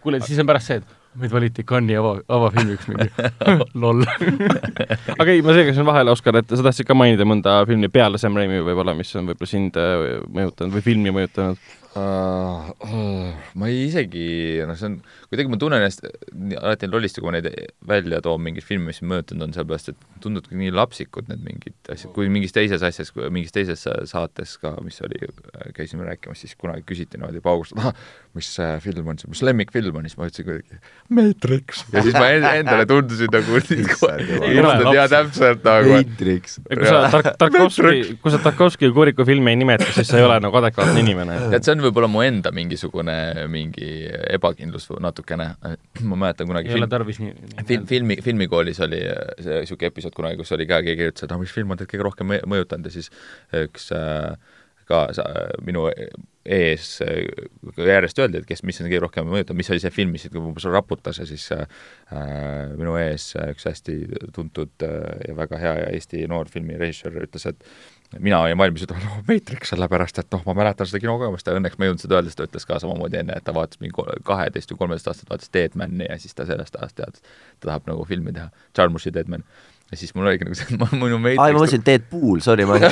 [0.00, 3.06] kuule, siis on pärast see, et meid valiti Cannes'i ava, avafilmiks mingi.
[3.82, 4.02] Loll
[5.20, 8.20] aga ei, ma seega siin vahele, Oskar, et sa tahtsid ka mainida mõnda filmi peale
[8.20, 12.72] Sam Raimi võib-olla, mis on võib-olla sind äh, mõjutanud või filmi mõjutanud uh,?
[12.84, 14.24] Uh, ma ei isegi,
[14.66, 14.96] noh, see on,
[15.30, 16.04] kuidagi ma tunnen ennast
[16.58, 17.48] alati lollist, kui ma neid
[17.88, 22.12] välja toon, mingeid filme, mis mõjutanud on, sellepärast et tunduvad nii lapsikud need mingid asjad,
[22.16, 25.20] kui mingis teises asjas, mingis teises saates ka, mis oli,
[25.76, 27.78] käisime rääkimas, siis kunagi küsiti niimoodi paugust,
[28.34, 28.48] mis
[28.82, 30.78] film on see, mis lemmikfilm on, siis ma ütlesin kuidagi
[31.14, 31.82] Matrix.
[31.92, 35.92] ja siis ma endale tundusin nagu ilusalt ja täpselt nagu.
[35.94, 36.56] Matrix.
[36.66, 40.26] kui sa Tark-, Tarkovski, kui sa Tarkovski ja Kuriku filmi ei nimeta, siis sa ei
[40.26, 41.38] ole nagu adekvaatne inimene.
[41.54, 43.16] tead, see on võib-olla mu enda mingisugune
[43.52, 43.92] mingi
[44.34, 45.50] ebakindlus natukene,
[46.02, 47.36] ma mäletan kunagi ei film, ole tarvis nii,
[47.68, 49.00] film, filmi, filmikoolis oli
[49.38, 51.92] see niisugune episood kunagi, kus oli ka, keegi ütles, et noh, mis film on teid
[51.92, 53.12] kõige rohkem mõjutanud ja siis
[53.62, 54.34] üks äh,
[54.88, 55.24] ka sa,
[55.64, 55.86] minu
[56.44, 56.98] ees
[57.80, 60.66] järjest öeldi, et kes, mis on kõige rohkem mõjutanud, mis oli see film, mis umbes
[60.68, 61.64] raputas ja siis äh,
[62.76, 63.96] minu ees üks hästi
[64.36, 69.20] tuntud äh, ja väga hea Eesti noor filmirežissöör ütles, et mina olin valmis ütlema, noh,
[69.28, 72.42] Matrix, sellepärast et noh, ma mäletan seda kinokogemust õnneks ma ei jõudnud seda öelda, sest
[72.42, 76.08] ta ütles ka samamoodi enne, et ta vaatas mingi kaheteist või kolmeteist aastat vaatas Deadmani
[76.10, 77.24] ja siis ta sellest ajast teadis,
[77.60, 79.46] ta tahab nagu filmi teha, Jarmusi Deadman
[79.92, 82.64] ja siis mul oligi nagu see, et ma, minu Matrix aa, ma mõtlesin Deadpool, sorry,
[82.68, 82.82] ma ei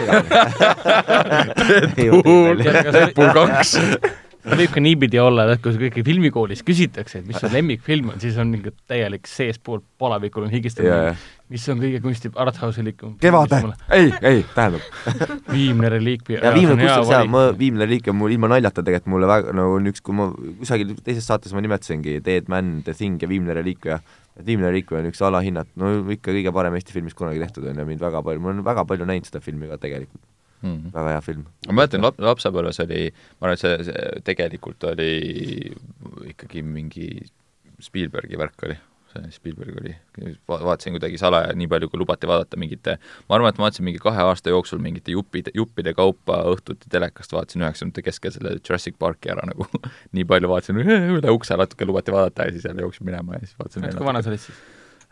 [1.97, 3.79] Deadpool, Deadpool kaks
[4.43, 8.39] võib ka niipidi olla, et kui ikkagi filmikoolis küsitakse, et mis su lemmikfilm on, siis
[8.43, 11.23] on mingi täielik seespool palavikul on higistamine yeah.,
[11.53, 13.19] mis on kõige kunsti arthauselikum.
[13.21, 13.59] Kevade,
[13.93, 14.81] ei, ei, tähendab
[15.53, 16.41] viimne reliikvia.
[16.41, 19.91] ja viimne kusjuures jaa, ma, viimne reliikvia mul ilma naljata tegelikult mulle väga, nagu on
[19.93, 20.31] üks, kui ma
[20.63, 24.01] kusagil teises saates ma nimetasingi Dead Man, The Thing ja Viimne reliikvia,
[24.39, 27.67] et Viimne reliikvia on üks alahinnat, no ikka kõige parem Eesti film, mis kunagi tehtud
[27.69, 30.23] on ja mind väga palju, ma olen väga palju näinud seda filmi ka tegelikult
[30.63, 30.71] mm.
[30.71, 30.95] -hmm.
[30.95, 31.45] väga hea film.
[31.69, 33.03] ma mäletan, lap-, lapsepõlves oli,
[33.41, 35.13] ma arvan, et see, see tegelikult oli
[36.33, 37.11] ikkagi mingi
[37.83, 38.79] Spielbergi värk oli
[39.13, 39.95] see Spielberg oli,
[40.49, 42.97] vaatasin kuidagi salaja nii palju, kui lubati vaadata mingite,
[43.29, 47.35] ma arvan, et ma vaatasin mingi kahe aasta jooksul mingite juppide, juppide kaupa õhtuti telekast,
[47.37, 49.69] vaatasin üheksakümnendate keskel selle Jurassic Parki ära nagu
[50.17, 50.85] nii palju vaatasin,
[51.19, 54.23] üle ukse natuke lubati vaadata ja siis jälle jooksin minema ja siis vaatasin kui vana
[54.23, 54.63] sa olid siis?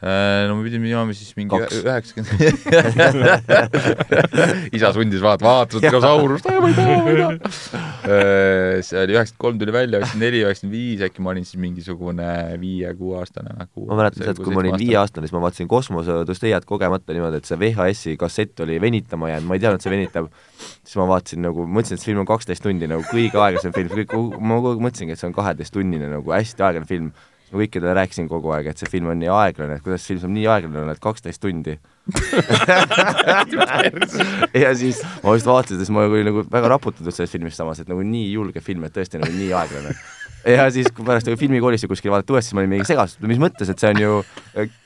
[0.01, 2.33] Äh, no me pidime minema siis mingi üheksakümmend
[4.79, 7.35] isa sundis vaata seda dinosaurust, ma ei taha, ma ei taha.
[8.09, 11.61] Äh, see oli üheksakümmend kolm tuli välja, üheksakümmend neli, üheksakümmend viis, äkki ma olin siis
[11.61, 12.31] mingisugune
[12.63, 13.53] viie-kuueaastane.
[13.61, 17.51] ma mäletan seda, et kui ma olin viieaastane, siis ma vaatasin Kosmoseodüsteiat kogemata niimoodi, et
[17.51, 20.33] see VHS-i kassett oli venitama jäänud, ma ei teadnud, et see venitab.
[20.81, 23.93] siis ma vaatasin nagu, mõtlesin, et see film on kaksteist tundi nagu kõige aeglasem film,
[24.01, 27.13] kõik, ma kogu aeg mõtlesingi, et see on kaheteisttunnine nagu hästi aeglane film
[27.53, 30.35] kõikidele rääkisin kogu aeg, et see film on nii aeglane, et kuidas see film saab
[30.37, 31.79] nii aeglane olla, et kaksteist tundi.
[34.61, 37.91] Ja siis ma just vaatasin, siis ma olin nagu väga raputatud sellest filmist samas, et
[37.91, 39.95] nagu nii julge film, et tõesti nagu nii aeglane.
[40.57, 43.43] ja siis, kui pärast nagu filmikoolis kuskil vaadati uuesti, siis ma olin mingi segaduses, mis
[43.43, 44.13] mõttes, et see on ju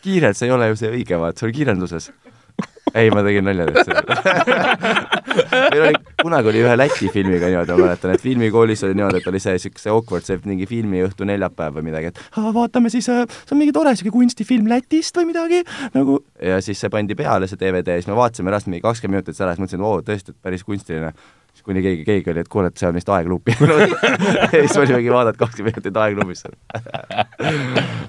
[0.04, 2.10] kiire, et see ei ole ju see õige, vaat see oli kiirenduses
[2.94, 3.90] ei, ma tegin nalja teist
[5.72, 9.28] meil oli, kunagi oli ühe Läti filmiga niimoodi, ma mäletan, et filmikoolis oli niimoodi, et
[9.30, 12.20] oli see siukse awkward, see mingi filmiõhtu neljapäev või midagi, et
[12.54, 15.62] vaatame siis, äh, see on mingi tore siuke kunstifilm Lätist või midagi
[15.94, 19.40] nagu ja siis see pandi peale, see DVD siis me vaatasime pärast mingi kakskümmend minutit
[19.40, 21.14] ära, siis mõtlesin, et oo, tõesti, et päris kunstiline.
[21.54, 23.54] Siis kuni keegi, keegi oli, et kuule, et see on vist aegluupi
[24.50, 26.42] siis olimegi vaadata kakskümmend minutit aegluubis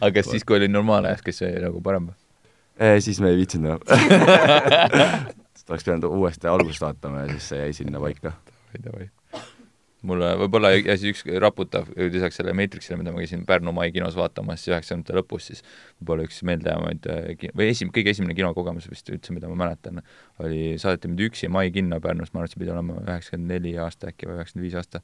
[0.01, 2.24] aga kas siis, kui oli normaalne ajas, kas see oli nagu parem või?
[2.76, 5.30] Eh, siis me ei viitsinud enam
[5.69, 8.34] oleks pidanud uuesti algusest vaatama ja siis see jäi sinna paika.
[10.05, 14.17] mulle võib-olla ja siis üks raputav, lisaks sellele Matrixile, mida ma käisin Pärnu Mai kinos
[14.19, 15.63] vaatamas üheksakümnendate lõpus, siis
[15.97, 20.03] võib-olla üks meeldejäävaid eh, või esim-, kõige esimene kinokogemus vist üldse, mida ma mäletan,
[20.43, 23.73] oli, saadeti mind üksi Mai kinno Pärnus, ma arvan, et see pidi olema üheksakümmend neli
[23.82, 25.01] aasta äkki või üheksakümmend viis aasta.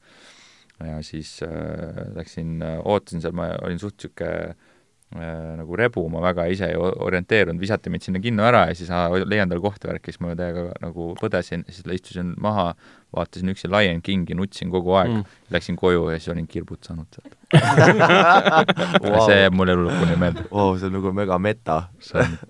[0.91, 4.70] ja siis äh, läksin, ootasin seal, ma olin suht niisugune Äh,
[5.11, 8.89] nagu rebu ma väga ise ei orienteerunud, visati mind sinna kinno ära ja siis
[9.27, 12.69] leian tal kohta värki, siis ma täiega nagu põdesin, siis istusin maha,
[13.15, 17.11] vaatasin üksi Lion Kingi, nutsin kogu aeg mm., läksin koju ja siis olin kirbut saanud
[17.11, 17.35] sealt
[19.03, 19.25] wow.
[19.27, 20.77] see jääb mulle elu lõpuni meelde wow,.
[20.79, 21.81] see on nagu mega meta.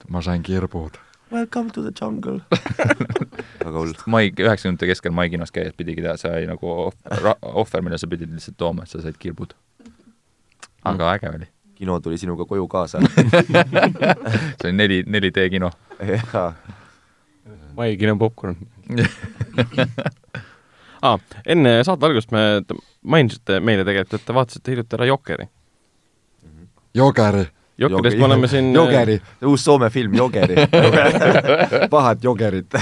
[0.09, 0.99] ma sain kirbud.
[1.31, 2.43] Welcome to the jungle
[3.65, 3.95] väga hull.
[4.05, 6.75] mai, üheksakümnendate keskel Mai kinos käies pidigi see oli nagu
[7.41, 9.57] ohver, mille sa pidid lihtsalt tooma, et sa said kirbud.
[10.83, 11.09] aga mm.
[11.15, 11.49] äge oli
[11.81, 12.99] kino tuli sinuga koju kaasa
[14.61, 15.71] see oli neli, 4D kino.
[16.33, 16.53] jaa.
[17.77, 18.55] Mai kino popkorn
[21.01, 21.17] ah,.
[21.45, 22.43] enne saate algust me
[23.01, 25.47] mainisite meile tegelikult, et te vaatasite hiljuti ära Jokeri.
[26.93, 27.45] Jokeri.
[27.81, 29.17] Jokerist me oleme siin Jokeri,
[29.49, 30.67] uus Soome film Jokeri
[31.89, 32.77] pahad jokerid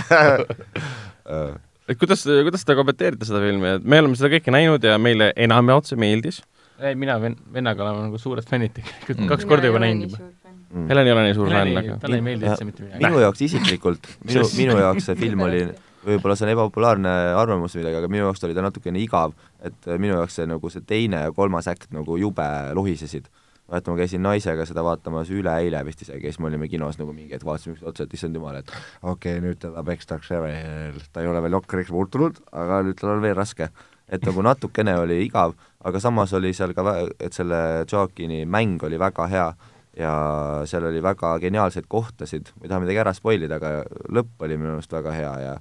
[1.87, 5.31] et kuidas, kuidas te kommenteerite seda filmi, et me oleme seda kõike näinud ja meile
[5.39, 6.43] enam ja otse meeldis
[6.81, 10.29] ei, mina ven-, vennaga oleme nagu suured fännid tegelikult mm., kaks korda juba näinud juba
[10.69, 10.87] mm..
[10.89, 13.03] Helen ei ole nii suur fänn, aga talle ei meeldi üldse mitte midagi.
[13.05, 15.65] minu jaoks isiklikult, minu, minu jaoks see film oli,
[16.05, 19.91] võib-olla see on ebapopulaarne arvamus või midagi, aga minu jaoks oli ta natukene igav, et
[19.97, 23.29] minu jaoks see nagu see teine ja kolmas äkt nagu jube lohisesid.
[23.69, 27.35] vaata, ma käisin naisega seda vaatamas üleeile vist isegi siis me olime kinos nagu mingi
[27.35, 28.71] hetk vaatasime üksteist otsa, et issand jumal, et
[29.03, 33.13] okei okay,, nüüd teda pekstakse veel, ta ei ole veel jokkeriks muutunud, aga nüüd tal
[33.13, 33.69] on veel raske
[34.09, 35.55] et nagu natukene oli igav,
[35.85, 39.49] aga samas oli seal ka, et selle Joaquini mäng oli väga hea
[39.99, 40.13] ja
[40.69, 43.83] seal oli väga geniaalseid kohtasid, ma ei taha midagi ära spoil ida, aga
[44.15, 45.53] lõpp oli minu meelest väga hea ja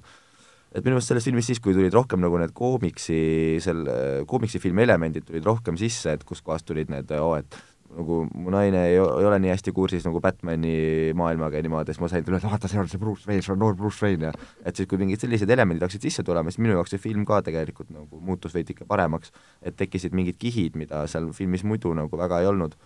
[0.69, 3.19] et minu meelest selles filmis siis, kui tulid rohkem nagu need koomiksi,
[3.63, 7.57] selle koomiksifilmi elemendid tulid rohkem sisse, et kuskohast tulid need, oo, et
[7.89, 12.03] nagu mu naine ei, ei ole nii hästi kursis nagu Batmani maailmaga ja niimoodi, siis
[12.03, 14.29] ma sain talle öelda, vaata, seal on see Bruce Wayne, see on noor Bruce Wayne
[14.29, 14.33] ja
[14.63, 17.41] et siis, kui mingid sellised elemendid hakkasid sisse tulema, siis minu jaoks see film ka
[17.45, 19.33] tegelikult nagu muutus veidike paremaks,
[19.65, 22.77] et tekkisid mingid kihid, mida seal filmis muidu nagu väga ei olnud.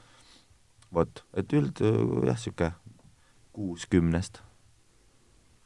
[0.94, 2.74] vot, et üld jah, niisugune
[3.54, 4.44] kuus kümnest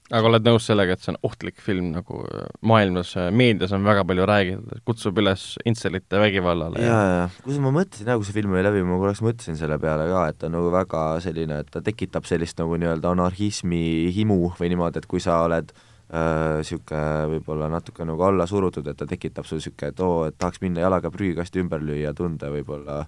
[0.07, 3.83] aga oled nõus sellega, et see on ohtlik film nagu äh, maailmas, äh, meedias on
[3.87, 8.37] väga palju räägitud, kutsub üles intselite vägivallale ja, ja, ja kusjuures ma mõtlesin, kui see
[8.37, 11.59] film oli läbi, ma korraks mõtlesin selle peale ka, et ta on nagu väga selline,
[11.63, 13.83] et ta tekitab sellist nagu nii-öelda anarhismi
[14.15, 15.75] himu või niimoodi, et kui sa oled
[16.07, 20.63] niisugune võib-olla natuke nagu alla surutud, et ta tekitab sul niisugune, et oo, et tahaks
[20.63, 23.01] minna jalaga prügikasti ümber lüüa tunde võib-olla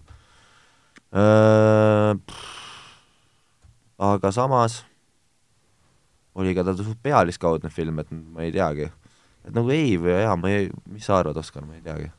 [1.16, 2.12] äh,.
[4.04, 4.82] aga samas
[6.40, 8.90] oli ka ta suht pealiskaudne film, et ma ei teagi.
[9.48, 12.10] et nagu ei või jaa, ma ei, mis sa arvad, Oskar, ma ei teagi.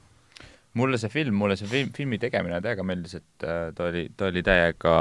[0.79, 4.29] Mulle see film, mulle see film, filmi tegemine täiega meeldis, et äh, ta oli, ta
[4.31, 4.97] oli täiega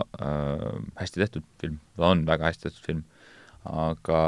[0.00, 0.68] äh,
[1.00, 3.02] hästi tehtud film, ta on väga hästi tehtud film,
[3.68, 4.20] aga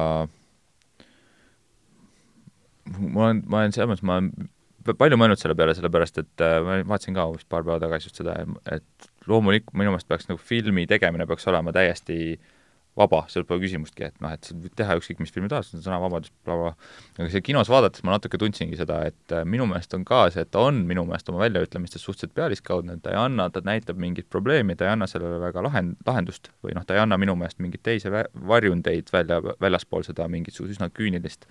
[2.99, 6.59] ma olen, ma olen selles mõttes, ma olen palju mõelnud selle peale, sellepärast et äh,
[6.65, 8.37] ma vaatasin ka vist paar päeva tagasi just seda,
[8.69, 12.54] et loomulikult minu meelest peaks nagu filmi tegemine peaks olema täiesti äh,
[12.99, 15.81] vaba, seal pole küsimustki, et noh, et sa võid teha ükskõik mis filmi tahad, see
[15.81, 16.91] on sõnavabadus, blablabla.
[17.19, 20.45] aga seal kinos vaadates ma natuke tundsingi seda, et äh, minu meelest on ka see,
[20.47, 24.31] et ta on minu meelest oma väljaütlemistes suhteliselt pealiskaudne, ta ei anna, ta näitab mingit
[24.31, 27.59] probleemi, ta ei anna sellele väga lahend-, lahendust või noh, ta ei anna minu meelest
[27.65, 31.49] mingeid teisi vä-, varjundeid välja, väljaspool seda mingisugust üsna küünilist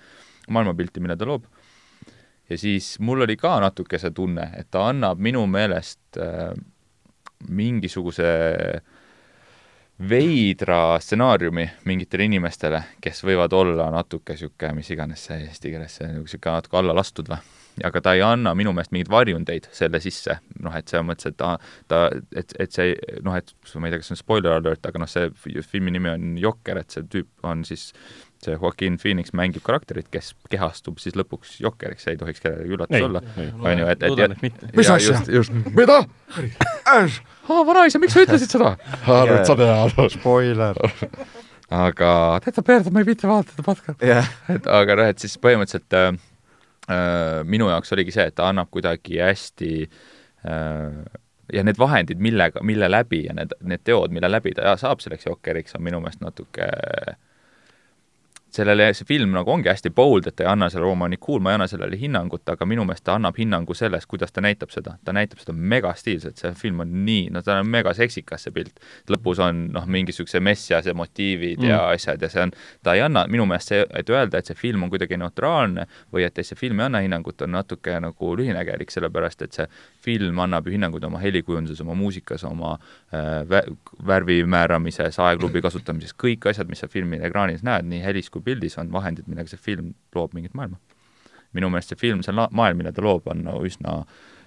[0.47, 1.51] maailmapilti, mille ta loob.
[2.47, 6.53] ja siis mul oli ka natuke see tunne, et ta annab minu meelest äh,
[7.51, 8.92] mingisuguse äh,
[9.99, 16.57] veidra stsenaariumi mingitele inimestele, kes võivad olla natuke niisugune, mis iganes see eesti keeles, niisugune
[16.57, 17.39] natuke alla lastud või,
[17.85, 21.37] aga ta ei anna minu meelest mingeid varjundeid selle sisse, noh et selles mõttes, et
[21.37, 21.55] ta,
[21.87, 22.03] ta,
[22.35, 25.09] et, et see noh, et ma ei tea, kas see on spoiler alert, aga noh,
[25.09, 25.29] see
[25.69, 27.91] filmi nimi on Jokker, et see tüüp on siis
[28.45, 33.07] see Joaquin Phoenix mängib karakterit, kes kehastub siis lõpuks Jokkeriks, see ei tohiks kellelegi üllatus
[33.07, 35.21] olla, on ju, et, et, mis asja?
[35.79, 36.01] mida?
[36.89, 38.75] aa, vanaisa, miks sa ütlesid seda?
[39.21, 40.03] arvad sa tead?
[40.17, 40.79] spoiler
[41.87, 42.11] aga
[42.43, 44.29] tead sa, Peer, ma ei viitsi vaadata podcast yeah..
[44.51, 46.13] et aga noh, et siis põhimõtteliselt äh,
[46.91, 51.03] äh, minu jaoks oligi see, et ta annab kuidagi hästi äh,
[51.53, 55.27] ja need vahendid, millega, mille läbi ja need, need teod, mille läbi ta saab selleks
[55.27, 57.15] jokkeriks, on minu meelest natuke äh,
[58.53, 61.55] sellele, see film nagu ongi hästi bold, et ta ei anna sellele, oo, ma ei
[61.55, 64.97] anna sellele hinnangut, aga minu meelest ta annab hinnangu sellest, kuidas ta näitab seda.
[65.05, 68.80] ta näitab seda megastiilselt, see film on nii, no ta on mega seksikas, see pilt.
[69.09, 71.69] lõpus on noh, mingisuguse messiase motiivid mm.
[71.69, 72.53] ja asjad ja see on,
[72.84, 76.27] ta ei anna, minu meelest see, et öelda, et see film on kuidagi neutraalne või
[76.27, 79.67] et see film ei anna hinnangut, on natuke nagu lühinägelik, sellepärast et see
[80.03, 82.75] film annab ju hinnanguid oma helikujunduses, oma muusikas, oma
[83.13, 83.65] äh,
[84.05, 88.77] värvi määramises, aeglubi kasutamises, kõik asjad, mis sa filmi ekraanis näed, nii helis kui pildis,
[88.81, 90.79] on vahendid, millega see film loob mingit maailma.
[91.53, 93.99] minu meelest see film, see maailm, mille ta loob, on no üsna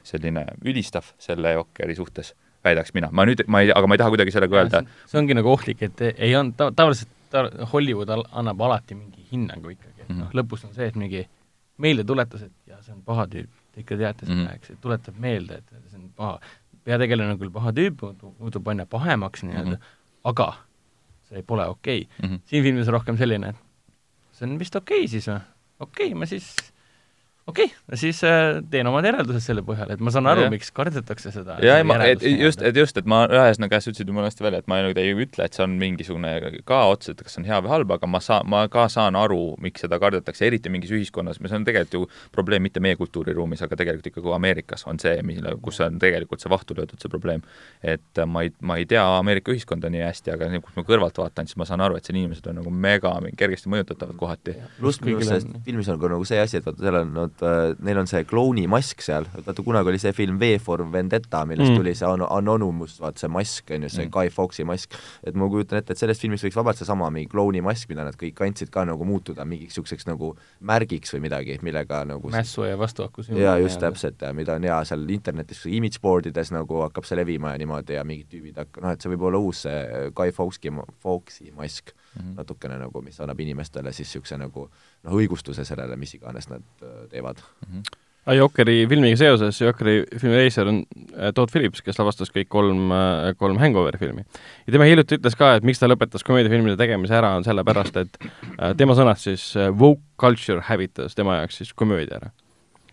[0.07, 3.11] selline ülistav selle Jokeri suhtes, väidaks mina.
[3.13, 5.83] ma nüüd, ma ei, aga ma ei taha kuidagi sellega öelda see ongi nagu ohtlik,
[5.87, 10.25] et ei on ta,, tavaliselt ta, Hollywood annab alati mingi hinnangu ikkagi, et mm -hmm.
[10.25, 11.29] noh, lõpus on see, et mingi
[11.79, 14.55] meeldetuletus, et jaa, see on paha tüüp te ikka teate seda mm, -hmm.
[14.57, 16.39] eks, et tuletab meelde, et see on paha,
[16.89, 18.05] peategelane on küll paha tüüp,
[18.39, 20.31] muutub aina pahemaks nii-öelda mm, -hmm.
[20.33, 20.47] aga
[21.29, 22.29] see pole okei okay.
[22.29, 22.35] mm.
[22.35, 22.41] -hmm.
[22.49, 23.57] siin filmis on rohkem selline, et
[24.37, 25.41] see on vist okei okay siis või?
[25.81, 26.53] okei okay,, ma siis
[27.47, 31.31] okei okay,, siis äh, teen omad järeldused selle põhjal, et ma saan aru, miks kardetakse
[31.35, 31.59] seda.
[31.63, 34.71] ja, ma, et just, et just, et ma ühesõnaga, käest ütlesid jumala hästi välja, et
[34.71, 36.33] ma nagu ei ütle, et see on mingisugune
[36.67, 39.55] ka otseselt, kas see on hea või halb, aga ma saan, ma ka saan aru,
[39.63, 43.79] miks seda kardetakse, eriti mingis ühiskonnas, see on tegelikult ju probleem mitte meie kultuuriruumis, aga
[43.79, 47.47] tegelikult ikkagi Ameerikas on see, mille, kus on tegelikult see vahtu löödud, see probleem.
[47.83, 51.47] et ma ei, ma ei tea Ameerika ühiskonda nii hästi, aga kui ma kõrvalt vaatan,
[51.47, 54.57] siis ma saan aru, et siin inimesed on nagu mega kergesti mõjutatavad kohati.
[54.81, 57.49] pluss minu arust selles filmis on ka nagu see asi, et vaata, seal on nad
[57.49, 61.73] äh, neil on see klounimask seal, vaata kunagi oli see film V for Vendetta, millest
[61.73, 61.77] mm.
[61.81, 64.13] tuli see an-, Anonymous, vaat see mask on ju, see mm.
[64.15, 64.97] Guy Fawkesi mask,
[65.27, 68.37] et ma kujutan ette, et selles filmis võiks vabalt seesama mingi klounimask, mida nad kõik
[68.39, 70.33] kandsid ka nagu muutuda mingiks niisuguseks nagu
[70.67, 74.81] märgiks või midagi, millega nagu mässu ja vastuhaku jaa, just täpselt, ja mida on hea
[74.89, 78.85] seal internetis, image board ides nagu hakkab see levima ja niimoodi ja mingid tüübid hakka-,
[78.85, 80.73] noh et see võib olla uus see Guy Fawkesi,
[81.03, 82.37] Fawkesi mask mm -hmm.
[82.37, 84.69] natukene nagu, mis annab inimestele siis niisuguse nagu
[85.03, 87.73] noh, õigustuse sellele, mis iganes nad äh, teevad mm.
[87.73, 87.83] -hmm.
[88.37, 90.79] Jokeri filmiga seoses, Jokeri filmi reisijal on
[91.15, 94.25] äh, Todd Phillips, kes lavastas kõik kolm, äh, kolm Hangoveri filmi.
[94.67, 98.19] ja tema hiljuti ütles ka, et miks ta lõpetas komöödiafilmide tegemise ära, on sellepärast, et
[98.77, 102.31] tema sõnad siis woke culture hävitas tema jaoks siis komöödia ära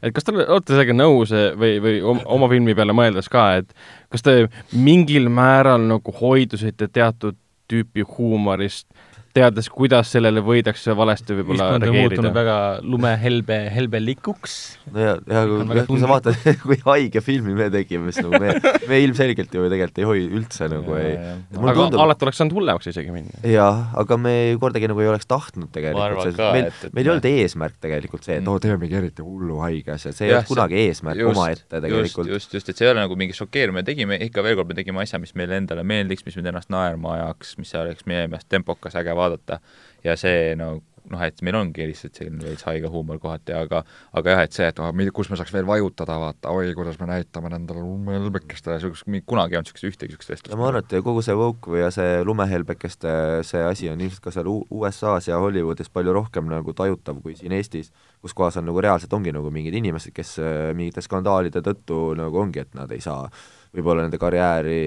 [0.04, 3.74] et kas te olete sellega nõus või, või oma filmi peale mõeldes ka, et
[4.12, 4.36] kas te
[4.76, 7.38] mingil määral nagu hoidusite teatud
[7.72, 8.88] tüüpi huumorist
[9.34, 12.30] teades, kuidas sellele võidakse valesti võib-olla reageerida.
[12.36, 14.58] väga lumehelbe, helbelikuks.
[14.94, 18.54] no ja, ja kui, kui sa vaatad, kui haige filmi me tegime, siis nagu me,
[18.92, 21.16] me ilmselgelt ju tegelikult ei hoia üldse nagu ja, ei.
[21.58, 23.42] aga tundub, alati oleks saanud hullemaks isegi minna.
[23.50, 28.30] jah, aga me kordagi nagu ei oleks tahtnud tegelikult, meil, meil ei olnud eesmärk tegelikult
[28.30, 31.82] see, et oo, teeme mingi eriti hullu haige asja, see ei olnud kunagi eesmärk omaette
[31.88, 32.30] tegelikult.
[32.36, 35.02] just, just, et see ei ole nagu mingi šokeerimine, tegime ikka veel kord, me tegime
[35.02, 38.94] asja, mis meile endale meeldiks, mis meid ennast naerma ajaks, mis oleks meie meelest tempokas,
[39.00, 39.60] äge vaadata
[40.04, 40.76] ja see no
[41.12, 43.82] noh, et meil ongi lihtsalt selline veits haige huumor kohati, aga
[44.16, 47.10] aga jah, et see, et oh, kus me saaks veel vajutada, vaata, oi, kuidas me
[47.10, 50.54] näitame nendele lumehelbekestele, niisugust, kunagi ei olnud niisugust ühtegi niisugust vestlust.
[50.54, 53.16] no ma arvan, et kogu see woke ja see lumehelbekeste
[53.48, 57.56] see asi on ilmselt ka seal USA-s ja Hollywoodis palju rohkem nagu tajutav kui siin
[57.58, 57.92] Eestis,
[58.24, 62.44] kus kohas on nagu reaalselt ongi nagu mingid inimesed, kes äh, mingite skandaalide tõttu nagu
[62.46, 63.28] ongi, et nad ei saa
[63.74, 64.82] võib-olla nende karjääri,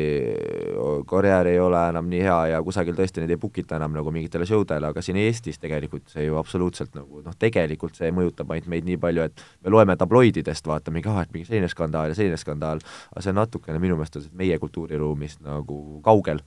[1.10, 4.12] karjäär ei ole enam nii hea ja kusagil tõesti neid ei book ita enam nagu
[4.14, 8.52] mingitele show dele, aga siin Eestis tegelikult see ju absoluutselt nagu noh, tegelikult see mõjutab
[8.54, 12.18] ainult meid nii palju, et me loeme tabloididest, vaatame, ah, et mingi selline skandaal ja
[12.18, 16.42] selline skandaal, aga see on natukene minu meelest on meie kultuuriruumist nagu kaugel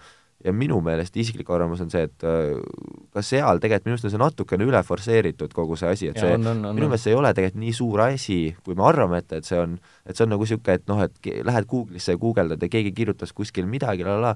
[0.45, 2.53] ja minu meelest isiklik arvamus on see, et äh,
[3.13, 6.37] ka seal tegelikult minu arust on see natukene üle forsseeritud, kogu see asi, et see,
[6.39, 9.59] minu meelest see ei ole tegelikult nii suur asi, kui me arvame, et, et see
[9.59, 9.75] on,
[10.05, 13.35] et see on nagu niisugune, et noh, et lähed Google'isse ja guugeldad ja keegi kirjutas
[13.35, 14.33] kuskil midagi la la la,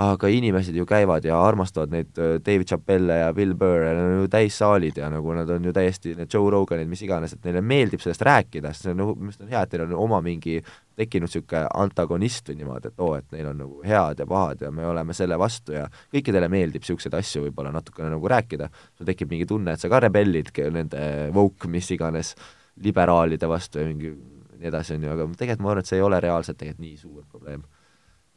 [0.00, 4.04] aga inimesed ju käivad ja armastavad neid äh, David Chappelle ja Bill Burr ja nad
[4.04, 7.44] on ju täissaalid ja nagu nad on ju täiesti need Joe Roganid, mis iganes, et
[7.44, 9.96] neile meeldib sellest rääkida, sest see on nagu, minu arust on hea, et neil on
[10.06, 10.60] oma mingi
[11.00, 14.70] tekkinud niisugune antagonist või niimoodi, et oo, et neil on nagu head ja pahad ja
[14.74, 19.32] me oleme selle vastu ja kõikidele meeldib niisuguseid asju võib-olla natukene nagu rääkida, sul tekib
[19.32, 21.02] mingi tunne, et sa ka rebellid nende
[21.36, 22.34] woke mis iganes
[22.80, 24.14] liberaalide vastu ja mingi
[24.60, 26.96] nii edasi, on ju, aga tegelikult ma arvan, et see ei ole reaalselt tegelikult nii
[27.00, 27.62] suur probleem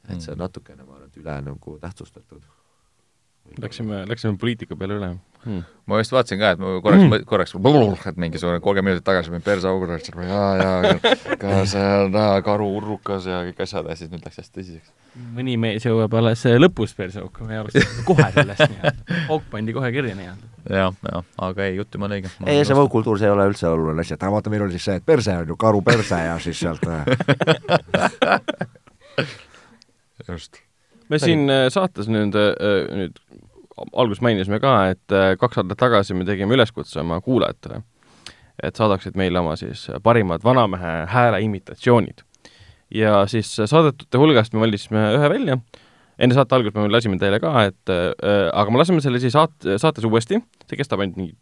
[0.09, 0.43] et see on mm.
[0.43, 2.43] natukene, ma arvan, et üle nagu tähtsustatud.
[3.61, 5.09] Läksime, läksime poliitika peale üle
[5.45, 5.63] hmm..
[5.85, 7.53] ma just vaatasin ka, et ma korraks mm., korraks,
[8.09, 10.81] et mingisugune kolmkümmend minutit tagasi olin perseaugur, ütlesin, et jaa, jaa,
[11.41, 14.89] ka see on karu urrukas ja kõik asjad ja siis nüüd läks hästi tõsiseks.
[15.35, 20.17] mõni mees jõuab alles lõpus perseauku, me alustasime kohe sellest nii-öelda, auk pandi kohe kirja
[20.17, 20.45] nii-öelda.
[20.79, 22.29] jah, jah, aga ei, jutt jumala õige.
[22.47, 24.87] ei, see võukultuur, see ei ole üldse oluline asi, et aga vaata, meil oli siis
[24.89, 26.83] see, et perse on ju karu perse ja siis sealt
[30.27, 30.63] just.
[31.11, 32.55] me siin äh, saates nüüd, äh,
[33.03, 33.19] nüüd
[33.77, 37.81] alguses mainisime ka, et äh, kaks aastat tagasi me tegime üleskutse oma kuulajatele,
[38.63, 42.25] et saadaksid meile oma siis parimad vanamehe hääle imitatsioonid.
[42.93, 45.57] ja siis saadetute hulgast me valisime ühe välja,
[46.19, 49.69] enne saate algust me lasime teile ka, et äh, aga me laseme selle siis saat-,
[49.81, 51.35] saates uuesti, see kestab ainult mingi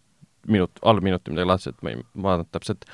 [0.47, 2.87] minut, halb minut või midagi laadset, ma ei vaadanud täpselt,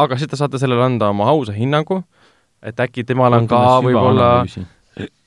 [0.00, 2.00] aga siis te saate sellele anda oma ausa hinnangu,
[2.64, 4.30] et äkki temal on ka võib-olla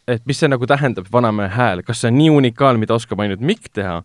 [0.07, 3.43] et mis see nagu tähendab, vanamehe hääl, kas see on nii unikaalne, mida oskab ainult
[3.43, 4.01] Mikk teha,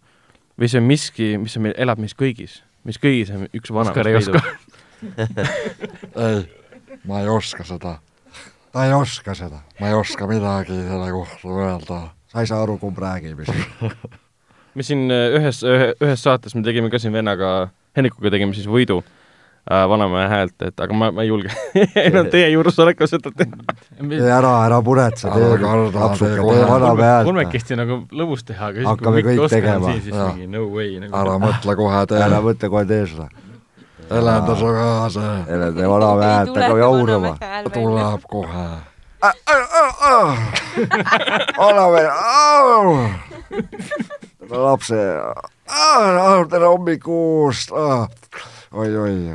[0.58, 4.10] või see on miski, mis on meil, elab meis kõigis, mis kõigis on üks vanamees
[4.10, 4.42] ei oska.
[6.18, 6.40] Ei,
[7.06, 8.00] ma ei oska seda.
[8.74, 12.00] ta ei oska seda, ma ei oska midagi selle kohta öelda.
[12.32, 13.44] sa ei saa aru, kumb räägib
[14.78, 19.00] me siin ühes, ühes saates me tegime ka siin vennaga, Hennikuga tegime siis võidu.
[19.02, 19.17] äh,
[19.68, 21.50] vanamehe häält, et aga ma, ma ei julge
[22.08, 23.50] enam teie juuresolekul seda teha.
[24.38, 27.28] ära, ära muretse, tee lapsuke, tee vanamehe häält.
[27.28, 29.92] kolmekesti nagu lõbus teha, aga siis hakkame kõik tegema.
[29.98, 31.12] siis mingi no way nagu.
[31.20, 32.22] ära mõtle kohe, tee.
[32.24, 33.28] ära mõtle kohe, tee seda.
[34.08, 35.24] Helenda su kaasa.
[35.50, 37.34] Helenda vanamehe häält, hakkame jaurama.
[37.74, 38.68] tuleb kohe.
[41.58, 42.06] vanamehe,
[44.48, 45.02] lapse,
[46.48, 47.76] tere hommikust
[48.72, 49.34] oi-oi,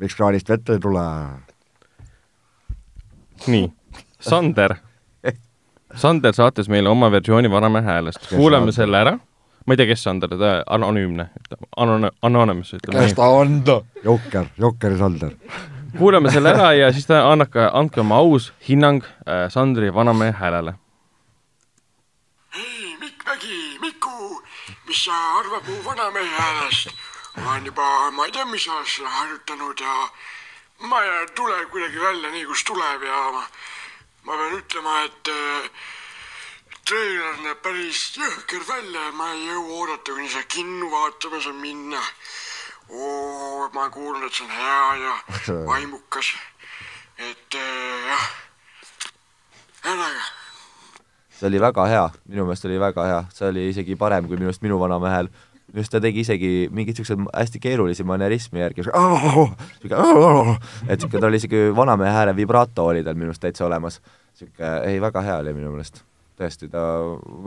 [0.00, 1.02] miks kraanist vett ei tule?
[3.46, 3.72] nii,
[4.20, 4.74] Sander.
[5.96, 9.16] Sander saatis meile oma versiooni Vanamehe häälest, kuulame selle ära.
[9.66, 11.26] ma ei tea, kes Sander, ta anonüümne,
[11.76, 13.62] anon-, anonymous, ütleme kes ta on?
[14.04, 15.34] Jokker, Jokkeri Sander.
[15.98, 20.76] kuulame selle ära ja siis ta annake, andke oma aus hinnang äh, Sandri Vanamehe häälele.
[22.54, 24.42] hei, Mikk Mägi, Miku,
[24.86, 27.09] mis sa arvad mu vanamehe häälest?
[27.46, 29.94] Olen juba, ma ei tea, mis aastal harjutanud ja
[30.88, 33.42] ma ei tule kuidagi välja nii, kus tuleb ja ma,
[34.24, 35.70] ma pean ütlema, et äh,
[36.88, 41.60] treiler näeb päris jõhker välja ja ma ei jõua oodata, kuni seda kinno vaatama saan
[41.62, 42.02] minna.
[42.90, 45.14] oo, ma kuulnud, et see on hea ja
[45.70, 46.34] vaimukas.
[47.18, 48.28] et äh, jah,
[49.84, 50.28] ühesõnaga
[51.40, 54.50] see oli väga hea, minu meelest oli väga hea, see oli isegi parem kui minu
[54.50, 55.30] arust minu vanamehe hääl
[55.78, 58.84] arust ta tegi isegi mingeid siukseid hästi keerulisi manerismi järgi,
[60.88, 64.00] et siuke, ta oli isegi vanamehe hääle vibrato oli tal minu arust täitsa olemas.
[64.34, 66.02] siuke, ei, väga hea oli minu meelest.
[66.40, 66.82] tõesti, ta,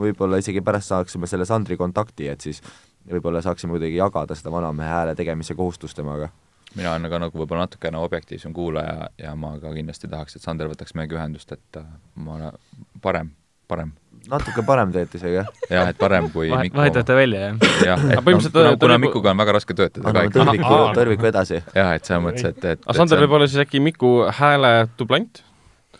[0.00, 2.62] võib-olla isegi pärast saaksime selle Sandri kontakti, et siis
[3.10, 6.30] võib-olla saaksime kuidagi jagada seda vanamehe hääle tegemise kohustust temaga
[6.74, 10.70] mina olen ka nagu võib-olla natukene objektiivsem kuulaja ja ma ka kindlasti tahaks, et Sander
[10.70, 11.82] võtaks meiega ühendust, et
[12.16, 12.56] ma olen
[13.02, 13.30] parem,
[13.68, 13.92] parem
[14.30, 15.48] natuke parem teete isegi, jah?
[15.70, 16.80] jah, et parem kui Vahet, Mikko.
[16.80, 17.54] vahetate välja, jah?
[17.88, 20.04] jah, et no, kuna, kuna Mikuga on väga raske töötada.
[20.10, 21.56] anname tõrviku, tõrviku edasi.
[21.74, 25.34] jah, et selles mõttes, et, et aga Sander võib olla siis äkki Miku hääle dublant?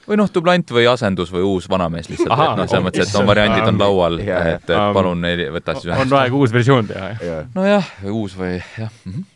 [0.05, 3.29] või noh, dublant või asendus või uus vanamees lihtsalt, et noh, selles mõttes, et on
[3.29, 5.21] variandid on laual, et, et palun
[5.59, 6.13] võta siis ühendust.
[6.13, 7.47] on aeg uus versioon teha, jah?
[7.57, 9.13] nojah, uus või jah mm.
[9.13, 9.31] -hmm.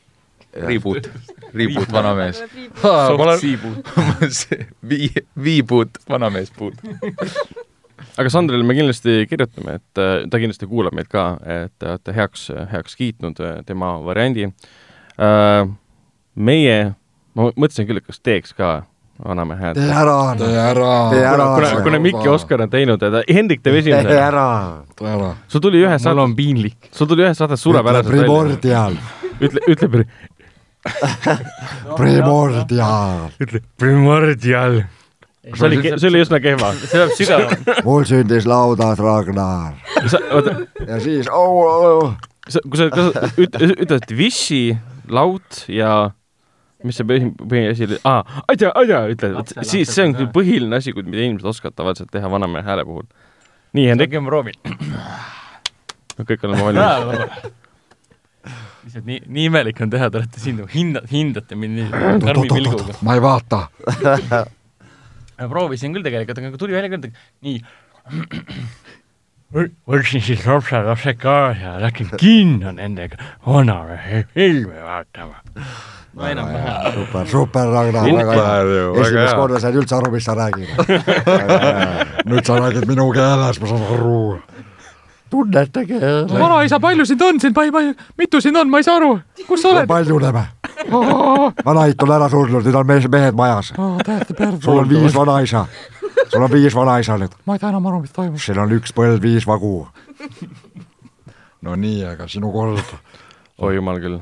[0.58, 1.04] Reboot,
[1.54, 2.40] reboot vanamees.
[4.90, 6.74] Vii-, viibuut vanamees puud
[8.18, 12.14] aga Sandrile me kindlasti kirjutame, et äh, ta kindlasti kuulab meid ka, et te olete
[12.16, 14.48] heaks, heaks kiitnud äh, tema variandi.
[15.18, 15.64] Äh,
[16.34, 16.78] meie,
[17.38, 18.80] ma mõtlesin küll, et kas teeks ka
[19.22, 19.78] vanamehe häält.
[19.78, 20.90] tee ära, tee ära.
[21.18, 21.46] ära.
[21.54, 24.10] kuna, kuna Mikk ja Oskar on teinud, Hendrik teeb esimese.
[24.10, 24.48] tee ära,
[24.98, 25.32] tee ära.
[25.50, 26.14] sul tuli ühes saates.
[26.14, 26.90] mul on piinlik.
[26.94, 28.26] sul tuli ühes saates suurepäraselt välja.
[28.26, 29.00] Primordial.
[29.40, 30.06] ütle, ütle pri...
[31.98, 33.26] Primordial.
[33.42, 34.82] ütle Primordial
[35.54, 36.72] see oli, see oli üsna kehva.
[36.90, 37.82] see läheb sügavamalt.
[37.86, 39.78] mul sündis laudas Ragnar.
[40.86, 42.14] ja siis oh, oh.
[42.60, 44.78] kui sa, kas sa üt-, ütled Vichy,
[45.12, 46.10] laut ja
[46.86, 50.94] mis see põhi, põhiasi oli, aa, aja, aja, ütled, siis see on küll põhiline asi,
[51.00, 53.08] mida inimesed oskavad tavaliselt teha vanamehe hääle puhul.
[53.74, 54.14] nii, Hendrik.
[54.20, 54.60] ma proovin.
[56.18, 57.56] no kõik oleme valmis
[58.88, 61.88] lihtsalt nii, nii imelik on teha, te olete siin, hinda, hindate mind nii
[62.22, 62.94] karmi pilguga.
[63.04, 63.66] ma ei vaata
[65.46, 67.12] proovisin küll tegelikult, aga tuli välja küll,
[67.46, 67.60] nii.
[69.88, 73.16] Võtsin siis lapse lapse kaasa ja läksin kinno nendega.
[73.46, 75.40] Vanamehe filmi vaatama.
[76.18, 76.92] no enam-vähem.
[76.94, 78.84] super, super, Ragnar, väga hea.
[79.04, 80.68] esimest korda sain üldse aru, mis sa räägid.
[82.28, 84.20] Nüüd sa räägid minu keeles, ma saan aru.
[85.30, 86.00] Tunnetage.
[86.32, 89.62] vanaisa, palju sind on siin, ma ei, mitu sind on, ma ei saa aru, kus
[89.62, 89.88] sa oled?
[89.88, 90.44] paljuneme
[91.68, 93.98] vanaid on ära surnud, nüüd on mees, mehed majas oh,.
[94.62, 95.66] sul on viis vanaisa,
[96.28, 97.34] sul on viis vanaisa nüüd.
[97.46, 98.40] ma ei tea enam aru, mis toimub.
[98.42, 99.88] siin on üks põld, viis vagu.
[101.66, 102.94] no nii, aga sinu kord.
[103.58, 104.20] oi jumal küll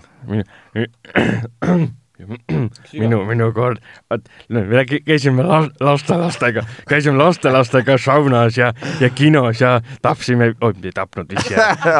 [2.24, 10.52] minu, minu kord, vot me käisime lastelastega, käisime lastelastega saunas ja, ja kinos ja tapsime,
[10.60, 11.52] oi, ei tapnud vist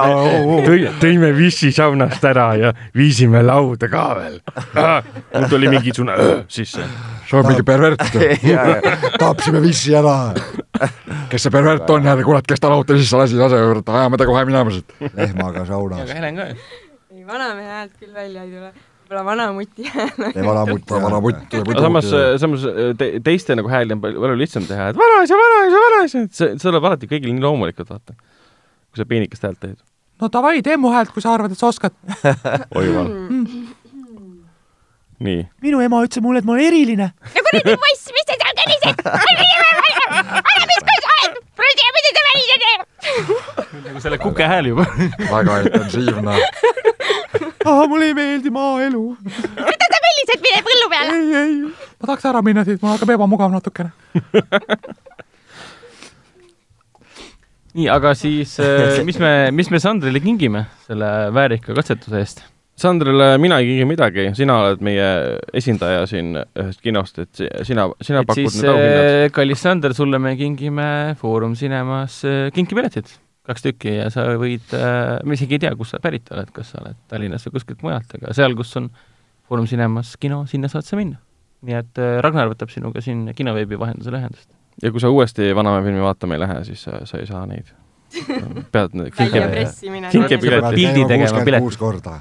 [0.68, 4.40] tõi, tõime vissi saunast ära ja viisime lauda ka veel.
[5.34, 6.16] mul tuli mingisugune
[6.48, 6.88] sisse.
[7.28, 8.02] sa oled mingi pervert
[9.22, 10.32] tapsime vissi ära.
[11.28, 14.48] kes see pervert on jälle, kurat, kes ta lauta sisse lasi, lase, ajame ta kohe
[14.48, 14.98] minema siit.
[15.12, 16.04] lehmaga saunas.
[16.08, 16.60] aga Helen ka ju.
[17.12, 18.74] ei, vanamehe häält küll välja ei tule
[19.06, 20.24] võib-olla vanamuti hääl.
[20.36, 21.54] ei, vanamutt, vanamutt.
[21.54, 22.08] aga samas,
[22.42, 22.64] samas
[22.98, 26.52] te, teiste nagu hääli on palju, palju lihtsam teha, et vanaisa, vanaisa, vanaisa, et see,
[26.56, 28.16] see tuleb alati kõigil nii loomulikult, vaata.
[28.90, 29.78] kui sa peenikest häält teed.
[30.22, 31.94] no davai, tee mu häält, kui sa arvad, et sa oskad.
[32.76, 33.66] oi jumal mm..
[35.28, 35.46] nii.
[35.68, 37.12] minu ema ütles mulle, et ma olen eriline.
[37.14, 38.96] no kuradi poiss, mis sa seal kõlised?
[39.06, 41.40] ära mis kui sa oled?
[41.96, 42.66] mida sa välised
[43.86, 44.86] nagu selle kuke hääl juba.
[45.30, 46.36] väga intensiivne
[47.66, 47.82] ah,.
[47.88, 49.02] mulle ei meeldi maaelu.
[49.24, 51.10] mida sa kõllised, mine põllu peale.
[51.16, 51.54] ei, ei,
[52.00, 53.90] ma tahaks ära minna siit, mul hakkab ebamugav natukene
[57.76, 62.44] nii, aga siis äh, mis me, mis me Sandrile kingime selle väärika katsetuse eest?
[62.76, 65.04] Sandrile mina ei kingi midagi, sina oled meie
[65.56, 69.06] esindaja siin ühest kinost, et sina, sina et pakud need auhinnad.
[69.06, 73.14] Äh, kallis Sander, sulle me kingime Foorum Cinemas äh, kinkipiletid
[73.46, 76.74] kaks tükki ja sa võid äh,, ma isegi ei tea, kust sa pärit oled, kas
[76.74, 78.90] sa oled Tallinnast või kuskilt mujalt, aga seal, kus on
[79.46, 81.22] Foorum Cinemas kino, sinna saad sa minna.
[81.64, 84.50] nii et äh, Ragnar võtab sinuga siin kinoveebi vahendusel ühendust.
[84.82, 87.72] ja kui sa uuesti Vanamäe filmi vaatama ei lähe, siis sa, sa ei saa neid.
[88.74, 89.40] pead kinke,
[90.12, 91.64] kinke pildi tegema pileti.
[91.64, 92.20] kuus korda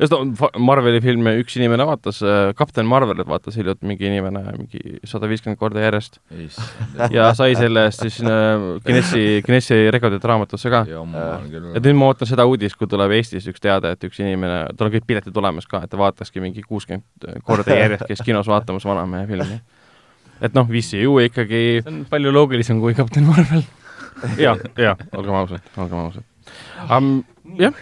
[0.00, 4.98] just no, Marveli filme üks inimene vaatas, äh, Kapten Marvelit vaatas hiljuti mingi inimene mingi
[5.08, 6.18] sada viiskümmend korda järjest.
[7.14, 8.18] ja sai selle eest siis
[8.86, 10.82] Guinessi, Guinessi rekordite raamatusse ka.
[11.74, 14.90] et nüüd ma ootan seda uudist, kui tuleb Eestis üks teade, et üks inimene, tal
[14.90, 18.86] on kõik piletid olemas ka, et ta vaataski mingi kuuskümmend korda järjest, käis kinos vaatamas
[18.88, 19.62] Vanamehe filmi.
[20.44, 23.64] et noh, VCU ikkagi see on palju loogilisem kui Kapten Marvel
[24.38, 26.24] ja, ja olgem ausad, olgem ausad
[26.90, 27.18] um,.
[27.58, 27.74] jah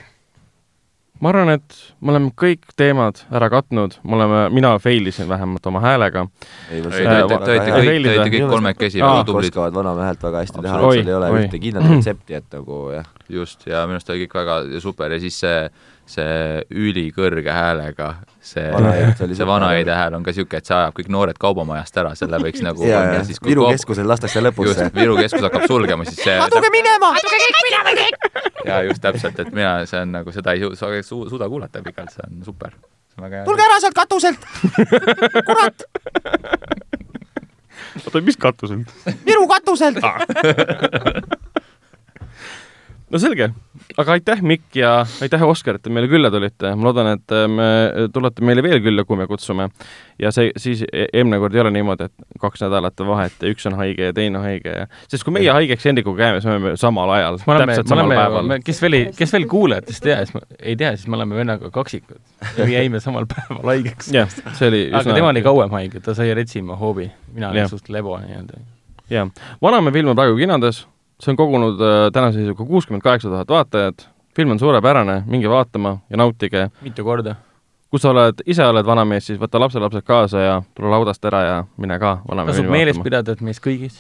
[1.23, 5.67] ma arvan, et me oleme kõik teemad ära katnud, me oleme, mina fail isin vähemalt
[5.71, 6.27] oma häälega.
[6.71, 9.53] ei, te olite kõik, olite kõik kolmekesi väga tublid.
[9.53, 13.09] oskavad vanamehe häält väga hästi teha, seal ei ole ühte kindlat retsepti, et nagu jah.
[13.31, 15.59] just, ja minu arust oli kõik väga super ja siis see
[16.09, 18.09] see ülikõrge häälega,
[18.43, 18.65] see,
[19.23, 22.63] see vanaeide hääl on ka niisugune, et see ajab kõik noored kaubamajast ära, selle võiks
[22.67, 23.77] nagu ja, ja, siis Viru kaup...
[23.79, 24.89] keskusel lastakse lõpusse.
[24.89, 27.13] just, Viru keskus hakkab sulgema, siis see aduge minema!
[27.21, 28.17] aduge kõik minema kõik!
[28.67, 30.73] jaa, just täpselt, et mina, see on nagu, seda ei su,
[31.07, 32.75] su, suuda kuulata pikalt, see on super.
[33.47, 34.49] tulge ära sealt katuselt!
[35.47, 35.87] kurat!
[38.03, 38.93] oota, mis katuselt?
[39.27, 40.03] Viru katuselt
[43.13, 43.49] no selge,
[44.01, 44.93] aga aitäh, Mikk ja
[45.25, 46.73] aitäh, Oskar, et te meile külla tulite.
[46.77, 47.67] ma loodan, et me
[48.13, 49.69] tulete meile veel külla, kui me kutsume.
[50.23, 53.53] ja see siis e- eelmine kord ei ole niimoodi, et kaks nädalat on vahet ja
[53.53, 56.57] üks on haige ja teine haige ja sest kui meie haigeks Hendrikuga käime, siis me
[56.57, 58.55] oleme samal ajal, täpselt samal päeval.
[58.65, 62.21] kes veel ei, kes veel kuulajatest tea, siis ei tea, siis me oleme vennaga kaksikud
[62.57, 64.13] ja me jäime samal päeval haigeks.
[64.15, 65.05] jah, see oli üsna...
[65.05, 68.65] aga tema oli kauem haige, ta sai Retsimaa hoobi, mina olin suht lebo nii-öelda.
[69.13, 69.29] jah,
[69.63, 70.87] Vanamehe film on praegu kinodes,
[71.21, 75.99] see on kogunud äh, tänase seisuga kuuskümmend kaheksa tuhat vaatajat, film on suurepärane, minge vaatama
[76.11, 76.71] ja nautige.
[76.83, 77.37] mitu korda
[77.93, 81.57] kui sa oled, ise oled vanamees, siis võta lapselapsed kaasa ja tule laudast ära ja
[81.77, 83.99] mine ka vanamehe tasub meeles pidada, et meis kõigis,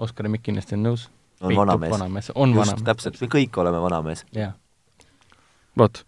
[0.00, 1.06] Oskar ja Mikk kindlasti on nõus,
[1.44, 1.92] on vanamees.
[1.92, 2.86] vanamees, on Just, vanamees.
[2.86, 4.24] täpselt, me kõik oleme vanamees.
[5.78, 6.00] vot,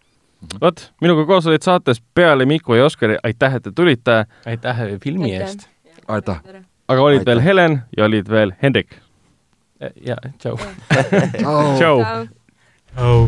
[0.62, 4.24] vot, minuga koos olid saates peale Miku ja Oskari, aitäh, et te tulite!
[4.46, 5.48] aitäh filmi aitäh.
[5.48, 5.68] eest!
[6.08, 6.40] aitäh!
[6.88, 7.34] aga olid aitäh.
[7.34, 8.96] veel Helen ja olid veel Hendrik.
[9.78, 10.56] Ja, tšau!
[11.78, 11.98] tšau!
[12.94, 13.26] tšau!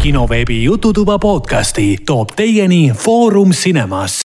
[0.00, 4.14] kinoveebi Jututuba podcasti toob teieni Foorum Cinemas.